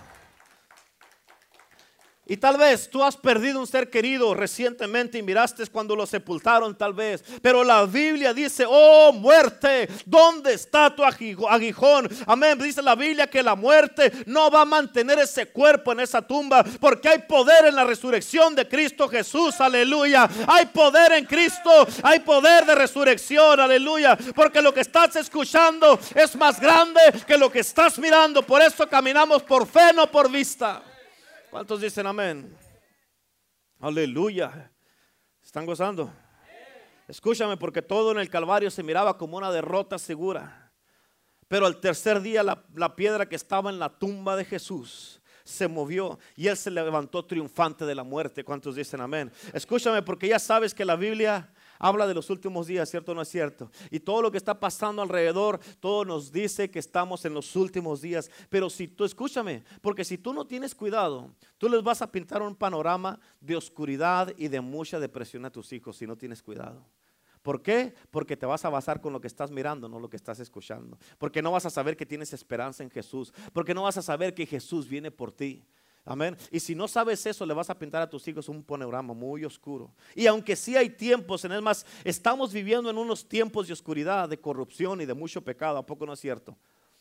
Y 2.30 2.36
tal 2.36 2.58
vez 2.58 2.90
tú 2.90 3.02
has 3.02 3.16
perdido 3.16 3.58
un 3.58 3.66
ser 3.66 3.88
querido 3.88 4.34
recientemente 4.34 5.16
y 5.16 5.22
miraste 5.22 5.66
cuando 5.68 5.96
lo 5.96 6.04
sepultaron 6.04 6.76
tal 6.76 6.92
vez. 6.92 7.24
Pero 7.40 7.64
la 7.64 7.86
Biblia 7.86 8.34
dice, 8.34 8.66
oh 8.68 9.14
muerte, 9.14 9.88
¿dónde 10.04 10.52
está 10.52 10.94
tu 10.94 11.02
aguijón? 11.02 12.06
Amén. 12.26 12.58
Dice 12.58 12.82
la 12.82 12.94
Biblia 12.94 13.28
que 13.28 13.42
la 13.42 13.54
muerte 13.54 14.12
no 14.26 14.50
va 14.50 14.60
a 14.60 14.66
mantener 14.66 15.18
ese 15.20 15.46
cuerpo 15.46 15.92
en 15.92 16.00
esa 16.00 16.20
tumba 16.20 16.62
porque 16.78 17.08
hay 17.08 17.20
poder 17.20 17.64
en 17.64 17.74
la 17.74 17.84
resurrección 17.84 18.54
de 18.54 18.68
Cristo 18.68 19.08
Jesús. 19.08 19.58
Aleluya. 19.58 20.28
Hay 20.48 20.66
poder 20.66 21.12
en 21.12 21.24
Cristo. 21.24 21.88
Hay 22.02 22.20
poder 22.20 22.66
de 22.66 22.74
resurrección. 22.74 23.58
Aleluya. 23.58 24.18
Porque 24.34 24.60
lo 24.60 24.74
que 24.74 24.82
estás 24.82 25.16
escuchando 25.16 25.98
es 26.14 26.36
más 26.36 26.60
grande 26.60 27.00
que 27.26 27.38
lo 27.38 27.50
que 27.50 27.60
estás 27.60 27.98
mirando. 27.98 28.42
Por 28.42 28.60
eso 28.60 28.86
caminamos 28.86 29.42
por 29.44 29.66
fe, 29.66 29.94
no 29.94 30.10
por 30.10 30.30
vista. 30.30 30.82
¿Cuántos 31.50 31.80
dicen 31.80 32.06
amén? 32.06 32.54
Aleluya. 33.80 34.70
¿Están 35.42 35.64
gozando? 35.64 36.12
Escúchame, 37.06 37.56
porque 37.56 37.80
todo 37.80 38.12
en 38.12 38.18
el 38.18 38.28
Calvario 38.28 38.70
se 38.70 38.82
miraba 38.82 39.16
como 39.16 39.38
una 39.38 39.50
derrota 39.50 39.98
segura. 39.98 40.70
Pero 41.48 41.64
al 41.64 41.80
tercer 41.80 42.20
día 42.20 42.42
la, 42.42 42.62
la, 42.74 42.94
piedra 42.94 43.26
que 43.26 43.36
estaba 43.36 43.70
en 43.70 43.78
la 43.78 43.88
tumba 43.88 44.36
de 44.36 44.44
Jesús 44.44 45.22
se 45.42 45.66
movió 45.66 46.18
y 46.36 46.48
él 46.48 46.56
se 46.58 46.70
levantó 46.70 47.24
triunfante 47.24 47.86
de 47.86 47.94
la 47.94 48.04
muerte. 48.04 48.44
¿Cuántos 48.44 48.74
dicen 48.74 49.00
amén? 49.00 49.32
Escúchame, 49.54 50.02
porque 50.02 50.28
ya 50.28 50.38
sabes 50.38 50.74
que 50.74 50.84
la 50.84 50.96
Biblia 50.96 51.50
habla 51.78 52.06
de 52.06 52.14
los 52.14 52.30
últimos 52.30 52.66
días, 52.66 52.90
¿cierto 52.90 53.12
o 53.12 53.14
no 53.14 53.22
es 53.22 53.28
cierto? 53.28 53.70
Y 53.90 54.00
todo 54.00 54.22
lo 54.22 54.30
que 54.30 54.38
está 54.38 54.58
pasando 54.58 55.02
alrededor, 55.02 55.60
todo 55.80 56.04
nos 56.04 56.32
dice 56.32 56.70
que 56.70 56.78
estamos 56.78 57.24
en 57.24 57.34
los 57.34 57.54
últimos 57.56 58.00
días. 58.00 58.30
Pero 58.48 58.70
si 58.70 58.88
tú, 58.88 59.04
escúchame, 59.04 59.64
porque 59.80 60.04
si 60.04 60.18
tú 60.18 60.32
no 60.32 60.46
tienes 60.46 60.74
cuidado, 60.74 61.34
tú 61.58 61.68
les 61.68 61.82
vas 61.82 62.02
a 62.02 62.10
pintar 62.10 62.42
un 62.42 62.54
panorama 62.54 63.18
de 63.40 63.56
oscuridad 63.56 64.32
y 64.36 64.48
de 64.48 64.60
mucha 64.60 65.00
depresión 65.00 65.44
a 65.44 65.50
tus 65.50 65.72
hijos 65.72 65.96
si 65.96 66.06
no 66.06 66.16
tienes 66.16 66.42
cuidado. 66.42 66.84
¿Por 67.42 67.62
qué? 67.62 67.94
Porque 68.10 68.36
te 68.36 68.46
vas 68.46 68.64
a 68.64 68.68
basar 68.68 69.00
con 69.00 69.12
lo 69.12 69.20
que 69.20 69.26
estás 69.26 69.50
mirando, 69.50 69.88
no 69.88 70.00
lo 70.00 70.10
que 70.10 70.16
estás 70.16 70.40
escuchando. 70.40 70.98
Porque 71.18 71.40
no 71.40 71.52
vas 71.52 71.66
a 71.66 71.70
saber 71.70 71.96
que 71.96 72.04
tienes 72.04 72.32
esperanza 72.32 72.82
en 72.82 72.90
Jesús. 72.90 73.32
Porque 73.52 73.74
no 73.74 73.84
vas 73.84 73.96
a 73.96 74.02
saber 74.02 74.34
que 74.34 74.44
Jesús 74.44 74.88
viene 74.88 75.10
por 75.10 75.32
ti. 75.32 75.64
Amén. 76.10 76.38
Y 76.50 76.58
si 76.58 76.74
no 76.74 76.88
sabes 76.88 77.26
eso, 77.26 77.44
le 77.44 77.52
vas 77.52 77.68
a 77.68 77.78
pintar 77.78 78.00
a 78.00 78.08
tus 78.08 78.26
hijos 78.26 78.48
un 78.48 78.64
panorama 78.64 79.12
muy 79.12 79.44
oscuro. 79.44 79.94
Y 80.14 80.26
aunque 80.26 80.56
sí 80.56 80.74
hay 80.74 80.88
tiempos, 80.88 81.44
en 81.44 81.52
el 81.52 81.60
más, 81.60 81.84
estamos 82.02 82.50
viviendo 82.50 82.88
en 82.88 82.96
unos 82.96 83.28
tiempos 83.28 83.66
de 83.66 83.74
oscuridad, 83.74 84.26
de 84.26 84.40
corrupción 84.40 85.02
y 85.02 85.04
de 85.04 85.12
mucho 85.12 85.44
pecado. 85.44 85.76
¿A 85.76 85.84
poco 85.84 86.06
no 86.06 86.14
es 86.14 86.20
cierto? 86.20 86.56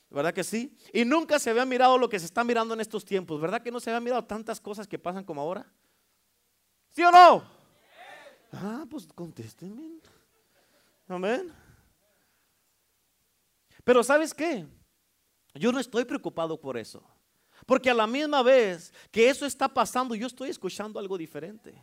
¿Verdad 0.10 0.34
que 0.34 0.44
sí? 0.44 0.76
Y 0.92 1.06
nunca 1.06 1.40
se 1.40 1.50
había 1.50 1.64
mirado 1.66 1.98
lo 1.98 2.10
que 2.10 2.20
se 2.20 2.26
está 2.26 2.44
mirando 2.44 2.74
en 2.74 2.82
estos 2.82 3.06
tiempos. 3.06 3.40
¿Verdad 3.40 3.62
que 3.62 3.72
no 3.72 3.80
se 3.80 3.90
había 3.92 4.02
mirado 4.02 4.26
tantas 4.26 4.60
cosas 4.60 4.86
que 4.86 5.00
pasan 5.00 5.24
como 5.24 5.40
ahora? 5.40 5.66
¿Sí 6.90 7.02
o 7.02 7.10
no? 7.10 7.46
Ah, 8.52 8.86
pues 8.90 9.08
contéstenme. 9.08 10.02
Amén. 11.08 11.54
Pero 13.86 14.04
¿sabes 14.04 14.34
qué? 14.34 14.68
Yo 15.54 15.72
no 15.72 15.80
estoy 15.80 16.04
preocupado 16.04 16.60
por 16.60 16.76
eso. 16.76 17.02
Porque 17.66 17.90
a 17.90 17.94
la 17.94 18.08
misma 18.08 18.44
vez 18.44 18.94
que 19.12 19.30
eso 19.30 19.46
está 19.46 19.68
pasando, 19.68 20.16
yo 20.16 20.28
estoy 20.28 20.50
escuchando 20.50 21.00
algo 21.00 21.18
diferente. 21.18 21.74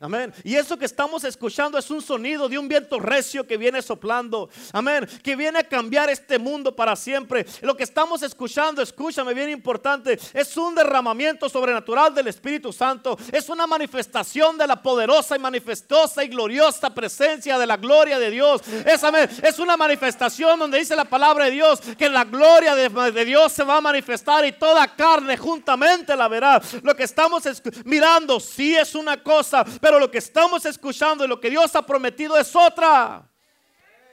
Amén. 0.00 0.32
Y 0.44 0.54
eso 0.54 0.78
que 0.78 0.84
estamos 0.84 1.24
escuchando 1.24 1.76
es 1.76 1.90
un 1.90 2.00
sonido 2.00 2.48
de 2.48 2.56
un 2.56 2.68
viento 2.68 3.00
recio 3.00 3.44
que 3.44 3.56
viene 3.56 3.82
soplando. 3.82 4.48
Amén. 4.72 5.08
Que 5.24 5.34
viene 5.34 5.58
a 5.58 5.64
cambiar 5.64 6.08
este 6.08 6.38
mundo 6.38 6.76
para 6.76 6.94
siempre. 6.94 7.44
Lo 7.62 7.76
que 7.76 7.82
estamos 7.82 8.22
escuchando, 8.22 8.80
escúchame 8.80 9.34
bien 9.34 9.50
importante, 9.50 10.16
es 10.32 10.56
un 10.56 10.76
derramamiento 10.76 11.48
sobrenatural 11.48 12.14
del 12.14 12.28
Espíritu 12.28 12.72
Santo. 12.72 13.18
Es 13.32 13.48
una 13.48 13.66
manifestación 13.66 14.56
de 14.56 14.68
la 14.68 14.80
poderosa 14.80 15.34
y 15.34 15.40
manifestosa 15.40 16.22
y 16.22 16.28
gloriosa 16.28 16.94
presencia 16.94 17.58
de 17.58 17.66
la 17.66 17.76
gloria 17.76 18.20
de 18.20 18.30
Dios. 18.30 18.62
Es, 18.86 19.02
amén, 19.02 19.28
es 19.42 19.58
una 19.58 19.76
manifestación 19.76 20.60
donde 20.60 20.78
dice 20.78 20.94
la 20.94 21.06
palabra 21.06 21.46
de 21.46 21.50
Dios 21.50 21.80
que 21.98 22.08
la 22.08 22.24
gloria 22.24 22.76
de, 22.76 23.24
Dios 23.24 23.52
se 23.52 23.64
va 23.64 23.78
a 23.78 23.80
manifestar 23.80 24.46
y 24.46 24.52
toda 24.52 24.94
carne 24.94 25.36
juntamente 25.36 26.14
la 26.14 26.28
verá. 26.28 26.62
Lo 26.84 26.94
que 26.94 27.02
estamos 27.02 27.42
mirando 27.84 28.38
sí 28.38 28.76
es 28.76 28.94
una 28.94 29.20
cosa, 29.20 29.64
pero 29.80 29.87
lo 29.98 30.10
que 30.10 30.18
estamos 30.18 30.66
escuchando 30.66 31.24
y 31.24 31.28
lo 31.28 31.40
que 31.40 31.50
Dios 31.50 31.74
ha 31.74 31.86
prometido 31.86 32.36
es 32.36 32.54
otra. 32.54 33.30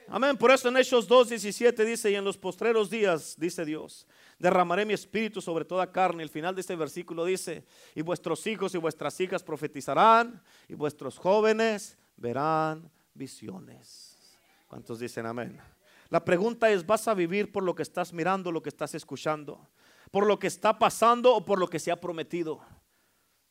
Amén. 0.08 0.36
Por 0.36 0.50
eso 0.50 0.68
en 0.68 0.76
Hechos 0.76 1.08
2.17 1.08 1.84
dice, 1.84 2.10
y 2.10 2.14
en 2.14 2.24
los 2.24 2.38
postreros 2.38 2.88
días, 2.88 3.34
dice 3.36 3.64
Dios, 3.64 4.06
derramaré 4.38 4.84
mi 4.84 4.94
espíritu 4.94 5.40
sobre 5.40 5.64
toda 5.64 5.90
carne. 5.90 6.22
El 6.22 6.30
final 6.30 6.54
de 6.54 6.60
este 6.60 6.76
versículo 6.76 7.24
dice, 7.24 7.64
y 7.94 8.02
vuestros 8.02 8.46
hijos 8.46 8.74
y 8.74 8.78
vuestras 8.78 9.20
hijas 9.20 9.42
profetizarán, 9.42 10.42
y 10.68 10.74
vuestros 10.74 11.18
jóvenes 11.18 11.98
verán 12.16 12.90
visiones. 13.14 14.16
¿Cuántos 14.68 15.00
dicen 15.00 15.26
amén? 15.26 15.60
La 16.08 16.24
pregunta 16.24 16.70
es, 16.70 16.86
¿vas 16.86 17.08
a 17.08 17.14
vivir 17.14 17.50
por 17.50 17.64
lo 17.64 17.74
que 17.74 17.82
estás 17.82 18.12
mirando, 18.12 18.52
lo 18.52 18.62
que 18.62 18.68
estás 18.68 18.94
escuchando? 18.94 19.68
¿Por 20.12 20.24
lo 20.24 20.38
que 20.38 20.46
está 20.46 20.78
pasando 20.78 21.34
o 21.34 21.44
por 21.44 21.58
lo 21.58 21.68
que 21.68 21.80
se 21.80 21.90
ha 21.90 22.00
prometido? 22.00 22.60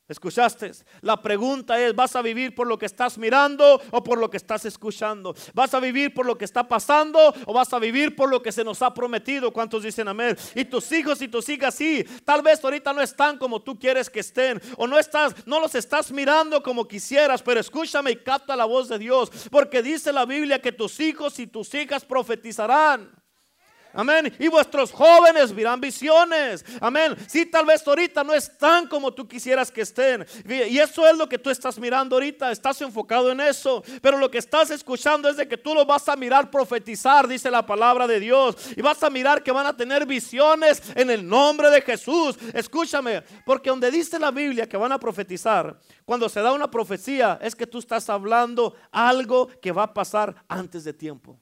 ¿Escuchaste? 0.08 0.72
La 1.01 1.20
pregunta 1.20 1.82
es, 1.82 1.95
¿vas 1.95 2.16
a 2.16 2.22
vivir 2.22 2.53
por 2.53 2.68
lo 2.68 2.78
que 2.78 2.86
estás 2.86 3.18
mirando 3.18 3.82
o 3.89 4.03
por 4.03 4.20
lo 4.20 4.30
que 4.30 4.38
estás 4.38 4.64
escuchando? 4.66 5.36
¿Vas 5.56 5.74
a 5.74 5.80
vivir 5.80 6.14
por 6.14 6.28
lo 6.28 6.38
que 6.38 6.45
está 6.45 6.68
pasando 6.68 7.34
o 7.47 7.53
vas 7.53 7.74
a 7.74 7.80
vivir 7.80 8.16
por 8.16 8.30
lo 8.30 8.39
que 8.43 8.51
se 8.51 8.64
nos 8.64 8.84
ha 8.84 8.93
prometido? 8.93 9.51
¿Cuántos 9.51 9.82
dicen 9.82 10.08
amén? 10.08 10.38
Y 10.53 10.66
tus 10.66 10.91
hijos 10.91 11.24
y 11.24 11.28
tus 11.28 11.49
hijas 11.49 11.74
sí, 11.74 12.06
tal 12.24 12.43
vez 12.43 12.64
ahorita 12.64 12.93
no 12.93 13.01
están 13.01 13.39
como 13.39 13.64
tú 13.64 13.80
quieres 13.80 14.08
que 14.08 14.20
estén 14.20 14.62
o 14.78 14.86
no 14.86 14.99
estás 14.99 15.34
no 15.47 15.60
los 15.60 15.74
estás 15.74 16.12
mirando 16.12 16.62
como 16.62 16.88
quisieras, 16.88 17.41
pero 17.41 17.60
escúchame 17.60 18.12
y 18.12 18.18
capta 18.18 18.56
la 18.56 18.66
voz 18.66 18.88
de 18.88 18.99
Dios, 18.99 19.32
porque 19.49 19.82
dice 19.82 20.14
la 20.14 20.26
Biblia 20.26 20.62
que 20.62 20.72
tus 20.72 20.99
hijos 20.99 21.39
y 21.39 21.47
tus 21.47 21.74
hijas 21.74 22.06
profetizarán. 22.06 23.24
Amén. 23.95 24.35
Y 24.37 24.49
vuestros 24.49 24.91
jóvenes 24.91 25.55
verán 25.55 25.79
visiones. 25.79 26.65
Amén. 26.81 27.15
Si 27.27 27.45
tal 27.45 27.65
vez 27.65 27.87
ahorita 27.87 28.23
no 28.23 28.33
están 28.33 28.87
como 28.87 29.13
tú 29.13 29.25
quisieras 29.25 29.71
que 29.71 29.81
estén. 29.81 30.25
Y 30.45 30.77
eso 30.77 31.07
es 31.07 31.17
lo 31.17 31.29
que 31.29 31.39
tú 31.39 31.49
estás 31.49 31.79
mirando 31.79 32.17
ahorita. 32.17 32.51
Estás 32.51 32.81
enfocado 32.81 33.31
en 33.31 33.39
eso. 33.39 33.83
Pero 34.01 34.17
lo 34.17 34.29
que 34.29 34.37
estás 34.37 34.69
escuchando 34.69 35.29
es 35.29 35.37
de 35.37 35.47
que 35.47 35.57
tú 35.57 35.73
lo 35.73 35.85
vas 35.85 36.09
a 36.09 36.15
mirar 36.17 36.51
profetizar, 36.51 37.25
dice 37.25 37.49
la 37.49 37.65
palabra 37.65 38.05
de 38.05 38.19
Dios. 38.19 38.55
Y 38.75 38.81
vas 38.81 39.01
a 39.01 39.09
mirar 39.09 39.41
que 39.41 39.51
van 39.51 39.65
a 39.65 39.75
tener 39.75 40.05
visiones 40.05 40.83
en 40.93 41.09
el 41.09 41.25
nombre 41.25 41.69
de 41.69 41.81
Jesús. 41.81 42.37
Escúchame. 42.53 43.23
Porque 43.45 43.69
donde 43.69 43.89
dice 43.91 44.19
la 44.19 44.31
Biblia 44.31 44.67
que 44.67 44.75
van 44.75 44.91
a 44.91 44.99
profetizar, 44.99 45.79
cuando 46.03 46.27
se 46.27 46.41
da 46.41 46.51
una 46.51 46.69
profecía, 46.69 47.39
es 47.41 47.55
que 47.55 47.65
tú 47.65 47.79
estás 47.79 48.09
hablando 48.09 48.75
algo 48.91 49.47
que 49.61 49.71
va 49.71 49.83
a 49.83 49.93
pasar 49.93 50.35
antes 50.49 50.83
de 50.83 50.93
tiempo. 50.93 51.39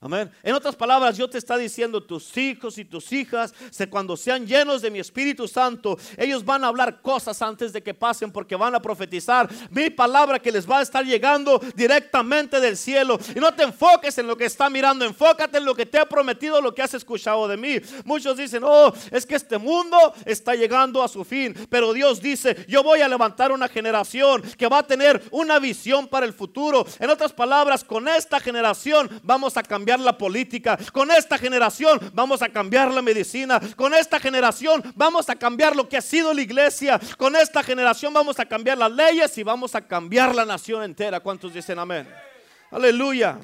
Amén. 0.00 0.30
En 0.44 0.54
otras 0.54 0.76
palabras, 0.76 1.16
yo 1.16 1.28
te 1.28 1.38
está 1.38 1.56
diciendo, 1.56 2.00
tus 2.00 2.36
hijos 2.36 2.78
y 2.78 2.84
tus 2.84 3.10
hijas, 3.10 3.52
cuando 3.90 4.16
sean 4.16 4.46
llenos 4.46 4.80
de 4.80 4.92
mi 4.92 5.00
Espíritu 5.00 5.48
Santo, 5.48 5.98
ellos 6.16 6.44
van 6.44 6.62
a 6.62 6.68
hablar 6.68 7.02
cosas 7.02 7.42
antes 7.42 7.72
de 7.72 7.82
que 7.82 7.94
pasen 7.94 8.30
porque 8.30 8.54
van 8.54 8.76
a 8.76 8.80
profetizar 8.80 9.48
mi 9.70 9.90
palabra 9.90 10.38
que 10.38 10.52
les 10.52 10.70
va 10.70 10.78
a 10.78 10.82
estar 10.82 11.04
llegando 11.04 11.60
directamente 11.74 12.60
del 12.60 12.76
cielo. 12.76 13.18
Y 13.34 13.40
no 13.40 13.52
te 13.52 13.64
enfoques 13.64 14.16
en 14.18 14.28
lo 14.28 14.36
que 14.36 14.44
está 14.44 14.70
mirando, 14.70 15.04
enfócate 15.04 15.58
en 15.58 15.64
lo 15.64 15.74
que 15.74 15.84
te 15.84 15.98
ha 15.98 16.06
prometido, 16.06 16.60
lo 16.60 16.72
que 16.72 16.82
has 16.82 16.94
escuchado 16.94 17.48
de 17.48 17.56
mí. 17.56 17.80
Muchos 18.04 18.36
dicen, 18.36 18.62
oh, 18.64 18.92
es 19.10 19.26
que 19.26 19.34
este 19.34 19.58
mundo 19.58 20.14
está 20.24 20.54
llegando 20.54 21.02
a 21.02 21.08
su 21.08 21.24
fin. 21.24 21.56
Pero 21.68 21.92
Dios 21.92 22.22
dice, 22.22 22.66
yo 22.68 22.84
voy 22.84 23.00
a 23.00 23.08
levantar 23.08 23.50
una 23.50 23.66
generación 23.66 24.42
que 24.56 24.68
va 24.68 24.78
a 24.78 24.86
tener 24.86 25.20
una 25.32 25.58
visión 25.58 26.06
para 26.06 26.24
el 26.24 26.32
futuro. 26.32 26.86
En 27.00 27.10
otras 27.10 27.32
palabras, 27.32 27.82
con 27.82 28.06
esta 28.06 28.38
generación 28.38 29.10
vamos 29.24 29.56
a 29.56 29.62
cambiar 29.64 29.87
la 29.96 30.18
política. 30.18 30.78
Con 30.92 31.10
esta 31.10 31.38
generación 31.38 31.98
vamos 32.12 32.42
a 32.42 32.48
cambiar 32.48 32.92
la 32.92 33.00
medicina. 33.00 33.60
Con 33.76 33.94
esta 33.94 34.20
generación 34.20 34.82
vamos 34.94 35.30
a 35.30 35.36
cambiar 35.36 35.74
lo 35.74 35.88
que 35.88 35.96
ha 35.96 36.02
sido 36.02 36.34
la 36.34 36.42
iglesia. 36.42 37.00
Con 37.16 37.36
esta 37.36 37.62
generación 37.62 38.12
vamos 38.12 38.38
a 38.38 38.46
cambiar 38.46 38.76
las 38.76 38.92
leyes 38.92 39.38
y 39.38 39.42
vamos 39.42 39.74
a 39.74 39.86
cambiar 39.86 40.34
la 40.34 40.44
nación 40.44 40.82
entera. 40.82 41.20
¿Cuántos 41.20 41.54
dicen 41.54 41.78
amén? 41.78 42.08
Aleluya. 42.70 43.38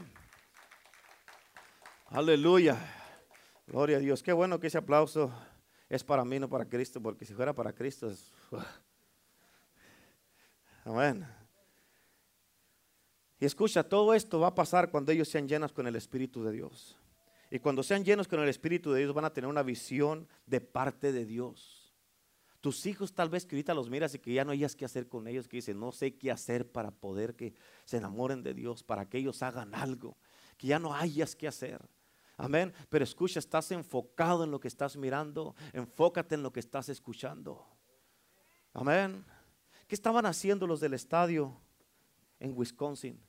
Aleluya. 2.10 2.76
Gloria 3.66 3.96
a 3.96 4.00
Dios. 4.00 4.22
Qué 4.22 4.32
bueno 4.32 4.60
que 4.60 4.66
ese 4.66 4.78
aplauso 4.78 5.32
es 5.88 6.04
para 6.04 6.24
mí, 6.24 6.38
no 6.38 6.48
para 6.48 6.66
Cristo, 6.66 7.00
porque 7.00 7.24
si 7.24 7.32
fuera 7.34 7.52
para 7.52 7.72
Cristo. 7.72 8.12
Amén. 10.84 11.26
Escucha, 13.44 13.82
todo 13.82 14.14
esto 14.14 14.40
va 14.40 14.48
a 14.48 14.54
pasar 14.54 14.90
cuando 14.90 15.12
ellos 15.12 15.28
sean 15.28 15.48
llenos 15.48 15.72
con 15.72 15.86
el 15.86 15.96
Espíritu 15.96 16.44
de 16.44 16.52
Dios. 16.52 16.96
Y 17.50 17.58
cuando 17.58 17.82
sean 17.82 18.04
llenos 18.04 18.28
con 18.28 18.40
el 18.40 18.48
Espíritu 18.48 18.92
de 18.92 19.00
Dios 19.00 19.14
van 19.14 19.24
a 19.24 19.32
tener 19.32 19.48
una 19.48 19.62
visión 19.62 20.28
de 20.46 20.60
parte 20.60 21.12
de 21.12 21.24
Dios. 21.24 21.92
Tus 22.60 22.86
hijos 22.86 23.12
tal 23.12 23.28
vez 23.28 23.44
que 23.44 23.56
ahorita 23.56 23.74
los 23.74 23.90
miras 23.90 24.14
y 24.14 24.18
que 24.18 24.32
ya 24.32 24.44
no 24.44 24.52
hayas 24.52 24.74
qué 24.74 24.86
hacer 24.86 25.06
con 25.06 25.28
ellos, 25.28 25.46
que 25.46 25.58
dicen, 25.58 25.78
no 25.78 25.92
sé 25.92 26.16
qué 26.16 26.30
hacer 26.30 26.70
para 26.70 26.90
poder 26.90 27.36
que 27.36 27.54
se 27.84 27.98
enamoren 27.98 28.42
de 28.42 28.54
Dios, 28.54 28.82
para 28.82 29.08
que 29.08 29.18
ellos 29.18 29.42
hagan 29.42 29.74
algo, 29.74 30.16
que 30.56 30.68
ya 30.68 30.78
no 30.78 30.94
hayas 30.94 31.36
qué 31.36 31.46
hacer. 31.46 31.80
Amén. 32.36 32.72
Pero 32.88 33.04
escucha, 33.04 33.38
estás 33.38 33.70
enfocado 33.70 34.44
en 34.44 34.50
lo 34.50 34.58
que 34.58 34.68
estás 34.68 34.96
mirando, 34.96 35.54
enfócate 35.72 36.34
en 36.34 36.42
lo 36.42 36.52
que 36.52 36.60
estás 36.60 36.88
escuchando. 36.88 37.64
Amén. 38.72 39.24
¿Qué 39.86 39.94
estaban 39.94 40.26
haciendo 40.26 40.66
los 40.66 40.80
del 40.80 40.94
estadio 40.94 41.56
en 42.40 42.56
Wisconsin? 42.56 43.23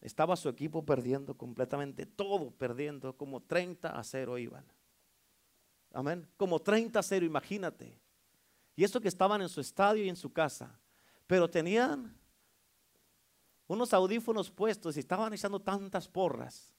Estaba 0.00 0.36
su 0.36 0.48
equipo 0.48 0.84
perdiendo 0.84 1.36
completamente, 1.36 2.06
todo 2.06 2.50
perdiendo, 2.50 3.16
como 3.16 3.42
30 3.42 3.98
a 3.98 4.04
0 4.04 4.38
iban. 4.38 4.64
Amén. 5.92 6.28
Como 6.36 6.60
30 6.60 6.98
a 6.98 7.02
0, 7.02 7.26
imagínate. 7.26 7.98
Y 8.76 8.84
eso 8.84 9.00
que 9.00 9.08
estaban 9.08 9.42
en 9.42 9.48
su 9.48 9.60
estadio 9.60 10.04
y 10.04 10.08
en 10.08 10.16
su 10.16 10.32
casa. 10.32 10.78
Pero 11.26 11.50
tenían 11.50 12.16
unos 13.66 13.92
audífonos 13.92 14.50
puestos 14.50 14.96
y 14.96 15.00
estaban 15.00 15.32
echando 15.32 15.60
tantas 15.60 16.08
porras 16.08 16.72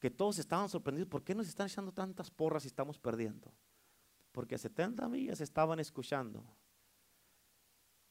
que 0.00 0.10
todos 0.10 0.38
estaban 0.38 0.68
sorprendidos. 0.68 1.08
¿Por 1.08 1.22
qué 1.22 1.34
nos 1.34 1.48
están 1.48 1.66
echando 1.66 1.92
tantas 1.92 2.30
porras 2.30 2.64
si 2.64 2.66
estamos 2.66 2.98
perdiendo? 2.98 3.52
Porque 4.32 4.56
a 4.56 4.58
70 4.58 5.08
millas 5.08 5.40
estaban 5.40 5.78
escuchando. 5.78 6.44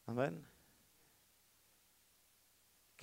Amén. 0.05 0.52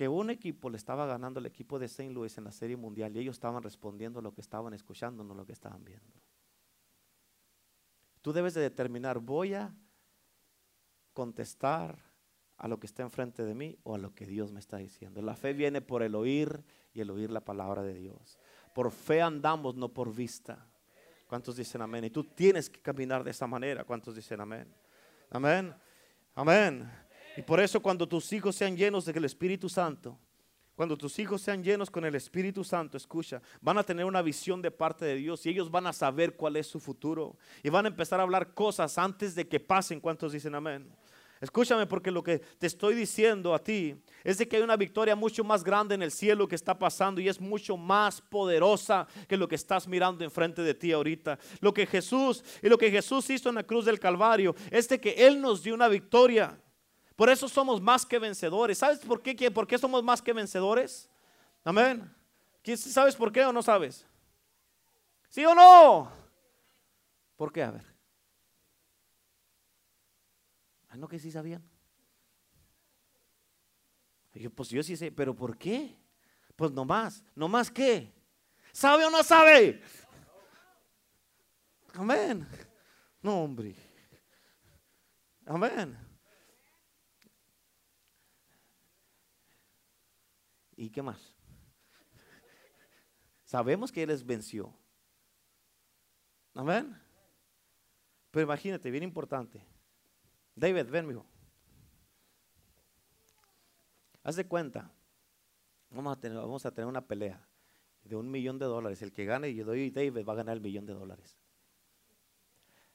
Que 0.01 0.07
un 0.07 0.31
equipo 0.31 0.67
le 0.71 0.77
estaba 0.77 1.05
ganando 1.05 1.39
al 1.39 1.45
equipo 1.45 1.77
de 1.77 1.85
St. 1.85 2.09
Louis 2.09 2.35
en 2.35 2.45
la 2.45 2.51
Serie 2.51 2.75
Mundial 2.75 3.15
y 3.15 3.19
ellos 3.19 3.35
estaban 3.35 3.61
respondiendo 3.61 4.17
a 4.17 4.23
lo 4.23 4.33
que 4.33 4.41
estaban 4.41 4.73
escuchando, 4.73 5.23
no 5.23 5.35
lo 5.35 5.45
que 5.45 5.51
estaban 5.51 5.85
viendo. 5.85 6.19
Tú 8.23 8.33
debes 8.33 8.55
de 8.55 8.61
determinar, 8.61 9.19
voy 9.19 9.53
a 9.53 9.71
contestar 11.13 11.99
a 12.57 12.67
lo 12.67 12.79
que 12.79 12.87
está 12.87 13.03
enfrente 13.03 13.45
de 13.45 13.53
mí 13.53 13.77
o 13.83 13.93
a 13.93 13.99
lo 13.99 14.15
que 14.15 14.25
Dios 14.25 14.51
me 14.51 14.59
está 14.59 14.77
diciendo. 14.77 15.21
La 15.21 15.35
fe 15.35 15.53
viene 15.53 15.81
por 15.81 16.01
el 16.01 16.15
oír 16.15 16.63
y 16.95 17.01
el 17.01 17.11
oír 17.11 17.29
la 17.29 17.41
palabra 17.41 17.83
de 17.83 17.93
Dios. 17.93 18.39
Por 18.73 18.89
fe 18.89 19.21
andamos, 19.21 19.75
no 19.75 19.89
por 19.89 20.11
vista. 20.11 20.65
¿Cuántos 21.27 21.57
dicen 21.57 21.79
amén? 21.83 22.05
Y 22.05 22.09
tú 22.09 22.23
tienes 22.23 22.71
que 22.71 22.81
caminar 22.81 23.23
de 23.23 23.29
esa 23.29 23.45
manera. 23.45 23.83
¿Cuántos 23.83 24.15
dicen 24.15 24.41
amén? 24.41 24.67
Amén. 25.29 25.71
Amén. 26.33 26.89
Y 27.37 27.41
por 27.41 27.59
eso 27.59 27.81
cuando 27.81 28.07
tus 28.07 28.31
hijos 28.33 28.55
sean 28.55 28.75
llenos 28.75 29.05
del 29.05 29.25
Espíritu 29.25 29.69
Santo, 29.69 30.17
cuando 30.75 30.97
tus 30.97 31.19
hijos 31.19 31.41
sean 31.41 31.63
llenos 31.63 31.91
con 31.91 32.05
el 32.05 32.15
Espíritu 32.15 32.63
Santo, 32.63 32.97
escucha, 32.97 33.41
van 33.61 33.77
a 33.77 33.83
tener 33.83 34.05
una 34.05 34.21
visión 34.21 34.61
de 34.61 34.71
parte 34.71 35.05
de 35.05 35.15
Dios 35.15 35.45
y 35.45 35.49
ellos 35.49 35.69
van 35.69 35.85
a 35.85 35.93
saber 35.93 36.35
cuál 36.35 36.55
es 36.55 36.67
su 36.67 36.79
futuro. 36.79 37.37
Y 37.61 37.69
van 37.69 37.85
a 37.85 37.89
empezar 37.89 38.19
a 38.19 38.23
hablar 38.23 38.53
cosas 38.53 38.97
antes 38.97 39.35
de 39.35 39.47
que 39.47 39.59
pasen. 39.59 39.99
¿Cuántos 39.99 40.31
dicen 40.33 40.55
amén? 40.55 40.91
Escúchame 41.41 41.87
porque 41.87 42.11
lo 42.11 42.23
que 42.23 42.39
te 42.39 42.67
estoy 42.67 42.93
diciendo 42.93 43.53
a 43.55 43.59
ti 43.59 43.95
es 44.23 44.37
de 44.37 44.47
que 44.47 44.57
hay 44.57 44.61
una 44.61 44.77
victoria 44.77 45.15
mucho 45.15 45.43
más 45.43 45.63
grande 45.63 45.95
en 45.95 46.03
el 46.03 46.11
cielo 46.11 46.47
que 46.47 46.55
está 46.55 46.77
pasando 46.77 47.19
y 47.19 47.27
es 47.27 47.41
mucho 47.41 47.77
más 47.77 48.21
poderosa 48.21 49.07
que 49.27 49.37
lo 49.37 49.47
que 49.47 49.55
estás 49.55 49.87
mirando 49.87 50.23
enfrente 50.23 50.61
de 50.61 50.75
ti 50.75 50.91
ahorita. 50.91 51.39
Lo 51.59 51.73
que 51.73 51.87
Jesús 51.87 52.43
y 52.61 52.69
lo 52.69 52.77
que 52.77 52.91
Jesús 52.91 53.29
hizo 53.31 53.49
en 53.49 53.55
la 53.55 53.63
cruz 53.63 53.85
del 53.85 53.99
Calvario 53.99 54.55
es 54.69 54.87
de 54.87 54.99
que 54.99 55.11
Él 55.27 55.41
nos 55.41 55.63
dio 55.63 55.73
una 55.73 55.87
victoria. 55.87 56.59
Por 57.15 57.29
eso 57.29 57.47
somos 57.47 57.81
más 57.81 58.05
que 58.05 58.19
vencedores. 58.19 58.77
¿Sabes 58.77 58.99
por 58.99 59.21
qué? 59.21 59.51
¿Por 59.51 59.67
qué 59.67 59.77
somos 59.77 60.03
más 60.03 60.21
que 60.21 60.33
vencedores? 60.33 61.09
Amén. 61.63 62.13
¿Sabes 62.75 63.15
por 63.15 63.31
qué 63.31 63.43
o 63.45 63.53
no 63.53 63.61
sabes? 63.61 64.05
¿Sí 65.29 65.45
o 65.45 65.55
no? 65.55 66.11
¿Por 67.35 67.51
qué? 67.51 67.63
A 67.63 67.71
ver. 67.71 67.85
Ah, 70.89 70.97
no 70.97 71.07
que 71.07 71.19
sí 71.19 71.31
sabían. 71.31 71.63
yo, 74.33 74.49
pues 74.49 74.69
yo 74.69 74.83
sí 74.83 74.97
sé, 74.97 75.11
pero 75.11 75.35
¿por 75.35 75.57
qué? 75.57 75.97
Pues 76.55 76.71
no 76.71 76.85
más, 76.85 77.23
no 77.33 77.47
más 77.47 77.71
qué. 77.71 78.13
¿Sabe 78.73 79.05
o 79.05 79.09
no 79.09 79.23
sabe? 79.23 79.81
Amén. 81.93 82.47
No, 83.21 83.43
hombre. 83.43 83.75
Amén. 85.45 85.97
¿Y 90.81 90.89
qué 90.89 91.03
más? 91.03 91.31
Sabemos 93.43 93.91
que 93.91 94.01
Él 94.01 94.09
les 94.09 94.25
venció. 94.25 94.73
Amén. 96.55 96.99
Pero 98.31 98.45
imagínate, 98.45 98.89
bien 98.89 99.03
importante. 99.03 99.63
David, 100.55 100.87
ven, 100.89 101.05
mijo. 101.05 101.23
Haz 104.23 104.37
de 104.37 104.47
cuenta. 104.47 104.91
Vamos 105.91 106.17
a, 106.17 106.19
tener, 106.19 106.39
vamos 106.39 106.65
a 106.65 106.71
tener 106.71 106.87
una 106.87 107.05
pelea 107.05 107.47
de 108.03 108.15
un 108.15 108.31
millón 108.31 108.57
de 108.57 108.65
dólares. 108.65 109.03
El 109.03 109.13
que 109.13 109.25
gane, 109.25 109.53
yo 109.53 109.65
doy 109.65 109.91
David 109.91 110.25
va 110.27 110.33
a 110.33 110.37
ganar 110.37 110.57
el 110.57 110.61
millón 110.63 110.87
de 110.87 110.93
dólares. 110.93 111.37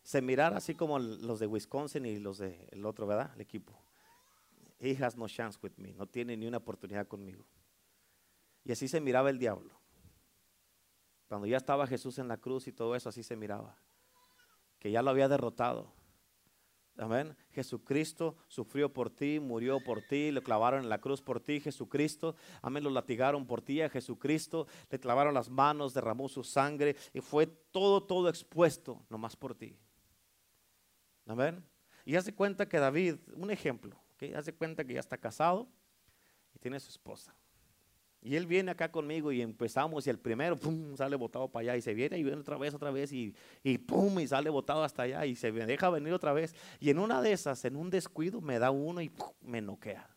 Se 0.02 0.20
mirar 0.20 0.54
así 0.54 0.74
como 0.74 0.98
los 0.98 1.38
de 1.38 1.46
Wisconsin 1.46 2.04
y 2.04 2.18
los 2.18 2.38
del 2.38 2.84
otro, 2.84 3.06
¿verdad? 3.06 3.30
El 3.36 3.42
equipo. 3.42 3.80
He 4.80 4.96
has 5.00 5.16
no 5.16 5.28
chance 5.28 5.56
with 5.62 5.76
me. 5.76 5.92
No 5.92 6.08
tiene 6.08 6.36
ni 6.36 6.48
una 6.48 6.56
oportunidad 6.56 7.06
conmigo. 7.06 7.46
Y 8.66 8.72
así 8.72 8.88
se 8.88 9.00
miraba 9.00 9.30
el 9.30 9.38
diablo. 9.38 9.80
Cuando 11.28 11.46
ya 11.46 11.56
estaba 11.56 11.86
Jesús 11.86 12.18
en 12.18 12.26
la 12.26 12.36
cruz 12.36 12.66
y 12.66 12.72
todo 12.72 12.96
eso, 12.96 13.08
así 13.08 13.22
se 13.22 13.36
miraba. 13.36 13.78
Que 14.80 14.90
ya 14.90 15.02
lo 15.02 15.10
había 15.10 15.28
derrotado. 15.28 15.92
Amén. 16.98 17.36
Jesucristo 17.52 18.36
sufrió 18.48 18.92
por 18.92 19.10
ti, 19.10 19.38
murió 19.38 19.78
por 19.84 20.02
ti, 20.02 20.32
le 20.32 20.42
clavaron 20.42 20.82
en 20.82 20.88
la 20.88 21.00
cruz 21.00 21.22
por 21.22 21.40
ti, 21.40 21.60
Jesucristo. 21.60 22.34
Amén, 22.60 22.82
lo 22.82 22.90
latigaron 22.90 23.46
por 23.46 23.62
ti 23.62 23.82
a 23.82 23.88
Jesucristo, 23.88 24.66
le 24.90 24.98
clavaron 24.98 25.32
las 25.32 25.48
manos, 25.48 25.94
derramó 25.94 26.28
su 26.28 26.42
sangre 26.42 26.96
y 27.12 27.20
fue 27.20 27.46
todo, 27.46 28.02
todo 28.02 28.28
expuesto, 28.28 29.04
nomás 29.08 29.36
por 29.36 29.54
ti. 29.54 29.78
Amén. 31.26 31.62
Y 32.04 32.16
hace 32.16 32.34
cuenta 32.34 32.68
que 32.68 32.78
David, 32.78 33.16
un 33.34 33.50
ejemplo, 33.50 33.96
¿okay? 34.14 34.32
hace 34.32 34.52
cuenta 34.54 34.84
que 34.84 34.94
ya 34.94 35.00
está 35.00 35.18
casado 35.18 35.68
y 36.52 36.58
tiene 36.58 36.80
su 36.80 36.90
esposa. 36.90 37.36
Y 38.26 38.34
él 38.34 38.44
viene 38.44 38.72
acá 38.72 38.90
conmigo 38.90 39.30
y 39.30 39.40
empezamos 39.40 40.04
y 40.04 40.10
el 40.10 40.18
primero, 40.18 40.56
pum, 40.58 40.96
sale 40.96 41.14
botado 41.14 41.46
para 41.46 41.62
allá 41.62 41.76
y 41.76 41.80
se 41.80 41.94
viene 41.94 42.18
y 42.18 42.24
viene 42.24 42.40
otra 42.40 42.58
vez, 42.58 42.74
otra 42.74 42.90
vez 42.90 43.12
y, 43.12 43.32
y 43.62 43.78
pum, 43.78 44.18
y 44.18 44.26
sale 44.26 44.50
botado 44.50 44.82
hasta 44.82 45.02
allá 45.02 45.24
y 45.26 45.36
se 45.36 45.52
deja 45.52 45.90
venir 45.90 46.12
otra 46.12 46.32
vez. 46.32 46.52
Y 46.80 46.90
en 46.90 46.98
una 46.98 47.22
de 47.22 47.30
esas, 47.30 47.64
en 47.64 47.76
un 47.76 47.88
descuido, 47.88 48.40
me 48.40 48.58
da 48.58 48.72
uno 48.72 49.00
y 49.00 49.12
me 49.42 49.62
noquea. 49.62 50.10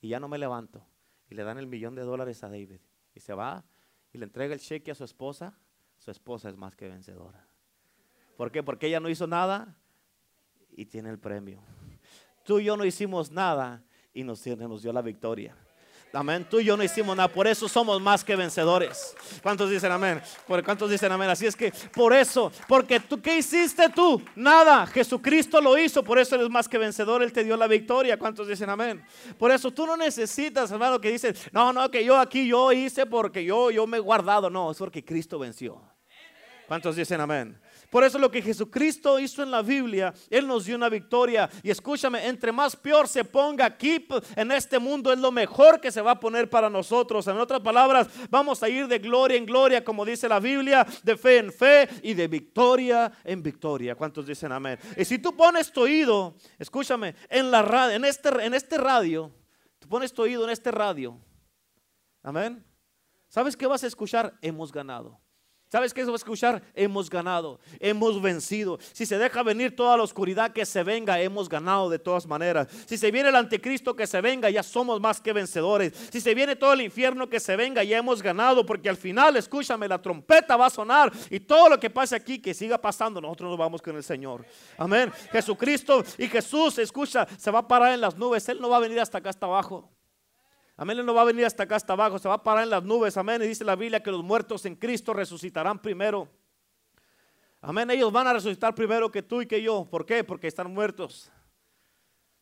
Y 0.00 0.10
ya 0.10 0.20
no 0.20 0.28
me 0.28 0.38
levanto. 0.38 0.86
Y 1.28 1.34
le 1.34 1.42
dan 1.42 1.58
el 1.58 1.66
millón 1.66 1.96
de 1.96 2.02
dólares 2.02 2.44
a 2.44 2.50
David. 2.50 2.78
Y 3.12 3.18
se 3.18 3.34
va 3.34 3.64
y 4.12 4.18
le 4.18 4.24
entrega 4.24 4.54
el 4.54 4.60
cheque 4.60 4.92
a 4.92 4.94
su 4.94 5.02
esposa. 5.02 5.58
Su 5.96 6.12
esposa 6.12 6.48
es 6.48 6.56
más 6.56 6.76
que 6.76 6.86
vencedora. 6.86 7.44
¿Por 8.36 8.52
qué? 8.52 8.62
Porque 8.62 8.86
ella 8.86 9.00
no 9.00 9.08
hizo 9.08 9.26
nada 9.26 9.76
y 10.70 10.86
tiene 10.86 11.10
el 11.10 11.18
premio. 11.18 11.60
Tú 12.44 12.60
y 12.60 12.66
yo 12.66 12.76
no 12.76 12.84
hicimos 12.84 13.32
nada 13.32 13.82
y 14.14 14.22
nos 14.22 14.44
dio 14.44 14.92
la 14.92 15.02
victoria. 15.02 15.56
Amén. 16.12 16.46
Tú 16.48 16.58
y 16.58 16.64
yo 16.64 16.76
no 16.76 16.82
hicimos 16.82 17.16
nada. 17.16 17.28
Por 17.28 17.46
eso 17.46 17.68
somos 17.68 18.00
más 18.00 18.24
que 18.24 18.34
vencedores. 18.34 19.14
¿Cuántos 19.42 19.70
dicen 19.70 19.92
amén? 19.92 20.22
¿Por 20.46 20.64
cuántos 20.64 20.90
dicen 20.90 21.12
amén? 21.12 21.28
Así 21.28 21.46
es 21.46 21.54
que 21.54 21.72
por 21.94 22.12
eso, 22.12 22.50
porque 22.66 22.98
tú, 22.98 23.20
¿qué 23.20 23.38
hiciste 23.38 23.88
tú? 23.90 24.22
Nada. 24.34 24.86
Jesucristo 24.86 25.60
lo 25.60 25.76
hizo. 25.76 26.02
Por 26.02 26.18
eso 26.18 26.34
eres 26.36 26.48
más 26.48 26.68
que 26.68 26.78
vencedor. 26.78 27.22
Él 27.22 27.32
te 27.32 27.44
dio 27.44 27.56
la 27.56 27.66
victoria. 27.66 28.18
¿Cuántos 28.18 28.48
dicen 28.48 28.70
amén? 28.70 29.04
Por 29.38 29.50
eso 29.50 29.70
tú 29.70 29.86
no 29.86 29.96
necesitas, 29.96 30.70
hermano, 30.70 31.00
que 31.00 31.10
dicen, 31.10 31.34
no, 31.52 31.72
no, 31.72 31.90
que 31.90 32.04
yo 32.04 32.16
aquí 32.16 32.48
yo 32.48 32.72
hice 32.72 33.04
porque 33.04 33.44
yo, 33.44 33.70
yo 33.70 33.86
me 33.86 33.98
he 33.98 34.00
guardado. 34.00 34.48
No, 34.48 34.70
es 34.70 34.78
porque 34.78 35.04
Cristo 35.04 35.38
venció. 35.38 35.80
¿Cuántos 36.66 36.96
dicen 36.96 37.20
amén? 37.20 37.60
Por 37.90 38.04
eso 38.04 38.18
lo 38.18 38.30
que 38.30 38.42
Jesucristo 38.42 39.18
hizo 39.18 39.42
en 39.42 39.50
la 39.50 39.62
Biblia, 39.62 40.12
Él 40.28 40.46
nos 40.46 40.66
dio 40.66 40.76
una 40.76 40.88
victoria. 40.88 41.48
Y 41.62 41.70
escúchame, 41.70 42.26
entre 42.26 42.52
más 42.52 42.76
peor 42.76 43.08
se 43.08 43.24
ponga 43.24 43.64
aquí 43.64 44.06
en 44.36 44.52
este 44.52 44.78
mundo, 44.78 45.12
es 45.12 45.18
lo 45.18 45.32
mejor 45.32 45.80
que 45.80 45.90
se 45.90 46.02
va 46.02 46.12
a 46.12 46.20
poner 46.20 46.50
para 46.50 46.68
nosotros. 46.68 47.26
En 47.26 47.38
otras 47.38 47.60
palabras, 47.60 48.08
vamos 48.28 48.62
a 48.62 48.68
ir 48.68 48.88
de 48.88 48.98
gloria 48.98 49.38
en 49.38 49.46
gloria, 49.46 49.82
como 49.82 50.04
dice 50.04 50.28
la 50.28 50.38
Biblia, 50.38 50.86
de 51.02 51.16
fe 51.16 51.38
en 51.38 51.52
fe 51.52 51.88
y 52.02 52.14
de 52.14 52.28
victoria 52.28 53.10
en 53.24 53.42
victoria. 53.42 53.94
¿Cuántos 53.94 54.26
dicen 54.26 54.52
amén? 54.52 54.78
Y 54.96 55.04
si 55.04 55.18
tú 55.18 55.34
pones 55.36 55.72
tu 55.72 55.82
oído, 55.82 56.36
escúchame, 56.58 57.14
en 57.28 57.50
la 57.50 57.94
en 57.94 58.04
este, 58.04 58.28
en 58.44 58.54
este 58.54 58.76
radio, 58.78 59.32
tú 59.78 59.88
pones 59.88 60.12
tu 60.12 60.22
oído 60.22 60.44
en 60.44 60.50
este 60.50 60.70
radio. 60.70 61.18
Amén. 62.22 62.64
¿Sabes 63.28 63.56
qué 63.56 63.66
vas 63.66 63.84
a 63.84 63.86
escuchar? 63.86 64.36
Hemos 64.42 64.72
ganado. 64.72 65.20
¿Sabes 65.70 65.92
qué 65.92 66.00
eso 66.00 66.10
va 66.10 66.14
a 66.14 66.16
escuchar? 66.16 66.62
Hemos 66.74 67.10
ganado, 67.10 67.60
hemos 67.78 68.22
vencido. 68.22 68.78
Si 68.92 69.04
se 69.04 69.18
deja 69.18 69.42
venir 69.42 69.76
toda 69.76 69.98
la 69.98 70.02
oscuridad 70.02 70.50
que 70.52 70.64
se 70.64 70.82
venga, 70.82 71.20
hemos 71.20 71.46
ganado 71.46 71.90
de 71.90 71.98
todas 71.98 72.26
maneras. 72.26 72.68
Si 72.86 72.96
se 72.96 73.10
viene 73.10 73.28
el 73.28 73.36
anticristo 73.36 73.94
que 73.94 74.06
se 74.06 74.22
venga, 74.22 74.48
ya 74.48 74.62
somos 74.62 74.98
más 74.98 75.20
que 75.20 75.34
vencedores. 75.34 75.92
Si 76.10 76.22
se 76.22 76.34
viene 76.34 76.56
todo 76.56 76.72
el 76.72 76.80
infierno 76.80 77.28
que 77.28 77.38
se 77.38 77.54
venga, 77.54 77.84
ya 77.84 77.98
hemos 77.98 78.22
ganado, 78.22 78.64
porque 78.64 78.88
al 78.88 78.96
final, 78.96 79.36
escúchame, 79.36 79.86
la 79.86 80.00
trompeta 80.00 80.56
va 80.56 80.66
a 80.66 80.70
sonar 80.70 81.12
y 81.28 81.40
todo 81.40 81.68
lo 81.68 81.78
que 81.78 81.90
pase 81.90 82.16
aquí, 82.16 82.38
que 82.38 82.54
siga 82.54 82.78
pasando, 82.78 83.20
nosotros 83.20 83.50
nos 83.50 83.58
vamos 83.58 83.82
con 83.82 83.94
el 83.94 84.02
Señor. 84.02 84.46
Amén. 84.78 85.12
Jesucristo 85.30 86.02
y 86.16 86.28
Jesús, 86.28 86.78
escucha, 86.78 87.28
se 87.36 87.50
va 87.50 87.58
a 87.58 87.68
parar 87.68 87.92
en 87.92 88.00
las 88.00 88.16
nubes. 88.16 88.48
Él 88.48 88.58
no 88.58 88.70
va 88.70 88.78
a 88.78 88.80
venir 88.80 89.00
hasta 89.00 89.18
acá, 89.18 89.28
hasta 89.28 89.44
abajo. 89.44 89.97
Amén, 90.80 90.96
Él 90.96 91.04
no 91.04 91.12
va 91.12 91.22
a 91.22 91.24
venir 91.24 91.44
hasta 91.44 91.64
acá, 91.64 91.74
hasta 91.74 91.92
abajo, 91.92 92.20
se 92.20 92.28
va 92.28 92.36
a 92.36 92.42
parar 92.44 92.62
en 92.62 92.70
las 92.70 92.84
nubes. 92.84 93.16
Amén. 93.16 93.42
Y 93.42 93.48
dice 93.48 93.64
la 93.64 93.74
Biblia 93.74 94.00
que 94.00 94.12
los 94.12 94.22
muertos 94.22 94.64
en 94.64 94.76
Cristo 94.76 95.12
resucitarán 95.12 95.80
primero. 95.80 96.28
Amén, 97.60 97.90
ellos 97.90 98.12
van 98.12 98.28
a 98.28 98.32
resucitar 98.32 98.76
primero 98.76 99.10
que 99.10 99.20
tú 99.20 99.42
y 99.42 99.46
que 99.46 99.60
yo. 99.60 99.88
¿Por 99.90 100.06
qué? 100.06 100.22
Porque 100.22 100.46
están 100.46 100.72
muertos. 100.72 101.32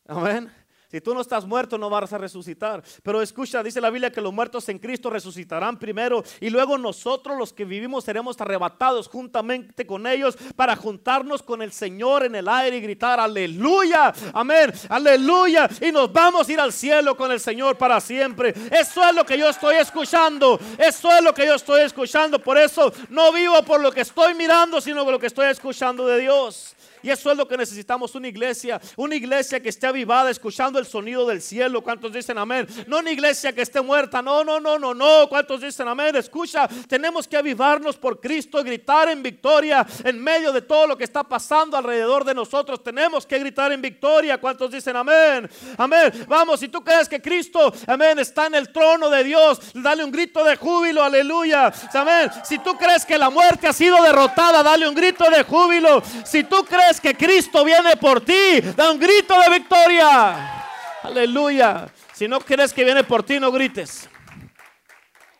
Amén. 0.07 0.53
Si 0.97 1.03
tú 1.03 1.13
no 1.13 1.21
estás 1.21 1.45
muerto, 1.45 1.77
no 1.77 1.91
vas 1.91 2.11
a 2.15 2.17
resucitar. 2.17 2.83
Pero 3.03 3.21
escucha, 3.21 3.63
dice 3.63 3.83
la 3.83 3.91
Biblia 3.91 4.11
que 4.11 4.23
los 4.23 4.33
muertos 4.33 4.67
en 4.71 4.79
Cristo 4.79 5.11
resucitarán 5.11 5.79
primero 5.79 6.25
y 6.41 6.49
luego 6.49 6.79
nosotros 6.79 7.37
los 7.37 7.53
que 7.53 7.67
vivimos 7.67 8.05
seremos 8.05 8.41
arrebatados 8.41 9.07
juntamente 9.07 9.87
con 9.87 10.07
ellos 10.07 10.39
para 10.57 10.75
juntarnos 10.75 11.43
con 11.43 11.61
el 11.61 11.71
Señor 11.71 12.25
en 12.25 12.35
el 12.35 12.49
aire 12.49 12.79
y 12.79 12.81
gritar 12.81 13.21
aleluya, 13.21 14.15
amén, 14.33 14.73
aleluya. 14.89 15.69
Y 15.83 15.93
nos 15.93 16.11
vamos 16.11 16.49
a 16.49 16.53
ir 16.55 16.61
al 16.61 16.73
cielo 16.73 17.15
con 17.15 17.31
el 17.31 17.41
Señor 17.41 17.77
para 17.77 18.01
siempre. 18.01 18.55
Eso 18.71 19.07
es 19.07 19.15
lo 19.15 19.27
que 19.27 19.37
yo 19.37 19.51
estoy 19.51 19.77
escuchando. 19.77 20.59
Eso 20.79 21.11
es 21.15 21.23
lo 21.23 21.35
que 21.35 21.45
yo 21.45 21.57
estoy 21.57 21.83
escuchando. 21.83 22.39
Por 22.39 22.57
eso 22.57 22.91
no 23.11 23.33
vivo 23.33 23.63
por 23.65 23.83
lo 23.83 23.93
que 23.93 24.01
estoy 24.01 24.33
mirando, 24.33 24.81
sino 24.81 25.05
por 25.05 25.13
lo 25.13 25.19
que 25.19 25.27
estoy 25.27 25.49
escuchando 25.49 26.07
de 26.07 26.21
Dios. 26.21 26.75
Y 27.07 27.11
eso 27.13 27.31
es 27.31 27.37
lo 27.37 27.47
que 27.47 27.57
necesitamos, 27.57 28.17
una 28.17 28.27
iglesia, 28.27 28.81
una 28.97 29.15
iglesia 29.15 29.61
que 29.61 29.69
esté 29.69 29.87
avivada, 29.87 30.29
escuchando 30.29 30.81
el 30.81 30.87
sonido 30.87 31.25
del 31.25 31.41
cielo. 31.41 31.81
¿Cuántos 31.81 32.13
dicen 32.13 32.37
amén? 32.37 32.67
No 32.89 32.99
una 32.99 33.13
iglesia 33.13 33.53
que 33.53 33.63
esté 33.63 33.81
muerta, 33.81 34.21
no, 34.21 34.43
no, 34.43 34.59
no, 34.59 34.77
no, 34.77 34.93
no. 34.93 35.29
¿Cuántos 35.29 35.61
dicen 35.61 35.87
amén? 35.87 36.17
Escucha, 36.17 36.67
tenemos 36.89 37.29
que 37.29 37.37
avivarnos 37.37 37.97
por 37.97 38.21
Cristo, 38.21 38.61
gritar 38.65 39.09
en 39.09 39.23
victoria 39.23 39.87
en 40.03 40.21
medio 40.21 40.51
de 40.51 40.63
todo 40.63 40.89
lo 40.89 40.99
que 40.99 41.05
está 41.05 41.23
pasando 41.23 41.77
alrededor 41.77 42.25
de 42.25 42.35
nosotros. 42.35 42.83
Tenemos 42.83 43.25
que 43.25 43.39
gritar 43.39 43.71
en 43.71 43.81
victoria. 43.81 44.39
¿Cuántos 44.39 44.73
dicen 44.73 44.97
amén? 44.97 45.49
Amén. 45.79 46.13
Vamos, 46.27 46.59
si 46.59 46.67
tú 46.67 46.83
crees 46.83 47.09
que 47.09 47.23
Cristo, 47.23 47.73
amén, 47.87 48.19
está 48.19 48.47
en 48.49 48.57
el 48.57 48.73
trono 48.73 49.09
de 49.11 49.23
Dios, 49.23 49.61
dale 49.75 50.03
un 50.03 50.11
grito 50.11 50.43
de 50.43 50.57
júbilo, 50.57 51.05
aleluya. 51.05 51.73
Amén. 51.95 52.33
Si 52.43 52.59
tú 52.59 52.77
crees 52.77 53.07
que 53.07 53.17
la 53.17 53.31
muerte 53.31 53.69
ha 53.69 53.73
sido 53.73 54.03
derrotada, 54.03 54.61
dale 54.65 54.89
un 54.89 54.95
grito 54.97 55.31
de 55.31 55.45
júbilo. 55.45 56.03
Si 56.25 56.43
tú 56.43 56.65
crees 56.65 56.96
que 57.01 57.15
Cristo 57.15 57.65
viene 57.65 57.97
por 57.97 58.21
ti, 58.21 58.61
da 58.77 58.91
un 58.91 58.99
grito 58.99 59.35
de 59.41 59.59
victoria. 59.59 60.65
Aleluya. 61.03 61.93
Si 62.13 62.27
no 62.27 62.41
crees 62.41 62.73
que 62.73 62.85
viene 62.85 63.05
por 63.05 63.23
ti, 63.23 63.39
no 63.39 63.53
grites. 63.53 64.09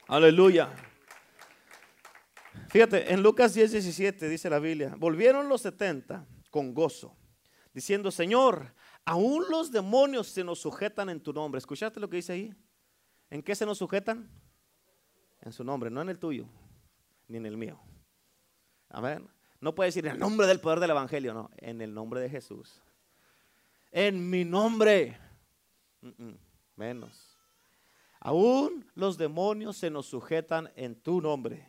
Aleluya. 0.09 0.71
Fíjate, 2.69 3.13
en 3.13 3.23
Lucas 3.23 3.55
10, 3.55 3.73
17 3.73 4.29
dice 4.29 4.51
la 4.51 4.59
Biblia, 4.59 4.95
volvieron 4.97 5.49
los 5.49 5.63
70 5.63 6.27
con 6.51 6.75
gozo, 6.75 7.17
diciendo, 7.73 8.11
Señor, 8.11 8.75
aún 9.05 9.45
los 9.49 9.73
demonios 9.73 10.29
se 10.29 10.45
nos 10.45 10.61
sujetan 10.61 11.09
en 11.09 11.23
tu 11.23 11.33
nombre. 11.33 11.59
¿Escuchaste 11.59 12.01
lo 12.01 12.09
que 12.09 12.17
dice 12.17 12.33
ahí? 12.33 12.55
¿En 13.31 13.43
qué 13.43 13.55
se 13.55 13.67
nos 13.67 13.79
sujetan? 13.79 14.31
En 15.41 15.53
su 15.53 15.65
nombre, 15.65 15.91
no 15.91 16.03
en 16.03 16.09
el 16.09 16.19
tuyo, 16.19 16.49
ni 17.29 17.39
en 17.39 17.47
el 17.47 17.57
mío. 17.57 17.81
Amén. 18.89 19.29
No 19.67 19.75
puede 19.75 19.89
decir 19.89 20.07
en 20.07 20.13
el 20.13 20.19
nombre 20.21 20.47
del 20.47 20.61
poder 20.61 20.79
del 20.79 20.91
Evangelio, 20.91 21.35
no, 21.35 21.51
en 21.57 21.81
el 21.81 21.93
nombre 21.93 22.21
de 22.21 22.31
Jesús. 22.31 22.81
En 23.91 24.31
mi 24.31 24.45
nombre. 24.45 25.19
menos. 26.77 27.37
Aún 28.21 28.89
los 28.95 29.19
demonios 29.19 29.77
se 29.77 29.91
nos 29.91 30.07
sujetan 30.07 30.71
en 30.77 30.95
tu 30.95 31.21
nombre. 31.21 31.69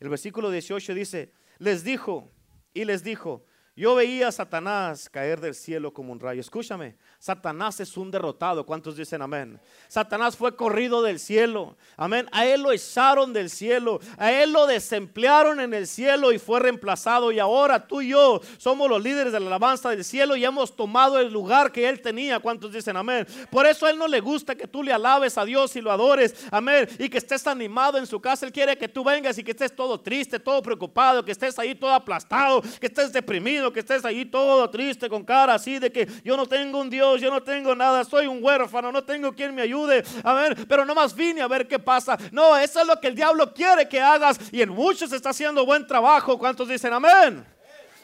El 0.00 0.08
versículo 0.08 0.50
18 0.50 0.92
dice, 0.92 1.32
les 1.58 1.84
dijo 1.84 2.32
y 2.74 2.84
les 2.84 3.04
dijo, 3.04 3.44
yo 3.78 3.94
veía 3.94 4.26
a 4.26 4.32
Satanás 4.32 5.08
caer 5.08 5.40
del 5.40 5.54
cielo 5.54 5.92
como 5.92 6.10
un 6.10 6.18
rayo. 6.18 6.40
Escúchame, 6.40 6.96
Satanás 7.20 7.78
es 7.78 7.96
un 7.96 8.10
derrotado. 8.10 8.66
¿Cuántos 8.66 8.96
dicen 8.96 9.22
amén? 9.22 9.60
Satanás 9.86 10.36
fue 10.36 10.56
corrido 10.56 11.00
del 11.00 11.20
cielo. 11.20 11.76
Amén. 11.96 12.28
A 12.32 12.44
él 12.44 12.62
lo 12.62 12.72
echaron 12.72 13.32
del 13.32 13.50
cielo. 13.50 14.00
A 14.16 14.32
él 14.32 14.52
lo 14.52 14.66
desemplearon 14.66 15.60
en 15.60 15.74
el 15.74 15.86
cielo 15.86 16.32
y 16.32 16.40
fue 16.40 16.58
reemplazado. 16.58 17.30
Y 17.30 17.38
ahora 17.38 17.86
tú 17.86 18.00
y 18.00 18.08
yo 18.08 18.40
somos 18.56 18.90
los 18.90 19.00
líderes 19.00 19.32
de 19.32 19.38
la 19.38 19.46
alabanza 19.46 19.90
del 19.90 20.04
cielo 20.04 20.34
y 20.34 20.44
hemos 20.44 20.74
tomado 20.74 21.20
el 21.20 21.32
lugar 21.32 21.70
que 21.70 21.88
él 21.88 22.00
tenía. 22.02 22.40
¿Cuántos 22.40 22.72
dicen 22.72 22.96
amén? 22.96 23.28
Por 23.48 23.64
eso 23.64 23.86
a 23.86 23.90
él 23.90 23.98
no 23.98 24.08
le 24.08 24.18
gusta 24.18 24.56
que 24.56 24.66
tú 24.66 24.82
le 24.82 24.92
alabes 24.92 25.38
a 25.38 25.44
Dios 25.44 25.76
y 25.76 25.80
lo 25.80 25.92
adores. 25.92 26.34
Amén. 26.50 26.88
Y 26.98 27.08
que 27.08 27.18
estés 27.18 27.46
animado 27.46 27.96
en 27.96 28.08
su 28.08 28.20
casa. 28.20 28.44
Él 28.44 28.50
quiere 28.50 28.76
que 28.76 28.88
tú 28.88 29.04
vengas 29.04 29.38
y 29.38 29.44
que 29.44 29.52
estés 29.52 29.72
todo 29.72 30.00
triste, 30.00 30.40
todo 30.40 30.60
preocupado, 30.62 31.24
que 31.24 31.30
estés 31.30 31.56
ahí 31.60 31.76
todo 31.76 31.92
aplastado, 31.92 32.60
que 32.80 32.86
estés 32.86 33.12
deprimido 33.12 33.67
que 33.72 33.80
estés 33.80 34.04
ahí 34.04 34.24
todo 34.24 34.68
triste 34.70 35.08
con 35.08 35.24
cara 35.24 35.54
así 35.54 35.78
de 35.78 35.90
que 35.92 36.08
yo 36.24 36.36
no 36.36 36.46
tengo 36.46 36.80
un 36.80 36.90
Dios, 36.90 37.20
yo 37.20 37.30
no 37.30 37.42
tengo 37.42 37.74
nada, 37.74 38.04
soy 38.04 38.26
un 38.26 38.42
huérfano, 38.42 38.92
no 38.92 39.04
tengo 39.04 39.32
quien 39.32 39.54
me 39.54 39.62
ayude. 39.62 40.04
A 40.22 40.32
ver, 40.34 40.66
pero 40.66 40.84
nomás 40.84 41.14
vine 41.14 41.40
a 41.40 41.48
ver 41.48 41.66
qué 41.66 41.78
pasa. 41.78 42.16
No, 42.32 42.56
eso 42.56 42.80
es 42.80 42.86
lo 42.86 43.00
que 43.00 43.08
el 43.08 43.14
diablo 43.14 43.52
quiere 43.52 43.88
que 43.88 44.00
hagas 44.00 44.38
y 44.52 44.62
en 44.62 44.70
muchos 44.70 45.12
está 45.12 45.30
haciendo 45.30 45.64
buen 45.64 45.86
trabajo. 45.86 46.38
¿Cuántos 46.38 46.68
dicen 46.68 46.92
amén? 46.92 47.57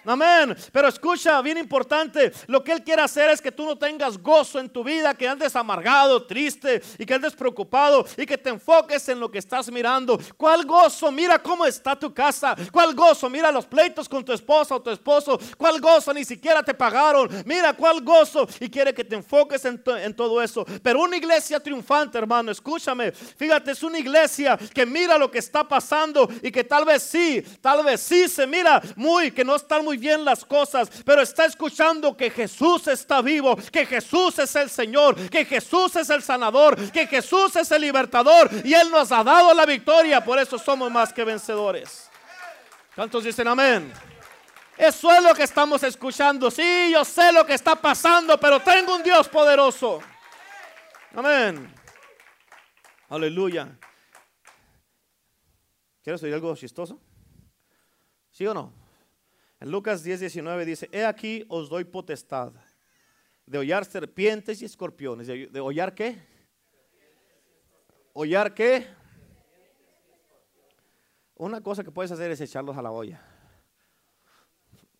Amén. 0.04 0.56
Pero 0.72 0.88
escucha, 0.88 1.40
bien 1.42 1.58
importante, 1.58 2.32
lo 2.46 2.62
que 2.62 2.72
Él 2.72 2.82
quiere 2.82 3.02
hacer 3.02 3.30
es 3.30 3.40
que 3.40 3.52
tú 3.52 3.64
no 3.64 3.76
tengas 3.76 4.18
gozo 4.18 4.58
en 4.58 4.68
tu 4.68 4.84
vida, 4.84 5.14
que 5.14 5.28
andes 5.28 5.56
amargado, 5.56 6.26
triste 6.26 6.82
y 6.98 7.06
que 7.06 7.14
andes 7.14 7.34
preocupado 7.34 8.04
y 8.16 8.26
que 8.26 8.38
te 8.38 8.50
enfoques 8.50 9.08
en 9.08 9.20
lo 9.20 9.30
que 9.30 9.38
estás 9.38 9.70
mirando. 9.70 10.18
¿Cuál 10.36 10.64
gozo? 10.66 11.10
Mira 11.10 11.38
cómo 11.38 11.66
está 11.66 11.98
tu 11.98 12.12
casa. 12.12 12.54
¿Cuál 12.70 12.94
gozo? 12.94 13.30
Mira 13.30 13.50
los 13.50 13.66
pleitos 13.66 14.08
con 14.08 14.24
tu 14.24 14.32
esposa 14.32 14.74
o 14.74 14.82
tu 14.82 14.90
esposo. 14.90 15.38
¿Cuál 15.56 15.80
gozo? 15.80 16.12
Ni 16.12 16.24
siquiera 16.24 16.62
te 16.62 16.74
pagaron. 16.74 17.28
Mira 17.46 17.72
cuál 17.72 18.02
gozo. 18.02 18.46
Y 18.60 18.68
quiere 18.68 18.92
que 18.92 19.04
te 19.04 19.14
enfoques 19.14 19.64
en, 19.64 19.82
en 20.00 20.14
todo 20.14 20.42
eso. 20.42 20.64
Pero 20.82 21.02
una 21.02 21.16
iglesia 21.16 21.60
triunfante, 21.60 22.18
hermano, 22.18 22.50
escúchame. 22.50 23.12
Fíjate, 23.12 23.70
es 23.70 23.82
una 23.82 23.98
iglesia 23.98 24.58
que 24.72 24.86
mira 24.86 25.18
lo 25.18 25.30
que 25.30 25.38
está 25.38 25.66
pasando 25.66 26.28
y 26.42 26.50
que 26.50 26.64
tal 26.64 26.84
vez 26.84 27.02
sí, 27.02 27.42
tal 27.60 27.84
vez 27.84 28.00
sí 28.00 28.28
se 28.28 28.46
mira 28.46 28.82
muy, 28.96 29.30
que 29.30 29.44
no 29.44 29.56
están 29.56 29.84
muy 29.84 29.93
bien 29.96 30.24
las 30.24 30.44
cosas, 30.44 30.90
pero 31.04 31.22
está 31.22 31.44
escuchando 31.44 32.16
que 32.16 32.30
Jesús 32.30 32.88
está 32.88 33.22
vivo, 33.22 33.56
que 33.56 33.86
Jesús 33.86 34.38
es 34.38 34.54
el 34.56 34.70
Señor, 34.70 35.16
que 35.28 35.44
Jesús 35.44 35.96
es 35.96 36.10
el 36.10 36.22
sanador, 36.22 36.76
que 36.90 37.06
Jesús 37.06 37.56
es 37.56 37.70
el 37.70 37.82
libertador 37.82 38.50
y 38.64 38.74
Él 38.74 38.90
nos 38.90 39.12
ha 39.12 39.24
dado 39.24 39.52
la 39.54 39.66
victoria, 39.66 40.24
por 40.24 40.38
eso 40.38 40.58
somos 40.58 40.90
más 40.90 41.12
que 41.12 41.24
vencedores. 41.24 42.10
¿Cuántos 42.94 43.24
dicen 43.24 43.48
amén? 43.48 43.92
Eso 44.76 45.12
es 45.12 45.22
lo 45.22 45.34
que 45.34 45.44
estamos 45.44 45.82
escuchando. 45.82 46.50
Sí, 46.50 46.90
yo 46.92 47.04
sé 47.04 47.32
lo 47.32 47.46
que 47.46 47.54
está 47.54 47.76
pasando, 47.76 48.38
pero 48.38 48.60
tengo 48.60 48.96
un 48.96 49.02
Dios 49.02 49.28
poderoso. 49.28 50.00
Amén. 51.14 51.72
Aleluya. 53.08 53.78
¿Quieres 56.02 56.22
oír 56.22 56.34
algo 56.34 56.54
chistoso? 56.56 57.00
¿Sí 58.30 58.46
o 58.46 58.52
no? 58.52 58.83
Lucas 59.64 60.02
10, 60.02 60.20
19 60.20 60.64
dice, 60.64 60.88
he 60.92 61.04
aquí 61.04 61.44
os 61.48 61.68
doy 61.68 61.84
potestad 61.84 62.52
de 63.46 63.58
hollar 63.58 63.84
serpientes 63.84 64.62
y 64.62 64.64
escorpiones. 64.64 65.26
¿De, 65.26 65.46
de 65.46 65.60
hollar 65.60 65.94
qué? 65.94 66.18
¿Hollar 68.12 68.54
qué? 68.54 68.86
Una 71.36 71.60
cosa 71.60 71.82
que 71.82 71.90
puedes 71.90 72.12
hacer 72.12 72.30
es 72.30 72.40
echarlos 72.40 72.76
a 72.76 72.82
la 72.82 72.90
olla. 72.90 73.20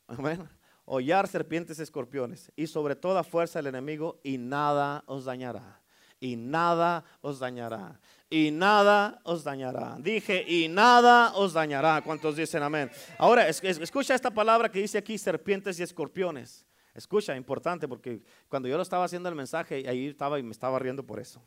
Amén. 0.07 0.49
Hollar 0.85 1.29
serpientes 1.29 1.79
y 1.79 1.83
escorpiones. 1.83 2.53
Y 2.57 2.67
sobre 2.67 2.97
toda 2.97 3.25
fuerza 3.25 3.59
del 3.59 3.69
enemigo 3.69 4.21
y 4.23 4.39
nada 4.39 5.05
os 5.07 5.25
dañará. 5.25 5.84
Y 6.25 6.37
nada 6.37 7.05
os 7.21 7.39
dañará 7.39 8.01
y 8.31 8.51
nada 8.51 9.21
os 9.25 9.45
dañará. 9.45 9.97
Dije, 10.01 10.45
y 10.49 10.69
nada 10.69 11.35
os 11.35 11.53
dañará. 11.53 12.03
¿Cuántos 12.03 12.35
dicen 12.35 12.63
amén? 12.63 12.91
Ahora, 13.19 13.47
escucha 13.49 14.15
esta 14.15 14.31
palabra 14.31 14.71
que 14.71 14.81
dice 14.81 14.99
aquí, 14.99 15.19
serpientes 15.19 15.79
y 15.79 15.83
escorpiones. 15.83 16.67
Escucha, 16.95 17.37
importante, 17.37 17.87
porque 17.87 18.23
cuando 18.49 18.69
yo 18.69 18.77
lo 18.77 18.83
estaba 18.83 19.05
haciendo 19.05 19.29
el 19.29 19.35
mensaje, 19.35 19.85
ahí 19.89 20.09
estaba 20.09 20.39
y 20.39 20.43
me 20.43 20.53
estaba 20.53 20.79
riendo 20.81 21.05
por 21.05 21.21
eso. 21.21 21.41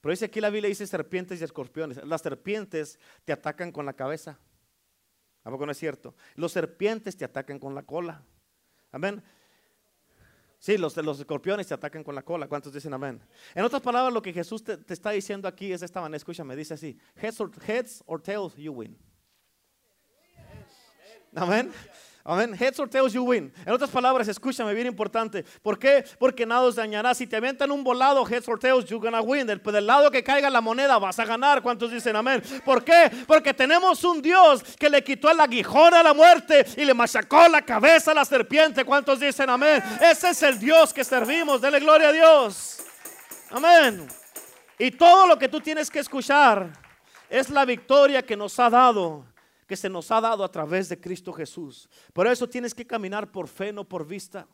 Pero 0.00 0.10
dice 0.10 0.26
aquí 0.26 0.40
la 0.40 0.50
Biblia 0.50 0.68
dice 0.68 0.86
serpientes 0.86 1.40
y 1.40 1.44
escorpiones. 1.44 2.04
Las 2.04 2.20
serpientes 2.20 2.98
te 3.24 3.32
atacan 3.32 3.72
con 3.72 3.86
la 3.86 3.94
cabeza. 3.94 4.38
¿A 5.44 5.50
poco 5.50 5.64
no 5.64 5.72
es 5.72 5.78
cierto? 5.78 6.14
Los 6.34 6.52
serpientes 6.52 7.16
te 7.16 7.24
atacan 7.24 7.58
con 7.58 7.74
la 7.74 7.84
cola. 7.84 8.22
Amén. 8.92 9.22
Sí, 10.60 10.76
los, 10.76 10.94
los 10.98 11.18
escorpiones 11.18 11.66
te 11.66 11.72
atacan 11.72 12.04
con 12.04 12.14
la 12.14 12.20
cola. 12.20 12.46
¿Cuántos 12.46 12.70
dicen 12.70 12.92
amén? 12.92 13.18
En 13.54 13.64
otras 13.64 13.80
palabras, 13.80 14.12
lo 14.12 14.20
que 14.20 14.30
Jesús 14.30 14.62
te, 14.62 14.78
está 14.92 15.10
diciendo 15.10 15.48
aquí 15.48 15.72
es 15.72 15.80
esta 15.80 16.02
manera. 16.02 16.18
Escúchame, 16.18 16.54
dice 16.54 16.74
así: 16.74 16.98
heads 17.16 17.40
or, 17.40 17.50
heads 17.66 18.02
or 18.04 18.20
tails, 18.20 18.54
you 18.56 18.70
win. 18.70 18.94
Amén. 21.34 21.72
Amén. 22.22 22.54
Heads 22.54 22.78
or 22.78 22.88
tails 22.88 23.14
you 23.14 23.22
win. 23.24 23.52
En 23.64 23.72
otras 23.72 23.88
palabras, 23.90 24.28
escúchame, 24.28 24.74
bien 24.74 24.86
importante. 24.86 25.44
¿Por 25.62 25.78
qué? 25.78 26.04
Porque 26.18 26.44
nada 26.44 26.62
os 26.62 26.76
dañará. 26.76 27.14
Si 27.14 27.26
te 27.26 27.36
aventan 27.36 27.70
un 27.70 27.82
volado, 27.82 28.24
heads 28.26 28.46
or 28.46 28.58
tails, 28.58 28.84
you're 28.84 29.02
gonna 29.02 29.22
win. 29.22 29.46
Del, 29.46 29.62
del, 29.62 29.86
lado 29.86 30.10
que 30.10 30.22
caiga 30.22 30.50
la 30.50 30.60
moneda 30.60 30.98
vas 30.98 31.18
a 31.18 31.24
ganar. 31.24 31.62
¿Cuántos 31.62 31.90
dicen 31.90 32.14
amén? 32.16 32.42
¿Por 32.64 32.84
qué? 32.84 33.10
Porque 33.26 33.54
tenemos 33.54 34.04
un 34.04 34.20
Dios 34.20 34.62
que 34.78 34.90
le 34.90 35.02
quitó 35.02 35.30
el 35.30 35.40
aguijón 35.40 35.94
a 35.94 36.02
la 36.02 36.12
muerte 36.12 36.66
y 36.76 36.84
le 36.84 36.92
machacó 36.92 37.48
la 37.48 37.62
cabeza 37.62 38.10
a 38.10 38.14
la 38.14 38.24
serpiente. 38.24 38.84
¿Cuántos 38.84 39.18
dicen 39.18 39.48
amén? 39.48 39.82
Ese 40.00 40.30
es 40.30 40.42
el 40.42 40.58
Dios 40.58 40.92
que 40.92 41.04
servimos. 41.04 41.60
Dele 41.60 41.80
gloria 41.80 42.08
a 42.08 42.12
Dios. 42.12 42.80
Amén. 43.50 44.06
Y 44.78 44.90
todo 44.90 45.26
lo 45.26 45.38
que 45.38 45.48
tú 45.48 45.60
tienes 45.60 45.90
que 45.90 45.98
escuchar 45.98 46.70
es 47.28 47.48
la 47.48 47.64
victoria 47.64 48.22
que 48.22 48.36
nos 48.36 48.58
ha 48.58 48.68
dado 48.68 49.24
que 49.70 49.76
se 49.76 49.88
nos 49.88 50.10
ha 50.10 50.20
dado 50.20 50.42
a 50.42 50.50
través 50.50 50.88
de 50.88 51.00
Cristo 51.00 51.32
Jesús. 51.32 51.88
Por 52.12 52.26
eso 52.26 52.48
tienes 52.48 52.74
que 52.74 52.84
caminar 52.84 53.30
por 53.30 53.46
fe, 53.46 53.72
no 53.72 53.88
por 53.88 54.04
vista. 54.04 54.48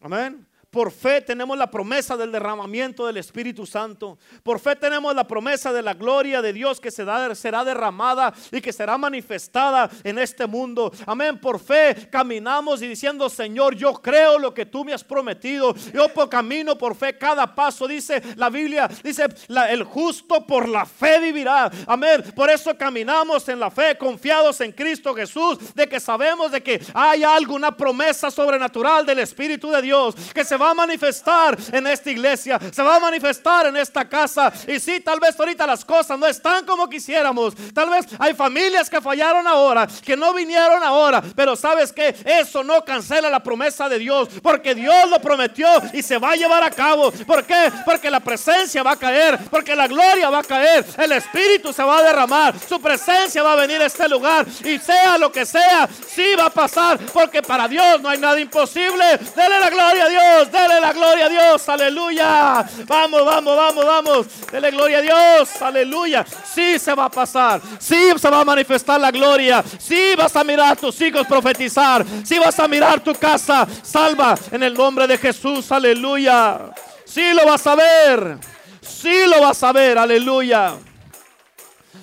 Amén. 0.00 0.44
Por 0.70 0.92
fe 0.92 1.22
tenemos 1.22 1.56
la 1.56 1.70
promesa 1.70 2.14
del 2.14 2.30
derramamiento 2.30 3.06
del 3.06 3.16
Espíritu 3.16 3.64
Santo. 3.64 4.18
Por 4.42 4.60
fe 4.60 4.76
tenemos 4.76 5.14
la 5.14 5.26
promesa 5.26 5.72
de 5.72 5.80
la 5.80 5.94
gloria 5.94 6.42
de 6.42 6.52
Dios 6.52 6.78
que 6.78 6.90
será 6.90 7.64
derramada 7.64 8.34
y 8.52 8.60
que 8.60 8.70
será 8.70 8.98
manifestada 8.98 9.88
en 10.04 10.18
este 10.18 10.46
mundo. 10.46 10.92
Amén. 11.06 11.40
Por 11.40 11.58
fe 11.58 12.08
caminamos 12.12 12.82
y 12.82 12.86
diciendo, 12.86 13.30
Señor, 13.30 13.76
yo 13.76 13.94
creo 13.94 14.38
lo 14.38 14.52
que 14.52 14.66
tú 14.66 14.84
me 14.84 14.92
has 14.92 15.02
prometido. 15.02 15.74
Yo 15.94 16.10
por 16.10 16.28
camino 16.28 16.76
por 16.76 16.94
fe 16.94 17.16
cada 17.16 17.54
paso. 17.54 17.88
Dice 17.88 18.22
la 18.36 18.50
Biblia, 18.50 18.90
dice 19.02 19.26
el 19.70 19.84
justo 19.84 20.46
por 20.46 20.68
la 20.68 20.84
fe 20.84 21.18
vivirá. 21.18 21.70
Amén. 21.86 22.22
Por 22.36 22.50
eso 22.50 22.76
caminamos 22.76 23.48
en 23.48 23.58
la 23.58 23.70
fe, 23.70 23.96
confiados 23.96 24.60
en 24.60 24.72
Cristo 24.72 25.14
Jesús, 25.14 25.74
de 25.74 25.88
que 25.88 25.98
sabemos 25.98 26.52
de 26.52 26.62
que 26.62 26.78
hay 26.92 27.24
alguna 27.24 27.74
promesa 27.74 28.30
sobrenatural 28.30 29.06
del 29.06 29.20
Espíritu 29.20 29.70
de 29.70 29.80
Dios 29.80 30.14
que 30.34 30.44
se 30.44 30.57
va 30.58 30.70
a 30.70 30.74
manifestar 30.74 31.56
en 31.72 31.86
esta 31.86 32.10
iglesia, 32.10 32.58
se 32.72 32.82
va 32.82 32.96
a 32.96 33.00
manifestar 33.00 33.66
en 33.66 33.76
esta 33.76 34.08
casa. 34.08 34.52
Y 34.66 34.78
sí, 34.80 35.00
tal 35.00 35.20
vez 35.20 35.38
ahorita 35.38 35.66
las 35.66 35.84
cosas 35.84 36.18
no 36.18 36.26
están 36.26 36.66
como 36.66 36.88
quisiéramos. 36.88 37.54
Tal 37.72 37.90
vez 37.90 38.06
hay 38.18 38.34
familias 38.34 38.90
que 38.90 39.00
fallaron 39.00 39.46
ahora, 39.46 39.88
que 40.04 40.16
no 40.16 40.34
vinieron 40.34 40.82
ahora. 40.82 41.22
Pero 41.34 41.56
sabes 41.56 41.92
que 41.92 42.14
eso 42.24 42.62
no 42.62 42.84
cancela 42.84 43.30
la 43.30 43.42
promesa 43.42 43.88
de 43.88 43.98
Dios, 43.98 44.28
porque 44.42 44.74
Dios 44.74 45.08
lo 45.08 45.20
prometió 45.20 45.68
y 45.92 46.02
se 46.02 46.18
va 46.18 46.32
a 46.32 46.36
llevar 46.36 46.62
a 46.62 46.70
cabo. 46.70 47.10
¿Por 47.12 47.44
qué? 47.44 47.72
Porque 47.84 48.10
la 48.10 48.20
presencia 48.20 48.82
va 48.82 48.92
a 48.92 48.96
caer, 48.96 49.38
porque 49.50 49.76
la 49.76 49.86
gloria 49.86 50.30
va 50.30 50.40
a 50.40 50.44
caer, 50.44 50.84
el 50.98 51.12
Espíritu 51.12 51.72
se 51.72 51.82
va 51.82 51.98
a 51.98 52.02
derramar, 52.02 52.54
su 52.58 52.80
presencia 52.80 53.42
va 53.42 53.52
a 53.52 53.56
venir 53.56 53.80
a 53.80 53.86
este 53.86 54.08
lugar. 54.08 54.46
Y 54.64 54.78
sea 54.78 55.18
lo 55.18 55.30
que 55.30 55.46
sea, 55.46 55.88
sí 56.06 56.34
va 56.38 56.46
a 56.46 56.50
pasar, 56.50 56.98
porque 57.12 57.42
para 57.42 57.68
Dios 57.68 58.00
no 58.00 58.08
hay 58.08 58.18
nada 58.18 58.40
imposible. 58.40 59.04
Dele 59.34 59.60
la 59.60 59.70
gloria 59.70 60.04
a 60.04 60.08
Dios. 60.08 60.47
Dele 60.50 60.80
la 60.80 60.92
gloria 60.92 61.26
a 61.26 61.28
Dios. 61.28 61.68
Aleluya. 61.68 62.64
Vamos, 62.86 63.24
vamos, 63.24 63.56
vamos, 63.56 63.84
vamos. 63.84 64.50
Dele 64.50 64.70
gloria 64.70 64.98
a 64.98 65.02
Dios. 65.02 65.62
Aleluya. 65.62 66.24
Sí 66.54 66.78
se 66.78 66.94
va 66.94 67.06
a 67.06 67.10
pasar. 67.10 67.60
Sí 67.78 68.12
se 68.16 68.30
va 68.30 68.40
a 68.40 68.44
manifestar 68.44 69.00
la 69.00 69.10
gloria. 69.10 69.64
Sí 69.78 70.14
vas 70.16 70.34
a 70.36 70.44
mirar 70.44 70.72
a 70.72 70.76
tus 70.76 71.00
hijos 71.00 71.26
profetizar. 71.26 72.04
Sí 72.24 72.38
vas 72.38 72.58
a 72.58 72.68
mirar 72.68 73.00
tu 73.00 73.14
casa 73.14 73.66
salva 73.82 74.36
en 74.50 74.62
el 74.62 74.74
nombre 74.74 75.06
de 75.06 75.18
Jesús. 75.18 75.70
Aleluya. 75.72 76.72
Sí 77.04 77.32
lo 77.34 77.44
vas 77.46 77.66
a 77.66 77.74
ver. 77.74 78.38
Sí 78.80 79.26
lo 79.26 79.40
vas 79.40 79.62
a 79.62 79.72
ver. 79.72 79.98
Aleluya. 79.98 80.74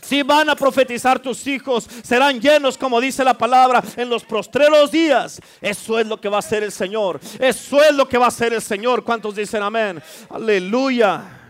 Si 0.06 0.22
van 0.22 0.50
a 0.50 0.56
profetizar 0.56 1.20
tus 1.20 1.48
hijos, 1.48 1.88
serán 2.04 2.40
llenos, 2.40 2.78
como 2.78 3.02
dice 3.02 3.24
la 3.24 3.34
palabra, 3.34 3.84
en 3.98 4.10
los 4.10 4.24
prostreros 4.24 4.92
días. 4.92 5.42
Eso 5.60 5.98
es 5.98 6.06
lo 6.06 6.22
que 6.22 6.30
va 6.30 6.38
a 6.38 6.40
hacer 6.40 6.64
el 6.64 6.72
Señor. 6.72 7.20
Eso 7.40 7.82
es 7.84 7.94
lo 7.96 8.08
que 8.08 8.18
va 8.18 8.26
a 8.26 8.28
hacer 8.28 8.54
el 8.54 8.62
Señor. 8.62 9.04
¿Cuántos 9.04 9.36
dicen 9.36 9.64
amén? 9.64 10.02
Aleluya. 10.30 11.45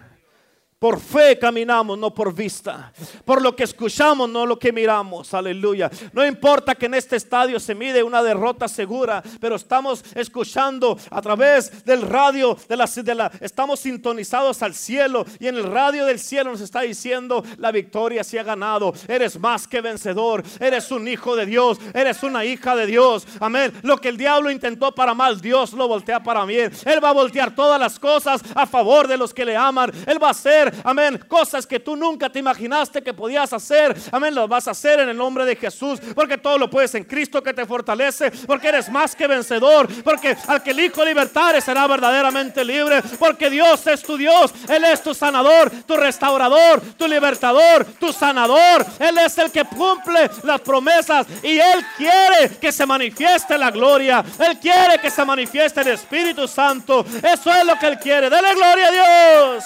Por 0.86 1.00
fe 1.00 1.40
caminamos, 1.40 1.98
no 1.98 2.14
por 2.14 2.32
vista. 2.32 2.94
Por 3.26 3.42
lo 3.42 3.56
que 3.56 3.64
escuchamos, 3.64 4.30
no 4.30 4.46
lo 4.46 4.60
que 4.60 4.72
miramos. 4.72 5.34
Aleluya. 5.34 5.90
No 6.14 6.24
importa 6.24 6.76
que 6.76 6.86
en 6.86 6.94
este 6.94 7.16
estadio 7.16 7.60
se 7.60 7.74
mide 7.74 8.04
una 8.04 8.22
derrota 8.22 8.68
segura, 8.68 9.24
pero 9.40 9.56
estamos 9.56 10.06
escuchando 10.14 10.96
a 11.10 11.24
través 11.24 11.84
del 11.86 12.04
radio, 12.04 12.56
de 12.70 12.78
la, 13.16 13.32
estamos 13.42 13.80
sintonizados 13.80 14.62
al 14.62 14.76
cielo 14.76 15.26
y 15.40 15.48
en 15.48 15.56
el 15.56 15.64
radio 15.64 16.06
del 16.06 16.20
cielo 16.20 16.52
nos 16.52 16.62
está 16.62 16.82
diciendo 16.82 17.44
la 17.58 17.72
victoria 17.72 18.24
se 18.24 18.40
ha 18.40 18.44
ganado. 18.44 18.94
Eres 19.08 19.40
más 19.40 19.68
que 19.68 19.82
vencedor. 19.82 20.44
Eres 20.60 20.92
un 20.92 21.08
hijo 21.08 21.36
de 21.36 21.48
Dios. 21.48 21.80
Eres 21.96 22.22
una 22.22 22.46
hija 22.46 22.76
de 22.76 22.86
Dios. 22.86 23.26
Amén. 23.40 23.74
Lo 23.82 23.98
que 23.98 24.10
el 24.10 24.18
diablo 24.18 24.52
intentó 24.52 24.94
para 24.94 25.16
mal, 25.16 25.42
Dios 25.42 25.74
lo 25.74 25.88
voltea 25.88 26.22
para 26.22 26.46
bien. 26.46 26.72
Él 26.86 27.04
va 27.04 27.10
a 27.10 27.14
voltear 27.14 27.56
todas 27.56 27.80
las 27.80 27.98
cosas 27.98 28.44
a 28.54 28.68
favor 28.68 29.08
de 29.08 29.18
los 29.18 29.34
que 29.34 29.46
le 29.46 29.58
aman. 29.58 29.92
Él 30.06 30.22
va 30.22 30.28
a 30.28 30.32
hacer 30.32 30.75
amén, 30.84 31.24
cosas 31.28 31.66
que 31.66 31.80
tú 31.80 31.96
nunca 31.96 32.30
te 32.30 32.40
imaginaste 32.40 33.02
que 33.02 33.14
podías 33.14 33.52
hacer, 33.54 33.96
amén, 34.12 34.36
las 34.36 34.48
vas 34.48 34.68
a 34.68 34.72
hacer 34.72 35.00
en 35.00 35.10
el 35.10 35.18
nombre 35.18 35.46
de 35.46 35.56
Jesús, 35.56 36.00
porque 36.14 36.38
todo 36.38 36.58
lo 36.58 36.70
puedes 36.70 36.96
en 36.96 37.04
Cristo 37.04 37.42
que 37.42 37.54
te 37.54 37.66
fortalece, 37.66 38.32
porque 38.32 38.70
eres 38.70 38.90
más 38.90 39.16
que 39.16 39.28
vencedor, 39.28 39.88
porque 40.04 40.36
al 40.48 40.62
que 40.64 40.72
el 40.72 40.80
Hijo 40.80 41.04
libertare 41.04 41.62
será 41.62 41.88
verdaderamente 41.88 42.64
libre, 42.64 43.02
porque 43.20 43.50
Dios 43.50 43.86
es 43.88 44.02
tu 44.02 44.18
Dios, 44.18 44.54
Él 44.68 44.84
es 44.86 45.02
tu 45.02 45.14
sanador, 45.14 45.72
tu 45.86 45.96
restaurador, 45.96 46.82
tu 46.98 47.08
libertador, 47.08 47.86
tu 48.00 48.12
sanador, 48.12 48.86
Él 49.00 49.18
es 49.18 49.38
el 49.38 49.52
que 49.52 49.64
cumple 49.66 50.30
las 50.44 50.62
promesas 50.62 51.28
y 51.44 51.58
Él 51.58 51.86
quiere 51.98 52.58
que 52.60 52.72
se 52.72 52.86
manifieste 52.86 53.58
la 53.58 53.72
gloria, 53.72 54.24
Él 54.40 54.58
quiere 54.60 55.00
que 55.00 55.10
se 55.10 55.26
manifieste 55.26 55.82
el 55.82 55.88
Espíritu 55.90 56.48
Santo, 56.48 57.06
eso 57.24 57.52
es 57.52 57.66
lo 57.66 57.78
que 57.78 57.88
Él 57.88 58.00
quiere, 58.00 58.30
dale 58.30 58.54
gloria 58.54 58.88
a 58.88 58.92
Dios. 58.92 59.64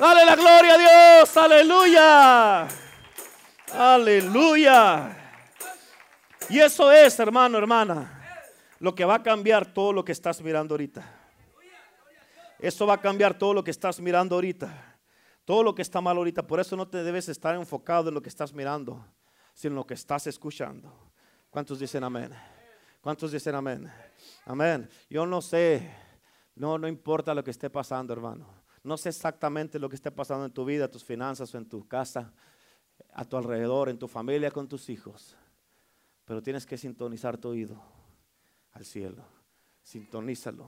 Dale 0.00 0.24
la 0.24 0.34
gloria 0.34 0.74
a 0.74 0.78
Dios. 0.78 1.36
Aleluya. 1.36 2.68
Aleluya. 3.70 5.16
Y 6.48 6.58
eso 6.58 6.90
es, 6.90 7.20
hermano, 7.20 7.58
hermana, 7.58 8.18
lo 8.78 8.94
que 8.94 9.04
va 9.04 9.16
a 9.16 9.22
cambiar 9.22 9.66
todo 9.74 9.92
lo 9.92 10.02
que 10.02 10.12
estás 10.12 10.40
mirando 10.40 10.72
ahorita. 10.72 11.04
Eso 12.58 12.86
va 12.86 12.94
a 12.94 13.00
cambiar 13.00 13.36
todo 13.36 13.52
lo 13.52 13.62
que 13.62 13.72
estás 13.72 14.00
mirando 14.00 14.36
ahorita. 14.36 14.96
Todo 15.44 15.62
lo 15.62 15.74
que 15.74 15.82
está 15.82 16.00
mal 16.00 16.16
ahorita. 16.16 16.46
Por 16.46 16.60
eso 16.60 16.76
no 16.76 16.88
te 16.88 17.02
debes 17.02 17.28
estar 17.28 17.54
enfocado 17.54 18.08
en 18.08 18.14
lo 18.14 18.22
que 18.22 18.30
estás 18.30 18.54
mirando, 18.54 19.04
sino 19.52 19.72
en 19.72 19.76
lo 19.76 19.86
que 19.86 19.94
estás 19.94 20.26
escuchando. 20.26 20.90
¿Cuántos 21.50 21.78
dicen 21.78 22.04
amén? 22.04 22.32
¿Cuántos 23.02 23.32
dicen 23.32 23.54
amén? 23.54 23.92
Amén. 24.46 24.88
Yo 25.10 25.26
no 25.26 25.42
sé. 25.42 25.94
No, 26.54 26.78
no 26.78 26.88
importa 26.88 27.34
lo 27.34 27.44
que 27.44 27.50
esté 27.50 27.68
pasando, 27.68 28.14
hermano. 28.14 28.59
No 28.82 28.96
sé 28.96 29.10
exactamente 29.10 29.78
lo 29.78 29.88
que 29.88 29.96
esté 29.96 30.10
pasando 30.10 30.46
en 30.46 30.52
tu 30.52 30.64
vida, 30.64 30.90
tus 30.90 31.04
finanzas 31.04 31.54
o 31.54 31.58
en 31.58 31.68
tu 31.68 31.86
casa, 31.86 32.32
a 33.12 33.24
tu 33.24 33.36
alrededor, 33.36 33.88
en 33.88 33.98
tu 33.98 34.08
familia, 34.08 34.50
con 34.50 34.68
tus 34.68 34.88
hijos. 34.88 35.36
Pero 36.24 36.42
tienes 36.42 36.64
que 36.64 36.78
sintonizar 36.78 37.36
tu 37.36 37.48
oído 37.48 37.82
al 38.72 38.84
cielo. 38.84 39.24
Sintonízalo. 39.82 40.66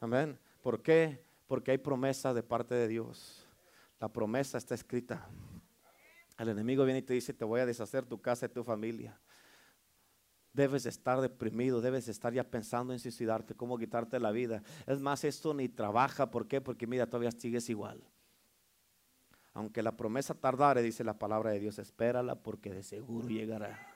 Amén. 0.00 0.38
¿Por 0.62 0.82
qué? 0.82 1.24
Porque 1.46 1.72
hay 1.72 1.78
promesa 1.78 2.32
de 2.32 2.42
parte 2.42 2.74
de 2.74 2.88
Dios. 2.88 3.46
La 4.00 4.08
promesa 4.08 4.58
está 4.58 4.74
escrita. 4.74 5.28
El 6.38 6.48
enemigo 6.48 6.84
viene 6.84 7.00
y 7.00 7.02
te 7.02 7.14
dice, 7.14 7.34
te 7.34 7.44
voy 7.44 7.60
a 7.60 7.66
deshacer 7.66 8.06
tu 8.06 8.20
casa 8.20 8.46
y 8.46 8.48
tu 8.48 8.64
familia 8.64 9.20
debes 10.52 10.86
estar 10.86 11.20
deprimido, 11.20 11.80
debes 11.80 12.08
estar 12.08 12.32
ya 12.32 12.44
pensando 12.44 12.92
en 12.92 12.98
suicidarte, 12.98 13.54
cómo 13.54 13.78
quitarte 13.78 14.20
la 14.20 14.30
vida. 14.30 14.62
Es 14.86 15.00
más, 15.00 15.24
esto 15.24 15.54
ni 15.54 15.68
trabaja. 15.68 16.30
¿Por 16.30 16.46
qué? 16.46 16.60
Porque 16.60 16.86
mira, 16.86 17.06
todavía 17.06 17.30
sigues 17.30 17.68
igual. 17.70 18.02
Aunque 19.54 19.82
la 19.82 19.96
promesa 19.96 20.34
tardare, 20.34 20.82
dice 20.82 21.04
la 21.04 21.18
palabra 21.18 21.50
de 21.50 21.60
Dios, 21.60 21.78
espérala 21.78 22.36
porque 22.36 22.72
de 22.72 22.82
seguro 22.82 23.28
llegará. 23.28 23.91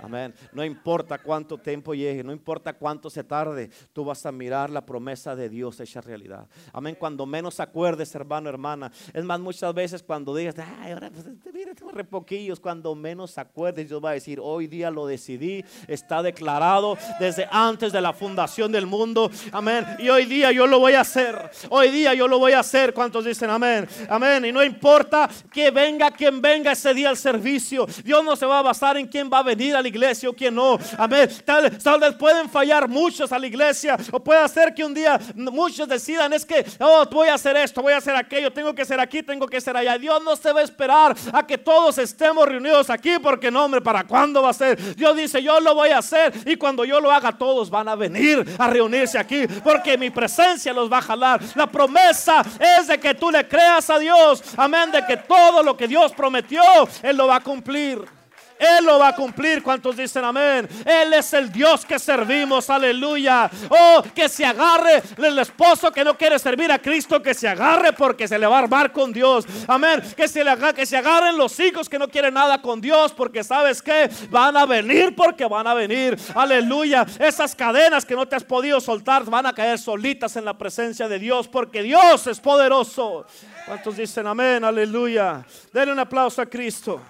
Amén. 0.00 0.34
No 0.52 0.64
importa 0.64 1.18
cuánto 1.18 1.58
tiempo 1.58 1.94
llegue, 1.94 2.22
no 2.22 2.32
importa 2.32 2.72
cuánto 2.74 3.08
se 3.08 3.24
tarde, 3.24 3.70
tú 3.92 4.04
vas 4.04 4.26
a 4.26 4.32
mirar 4.32 4.70
la 4.70 4.84
promesa 4.84 5.34
de 5.34 5.48
Dios 5.48 5.80
hecha 5.80 6.00
realidad. 6.00 6.46
Amén. 6.72 6.96
Cuando 6.98 7.24
menos 7.24 7.60
acuerdes, 7.60 8.14
hermano, 8.14 8.48
hermana. 8.48 8.92
Es 9.12 9.24
más, 9.24 9.40
muchas 9.40 9.72
veces 9.72 10.02
cuando 10.02 10.34
digas, 10.34 10.54
ay, 10.58 10.92
ahora, 10.92 11.10
pues, 11.10 11.26
mira, 11.52 11.74
tengo 11.74 11.92
re 11.92 12.04
poquillos, 12.04 12.60
cuando 12.60 12.94
menos 12.94 13.38
acuerdes, 13.38 13.88
Dios 13.88 14.04
va 14.04 14.10
a 14.10 14.14
decir, 14.14 14.38
hoy 14.40 14.66
día 14.66 14.90
lo 14.90 15.06
decidí, 15.06 15.64
está 15.88 16.22
declarado 16.22 16.98
desde 17.18 17.48
antes 17.50 17.92
de 17.92 18.00
la 18.00 18.12
fundación 18.12 18.70
del 18.72 18.86
mundo. 18.86 19.30
Amén. 19.52 19.86
Y 19.98 20.08
hoy 20.08 20.26
día 20.26 20.52
yo 20.52 20.66
lo 20.66 20.78
voy 20.78 20.92
a 20.92 21.00
hacer. 21.00 21.50
Hoy 21.70 21.90
día 21.90 22.14
yo 22.14 22.28
lo 22.28 22.38
voy 22.38 22.52
a 22.52 22.60
hacer. 22.60 22.92
¿Cuántos 22.92 23.24
dicen 23.24 23.50
amén? 23.50 23.88
Amén. 24.08 24.44
Y 24.44 24.52
no 24.52 24.62
importa 24.62 25.28
que 25.50 25.70
venga 25.70 26.10
quien 26.10 26.42
venga 26.42 26.72
ese 26.72 26.92
día 26.92 27.08
al 27.08 27.16
servicio. 27.16 27.86
Dios 28.04 28.22
no 28.24 28.36
se 28.36 28.46
va 28.46 28.58
a 28.58 28.62
basar 28.62 28.96
en 28.96 29.06
quién 29.06 29.30
va 29.32 29.38
a 29.38 29.42
venir 29.42 29.74
al 29.74 29.85
iglesia 29.86 30.28
o 30.28 30.32
que 30.32 30.50
no. 30.50 30.78
Amén. 30.98 31.28
Tal, 31.44 31.70
vez 32.00 32.14
pueden 32.14 32.48
fallar 32.48 32.88
muchos 32.88 33.32
a 33.32 33.38
la 33.38 33.46
iglesia 33.46 33.96
o 34.10 34.20
puede 34.20 34.46
ser 34.48 34.74
que 34.74 34.84
un 34.84 34.94
día 34.94 35.18
muchos 35.34 35.88
decidan 35.88 36.32
es 36.32 36.44
que, 36.44 36.64
oh, 36.80 37.04
voy 37.10 37.28
a 37.28 37.34
hacer 37.34 37.56
esto, 37.56 37.82
voy 37.82 37.92
a 37.92 37.98
hacer 37.98 38.14
aquello, 38.16 38.52
tengo 38.52 38.74
que 38.74 38.84
ser 38.84 39.00
aquí, 39.00 39.22
tengo 39.22 39.46
que 39.46 39.60
ser 39.60 39.76
allá. 39.76 39.98
Dios 39.98 40.22
no 40.22 40.36
se 40.36 40.52
va 40.52 40.60
a 40.60 40.64
esperar 40.64 41.16
a 41.32 41.46
que 41.46 41.58
todos 41.58 41.98
estemos 41.98 42.46
reunidos 42.46 42.90
aquí 42.90 43.18
porque 43.22 43.50
no, 43.50 43.64
hombre, 43.64 43.80
¿para 43.80 44.04
cuándo 44.04 44.42
va 44.42 44.50
a 44.50 44.54
ser? 44.54 44.96
Dios 44.96 45.16
dice, 45.16 45.42
yo 45.42 45.60
lo 45.60 45.74
voy 45.74 45.90
a 45.90 45.98
hacer 45.98 46.32
y 46.44 46.56
cuando 46.56 46.84
yo 46.84 47.00
lo 47.00 47.10
haga 47.10 47.32
todos 47.32 47.70
van 47.70 47.88
a 47.88 47.94
venir 47.94 48.44
a 48.58 48.68
reunirse 48.68 49.18
aquí 49.18 49.46
porque 49.62 49.96
mi 49.96 50.10
presencia 50.10 50.72
los 50.72 50.90
va 50.90 50.98
a 50.98 51.02
jalar. 51.02 51.40
La 51.54 51.66
promesa 51.66 52.42
es 52.78 52.86
de 52.88 52.98
que 52.98 53.14
tú 53.14 53.30
le 53.30 53.46
creas 53.46 53.88
a 53.90 53.98
Dios. 53.98 54.42
Amén, 54.56 54.90
de 54.90 55.04
que 55.04 55.16
todo 55.16 55.62
lo 55.62 55.76
que 55.76 55.88
Dios 55.88 56.12
prometió, 56.12 56.62
Él 57.02 57.16
lo 57.16 57.26
va 57.26 57.36
a 57.36 57.40
cumplir. 57.40 58.16
Él 58.58 58.84
lo 58.84 58.98
va 58.98 59.08
a 59.08 59.14
cumplir. 59.14 59.62
¿Cuántos 59.62 59.96
dicen 59.96 60.24
amén? 60.24 60.68
Él 60.84 61.12
es 61.12 61.32
el 61.32 61.50
Dios 61.50 61.84
que 61.84 61.98
servimos. 61.98 62.68
Aleluya. 62.70 63.50
Oh, 63.68 64.02
que 64.14 64.28
se 64.28 64.44
agarre 64.44 65.02
el 65.16 65.38
esposo 65.38 65.92
que 65.92 66.04
no 66.04 66.16
quiere 66.16 66.38
servir 66.38 66.70
a 66.72 66.78
Cristo, 66.78 67.22
que 67.22 67.34
se 67.34 67.48
agarre 67.48 67.92
porque 67.92 68.26
se 68.28 68.38
le 68.38 68.46
va 68.46 68.56
a 68.56 68.60
armar 68.60 68.92
con 68.92 69.12
Dios. 69.12 69.44
Amén. 69.66 70.02
Que 70.16 70.28
se, 70.28 70.44
le, 70.44 70.52
que 70.74 70.86
se 70.86 70.96
agarren 70.96 71.36
los 71.36 71.58
hijos 71.60 71.88
que 71.88 71.98
no 71.98 72.08
quieren 72.08 72.34
nada 72.34 72.60
con 72.60 72.80
Dios, 72.80 73.12
porque 73.12 73.44
sabes 73.44 73.82
que 73.82 74.10
van 74.30 74.56
a 74.56 74.66
venir 74.66 75.14
porque 75.14 75.46
van 75.46 75.66
a 75.66 75.74
venir. 75.74 76.16
Aleluya. 76.34 77.06
Esas 77.18 77.54
cadenas 77.54 78.04
que 78.04 78.14
no 78.14 78.26
te 78.26 78.36
has 78.36 78.44
podido 78.44 78.80
soltar 78.80 79.24
van 79.24 79.46
a 79.46 79.52
caer 79.52 79.78
solitas 79.78 80.36
en 80.36 80.44
la 80.44 80.56
presencia 80.56 81.08
de 81.08 81.18
Dios, 81.18 81.48
porque 81.48 81.82
Dios 81.82 82.26
es 82.26 82.40
poderoso. 82.40 83.26
¿Cuántos 83.66 83.96
dicen 83.96 84.26
amén? 84.26 84.64
Aleluya. 84.64 85.44
Denle 85.72 85.92
un 85.92 85.98
aplauso 85.98 86.40
a 86.42 86.46
Cristo. 86.46 87.00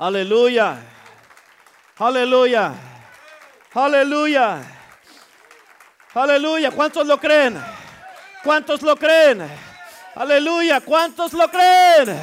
Aleluya. 0.00 0.78
Aleluya. 1.98 2.72
Aleluya. 3.74 4.62
Aleluya. 6.14 6.70
¿Cuántos 6.70 7.06
lo 7.06 7.20
creen? 7.20 7.62
¿Cuántos 8.42 8.80
lo 8.80 8.96
creen? 8.96 9.46
Aleluya. 10.14 10.80
¿Cuántos 10.80 11.34
lo 11.34 11.46
creen? 11.50 12.18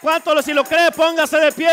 ¿Cuántos 0.00 0.44
si 0.44 0.52
lo 0.52 0.64
cree? 0.64 0.90
Póngase 0.92 1.38
de 1.38 1.52
pie. 1.52 1.68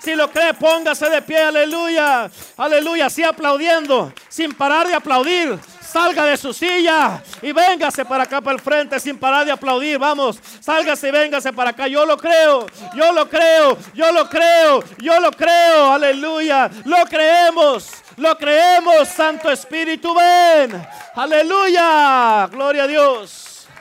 Si 0.00 0.14
lo 0.14 0.30
cree, 0.30 0.54
póngase 0.54 1.08
de 1.08 1.22
pie. 1.22 1.38
Aleluya. 1.38 2.30
Aleluya. 2.56 3.06
Así 3.06 3.22
aplaudiendo. 3.22 4.12
Sin 4.28 4.54
parar 4.54 4.86
de 4.86 4.94
aplaudir 4.94 5.58
salga 5.94 6.24
de 6.24 6.36
su 6.36 6.52
silla 6.52 7.22
y 7.40 7.52
véngase 7.52 8.04
para 8.04 8.24
acá, 8.24 8.40
para 8.40 8.56
el 8.56 8.60
frente, 8.60 8.98
sin 8.98 9.16
parar 9.16 9.46
de 9.46 9.52
aplaudir. 9.52 9.96
Vamos, 9.96 10.40
sálgase 10.60 11.08
y 11.08 11.12
véngase 11.12 11.52
para 11.52 11.70
acá. 11.70 11.86
Yo 11.86 12.04
lo 12.04 12.16
creo, 12.16 12.66
yo 12.96 13.12
lo 13.12 13.28
creo, 13.28 13.78
yo 13.94 14.10
lo 14.10 14.28
creo, 14.28 14.82
yo 14.98 15.20
lo 15.20 15.30
creo. 15.30 15.92
Aleluya, 15.92 16.68
lo 16.84 17.04
creemos, 17.04 17.90
lo 18.16 18.36
creemos. 18.36 19.08
Santo 19.08 19.48
Espíritu, 19.48 20.12
ven. 20.12 20.84
Aleluya, 21.14 22.48
gloria 22.50 22.82
a 22.82 22.86
Dios. 22.88 23.53